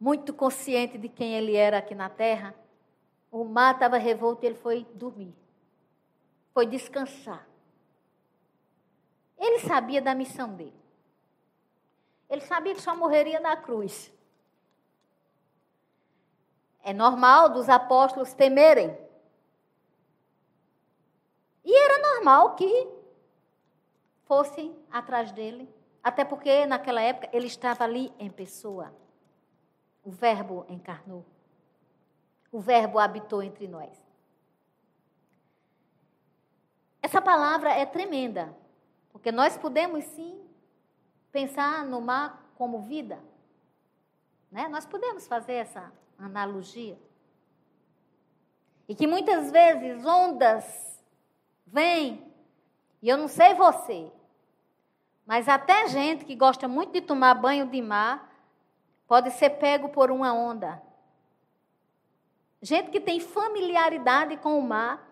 muito 0.00 0.32
consciente 0.32 0.96
de 0.96 1.10
quem 1.10 1.34
ele 1.34 1.56
era 1.56 1.76
aqui 1.76 1.94
na 1.94 2.08
terra, 2.08 2.54
o 3.30 3.44
mar 3.44 3.74
estava 3.74 3.98
revolto 3.98 4.44
e 4.44 4.46
ele 4.46 4.54
foi 4.54 4.86
dormir. 4.94 5.34
Foi 6.54 6.64
descansar. 6.64 7.46
Ele 9.36 9.58
sabia 9.58 10.00
da 10.00 10.14
missão 10.14 10.54
dele. 10.54 10.80
Ele 12.30 12.40
sabia 12.40 12.74
que 12.74 12.80
só 12.80 12.96
morreria 12.96 13.40
na 13.40 13.58
cruz. 13.58 14.10
É 16.82 16.92
normal 16.92 17.50
dos 17.50 17.68
apóstolos 17.68 18.34
temerem. 18.34 18.96
E 21.64 21.74
era 21.74 22.14
normal 22.14 22.56
que 22.56 22.88
fossem 24.24 24.76
atrás 24.90 25.30
dele, 25.30 25.68
até 26.02 26.24
porque 26.24 26.66
naquela 26.66 27.00
época 27.00 27.28
ele 27.32 27.46
estava 27.46 27.84
ali 27.84 28.12
em 28.18 28.28
pessoa. 28.28 28.92
O 30.04 30.10
Verbo 30.10 30.66
encarnou. 30.68 31.24
O 32.50 32.60
Verbo 32.60 32.98
habitou 32.98 33.42
entre 33.42 33.68
nós. 33.68 34.02
Essa 37.00 37.20
palavra 37.20 37.70
é 37.70 37.86
tremenda, 37.86 38.56
porque 39.12 39.30
nós 39.30 39.56
podemos 39.56 40.04
sim 40.04 40.40
pensar 41.30 41.84
no 41.84 42.00
mar 42.00 42.52
como 42.56 42.82
vida. 42.82 43.22
Né? 44.50 44.68
Nós 44.68 44.84
podemos 44.84 45.26
fazer 45.26 45.54
essa 45.54 45.92
analogia. 46.18 46.98
E 48.88 48.94
que 48.94 49.06
muitas 49.06 49.50
vezes 49.50 50.04
ondas 50.04 51.02
vêm, 51.66 52.32
e 53.00 53.08
eu 53.08 53.16
não 53.16 53.28
sei 53.28 53.54
você, 53.54 54.10
mas 55.26 55.48
até 55.48 55.88
gente 55.88 56.24
que 56.24 56.34
gosta 56.34 56.68
muito 56.68 56.92
de 56.92 57.00
tomar 57.00 57.34
banho 57.34 57.66
de 57.66 57.80
mar 57.80 58.30
pode 59.06 59.30
ser 59.30 59.50
pego 59.50 59.88
por 59.88 60.10
uma 60.10 60.32
onda. 60.32 60.82
Gente 62.60 62.90
que 62.90 63.00
tem 63.00 63.18
familiaridade 63.18 64.36
com 64.36 64.58
o 64.58 64.62
mar 64.62 65.10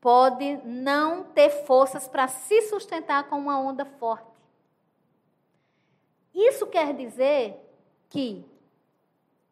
pode 0.00 0.56
não 0.64 1.22
ter 1.22 1.48
forças 1.64 2.08
para 2.08 2.26
se 2.26 2.62
sustentar 2.62 3.28
com 3.28 3.38
uma 3.38 3.58
onda 3.58 3.84
forte. 3.84 4.32
Isso 6.34 6.66
quer 6.66 6.92
dizer 6.94 7.56
que 8.08 8.44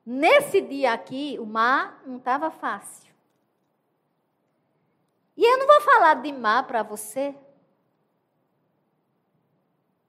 nesse 0.05 0.61
dia 0.61 0.92
aqui 0.92 1.36
o 1.38 1.46
mar 1.46 2.03
não 2.07 2.18
estava 2.18 2.51
fácil. 2.51 3.12
E 5.36 5.44
eu 5.44 5.59
não 5.59 5.66
vou 5.66 5.80
falar 5.80 6.14
de 6.14 6.32
mar 6.32 6.66
para 6.66 6.82
você, 6.82 7.34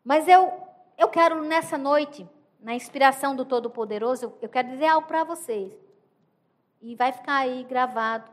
mas 0.04 0.28
eu, 0.28 0.52
eu 0.98 1.08
quero 1.08 1.42
nessa 1.44 1.78
noite, 1.78 2.28
na 2.60 2.74
inspiração 2.74 3.36
do 3.36 3.46
Todo-Poderoso, 3.46 4.34
eu 4.42 4.50
quero 4.50 4.70
dizer 4.70 4.88
algo 4.88 5.08
para 5.08 5.24
vocês. 5.24 5.74
E 6.82 6.96
vai 6.96 7.12
ficar 7.12 7.38
aí 7.38 7.64
gravado. 7.64 8.30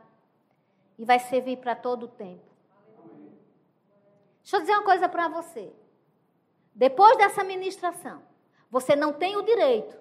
E 0.97 1.05
vai 1.05 1.19
servir 1.19 1.57
para 1.57 1.75
todo 1.75 2.03
o 2.03 2.07
tempo. 2.07 2.43
Deixa 4.41 4.57
eu 4.57 4.61
dizer 4.61 4.73
uma 4.73 4.83
coisa 4.83 5.07
para 5.07 5.27
você. 5.27 5.71
Depois 6.73 7.17
dessa 7.17 7.43
ministração, 7.43 8.21
você 8.69 8.95
não 8.95 9.13
tem 9.13 9.37
o 9.37 9.43
direito 9.43 9.97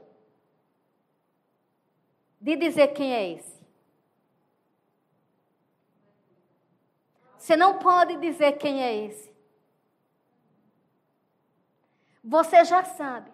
de 2.40 2.56
dizer 2.56 2.88
quem 2.88 3.14
é 3.14 3.32
esse. 3.32 3.58
Você 7.36 7.56
não 7.56 7.78
pode 7.78 8.16
dizer 8.16 8.52
quem 8.58 8.82
é 8.82 9.06
esse. 9.06 9.32
Você 12.22 12.64
já 12.64 12.84
sabe 12.84 13.32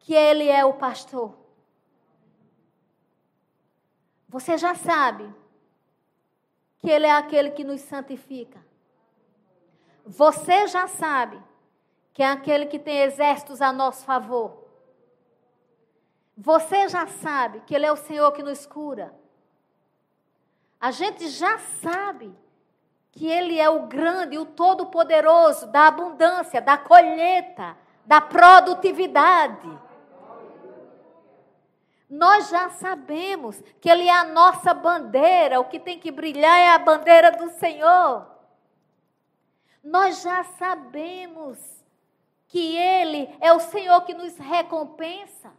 que 0.00 0.12
ele 0.12 0.48
é 0.48 0.64
o 0.64 0.74
pastor. 0.74 1.38
Você 4.28 4.58
já 4.58 4.74
sabe 4.74 5.32
que 6.78 6.90
ele 6.90 7.06
é 7.06 7.12
aquele 7.12 7.50
que 7.50 7.62
nos 7.62 7.80
santifica. 7.82 8.60
Você 10.04 10.66
já 10.66 10.88
sabe 10.88 11.40
que 12.12 12.22
é 12.22 12.26
aquele 12.26 12.66
que 12.66 12.78
tem 12.78 13.02
exércitos 13.02 13.62
a 13.62 13.72
nosso 13.72 14.04
favor. 14.04 14.61
Você 16.36 16.88
já 16.88 17.06
sabe 17.06 17.60
que 17.66 17.74
ele 17.74 17.86
é 17.86 17.92
o 17.92 17.96
Senhor 17.96 18.32
que 18.32 18.42
nos 18.42 18.66
cura. 18.66 19.14
A 20.80 20.90
gente 20.90 21.28
já 21.28 21.58
sabe 21.58 22.34
que 23.12 23.26
Ele 23.26 23.60
é 23.60 23.68
o 23.68 23.86
grande, 23.86 24.38
o 24.38 24.46
todo-poderoso 24.46 25.66
da 25.68 25.86
abundância, 25.86 26.60
da 26.60 26.76
colheita, 26.78 27.76
da 28.06 28.20
produtividade. 28.20 29.70
Nós 32.08 32.48
já 32.48 32.70
sabemos 32.70 33.62
que 33.80 33.88
Ele 33.88 34.08
é 34.08 34.16
a 34.16 34.24
nossa 34.24 34.74
bandeira, 34.74 35.60
o 35.60 35.66
que 35.66 35.78
tem 35.78 35.98
que 35.98 36.10
brilhar 36.10 36.58
é 36.58 36.70
a 36.70 36.78
bandeira 36.78 37.30
do 37.30 37.50
Senhor. 37.50 38.26
Nós 39.84 40.22
já 40.22 40.42
sabemos 40.42 41.58
que 42.48 42.76
Ele 42.76 43.34
é 43.40 43.52
o 43.52 43.60
Senhor 43.60 44.00
que 44.02 44.14
nos 44.14 44.36
recompensa. 44.38 45.52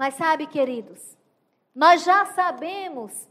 Mas 0.00 0.14
sabe, 0.14 0.46
queridos, 0.46 1.14
nós 1.74 2.02
já 2.02 2.24
sabemos 2.24 3.28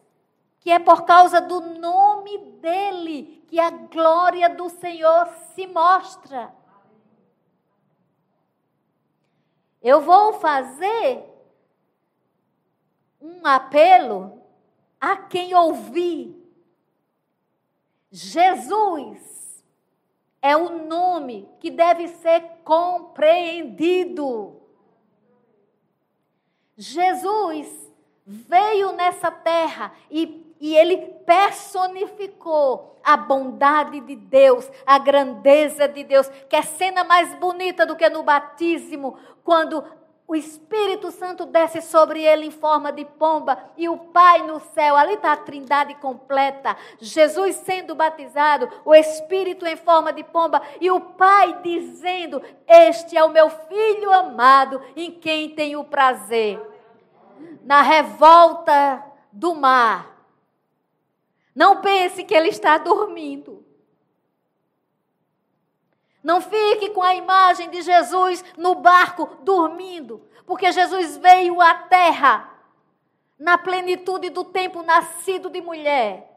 que 0.60 0.70
é 0.70 0.78
por 0.78 1.04
causa 1.04 1.42
do 1.42 1.62
nome 1.62 2.38
dele 2.62 3.44
que 3.48 3.60
a 3.60 3.72
glória 3.72 4.48
do 4.52 4.70
Senhor 4.70 5.28
se 5.56 5.66
mostra. 5.66 6.54
Eu 9.82 10.02
vou 10.02 10.34
fazer 10.34 11.26
um 13.20 13.44
apelo 13.48 14.40
a 15.02 15.18
quem 15.18 15.56
ouvir. 15.56 16.36
Jesus 18.12 19.66
é 20.40 20.56
o 20.56 20.86
nome 20.86 21.50
que 21.60 21.72
deve 21.72 22.08
ser 22.10 22.42
compreendido. 22.64 24.59
Jesus 26.80 27.68
veio 28.26 28.94
nessa 28.94 29.30
terra 29.30 29.92
e 30.10 30.50
e 30.60 30.76
ele 30.76 30.98
personificou 31.26 33.00
a 33.04 33.16
bondade 33.16 34.02
de 34.02 34.16
Deus, 34.16 34.70
a 34.86 35.00
grandeza 35.00 35.88
de 35.88 36.04
Deus. 36.04 36.30
Que 36.50 36.58
é 36.58 36.62
cena 36.62 37.04
mais 37.04 37.34
bonita 37.36 37.86
do 37.86 37.96
que 37.96 38.10
no 38.10 38.24
batismo, 38.24 39.18
quando 39.44 39.84
o 40.28 40.36
Espírito 40.36 41.10
Santo 41.10 41.46
desce 41.46 41.82
sobre 41.82 42.22
ele 42.22 42.46
em 42.46 42.52
forma 42.52 42.92
de 42.92 43.04
pomba 43.04 43.58
e 43.76 43.90
o 43.90 43.98
Pai 43.98 44.44
no 44.46 44.60
céu. 44.60 44.96
Ali 44.96 45.14
está 45.14 45.32
a 45.32 45.38
trindade 45.38 45.96
completa. 45.96 46.76
Jesus 47.00 47.56
sendo 47.56 47.96
batizado, 47.96 48.70
o 48.84 48.94
Espírito 48.94 49.66
em 49.66 49.78
forma 49.78 50.12
de 50.12 50.24
pomba 50.24 50.62
e 50.80 50.92
o 50.92 51.00
Pai 51.00 51.62
dizendo: 51.64 52.44
Este 52.68 53.18
é 53.18 53.24
o 53.24 53.30
meu 53.30 53.50
filho 53.50 54.12
amado 54.12 54.82
em 54.96 55.10
quem 55.10 55.50
tenho 55.56 55.84
prazer. 55.86 56.69
Na 57.64 57.82
revolta 57.82 59.04
do 59.32 59.54
mar, 59.54 60.20
não 61.56 61.82
pense 61.82 62.24
que 62.24 62.34
ele 62.34 62.50
está 62.50 62.78
dormindo. 62.78 63.66
Não 66.24 66.42
fique 66.42 66.90
com 66.90 67.02
a 67.02 67.16
imagem 67.16 67.70
de 67.70 67.82
Jesus 67.82 68.44
no 68.58 68.76
barco 68.76 69.38
dormindo, 69.44 70.22
porque 70.46 70.72
Jesus 70.72 71.18
veio 71.18 71.62
à 71.62 71.74
terra 71.74 72.50
na 73.38 73.58
plenitude 73.58 74.30
do 74.30 74.44
tempo 74.44 74.84
nascido 74.84 75.50
de 75.50 75.62
mulher. 75.62 76.28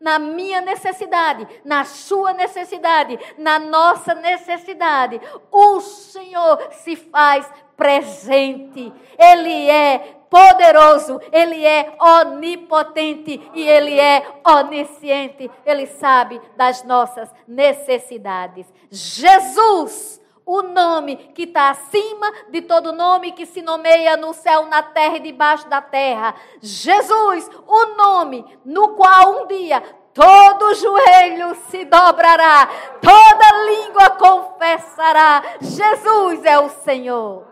Na 0.00 0.18
minha 0.18 0.60
necessidade, 0.60 1.46
na 1.64 1.84
sua 1.84 2.34
necessidade, 2.34 3.18
na 3.38 3.58
nossa 3.58 4.14
necessidade, 4.14 5.20
o 5.50 5.80
Senhor 5.80 6.70
se 6.72 6.96
faz 6.96 7.50
presente. 7.76 8.92
Ele 9.18 9.70
é 9.70 10.15
poderoso, 10.30 11.20
Ele 11.32 11.64
é 11.64 11.96
onipotente 12.00 13.50
e 13.54 13.62
Ele 13.62 13.98
é 13.98 14.40
onisciente. 14.46 15.50
Ele 15.64 15.86
sabe 15.86 16.40
das 16.56 16.84
nossas 16.84 17.32
necessidades. 17.46 18.66
Jesus, 18.90 20.20
o 20.44 20.62
nome 20.62 21.16
que 21.34 21.42
está 21.42 21.70
acima 21.70 22.32
de 22.50 22.62
todo 22.62 22.92
nome 22.92 23.32
que 23.32 23.46
se 23.46 23.62
nomeia 23.62 24.16
no 24.16 24.32
céu, 24.32 24.66
na 24.66 24.82
terra 24.82 25.16
e 25.16 25.20
debaixo 25.20 25.68
da 25.68 25.80
terra. 25.80 26.34
Jesus, 26.60 27.50
o 27.66 27.96
nome 27.96 28.44
no 28.64 28.90
qual 28.90 29.42
um 29.42 29.46
dia 29.46 29.82
todo 30.16 30.74
joelho 30.74 31.54
se 31.68 31.84
dobrará, 31.84 32.68
toda 33.02 33.64
língua 33.66 34.10
confessará: 34.10 35.42
Jesus 35.60 36.44
é 36.44 36.58
o 36.58 36.70
Senhor. 36.70 37.44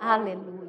Aleluia. 0.00 0.65